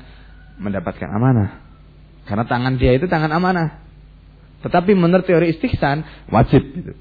mendapatkan 0.62 1.08
amanah 1.10 1.69
karena 2.30 2.46
tangan 2.46 2.78
dia 2.78 2.94
itu 2.94 3.10
tangan 3.10 3.34
amanah 3.34 3.90
tetapi 4.60 4.92
menurut 4.92 5.24
teori 5.24 5.56
istihsan 5.56 6.04
wajib 6.28 6.60
itu. 6.60 6.92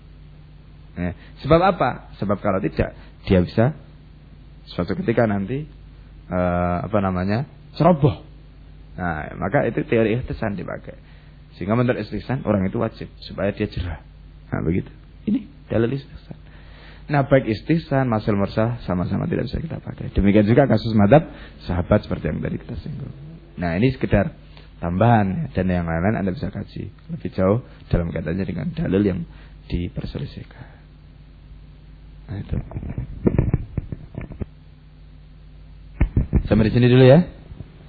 Ya. 0.95 1.11
Sebab 1.43 1.59
apa? 1.59 2.11
Sebab 2.19 2.39
kalau 2.39 2.59
tidak 2.63 2.95
dia 3.27 3.39
bisa 3.43 3.75
suatu 4.67 4.95
ketika 4.95 5.27
nanti 5.27 5.67
uh, 6.31 6.87
apa 6.87 6.97
namanya 7.03 7.47
ceroboh. 7.75 8.23
Nah, 8.99 9.31
maka 9.39 9.67
itu 9.67 9.83
teori 9.87 10.19
istihsan 10.19 10.59
dipakai. 10.59 10.95
Sehingga 11.55 11.75
menurut 11.75 11.99
istihsan 12.03 12.43
orang 12.47 12.67
itu 12.67 12.79
wajib 12.79 13.07
supaya 13.23 13.51
dia 13.51 13.67
jerah. 13.67 14.03
Nah, 14.51 14.59
begitu. 14.63 14.91
Ini 15.27 15.47
dalil 15.67 15.99
istihsan. 15.99 16.35
Nah, 17.09 17.25
baik 17.25 17.47
istihsan, 17.47 18.05
masalah 18.05 18.37
mursah 18.37 18.69
sama-sama 18.85 19.25
tidak 19.25 19.49
bisa 19.49 19.57
kita 19.59 19.81
pakai. 19.81 20.13
Demikian 20.13 20.45
juga 20.45 20.69
kasus 20.69 20.93
madhab 20.93 21.25
sahabat 21.65 22.05
seperti 22.05 22.29
yang 22.29 22.39
tadi 22.43 22.59
kita 22.61 22.75
singgung. 22.79 23.11
Nah, 23.57 23.75
ini 23.75 23.91
sekedar 23.91 24.35
tambahan 24.79 25.51
dan 25.51 25.65
yang 25.67 25.85
lain-lain 25.85 26.23
Anda 26.23 26.31
bisa 26.31 26.51
kaji 26.51 26.91
lebih 27.11 27.29
jauh 27.35 27.63
dalam 27.91 28.09
kaitannya 28.09 28.45
dengan 28.47 28.67
dalil 28.71 29.03
yang 29.03 29.19
diperselisihkan. 29.69 30.65
Nah 32.29 32.37
itu. 32.39 32.57
Sampai 36.49 36.65
di 36.65 36.73
sini 36.73 36.89
dulu 36.89 37.05
ya. 37.05 37.19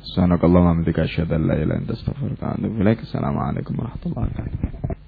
Subhanakallahumma 0.01 0.75
wa 0.75 0.77
bihamdika 0.83 1.07
asyhadu 1.07 1.33
an 1.39 1.43
la 1.49 1.55
ilaha 1.57 1.65
illa 1.65 1.75
anta 1.81 1.93
astaghfiruka 1.97 2.45
wa 2.45 2.53
atubu 2.59 2.77
ilaik. 2.83 2.99
Assalamualaikum 3.07 3.73
warahmatullahi 3.79 4.27
wabarakatuh. 4.29 5.00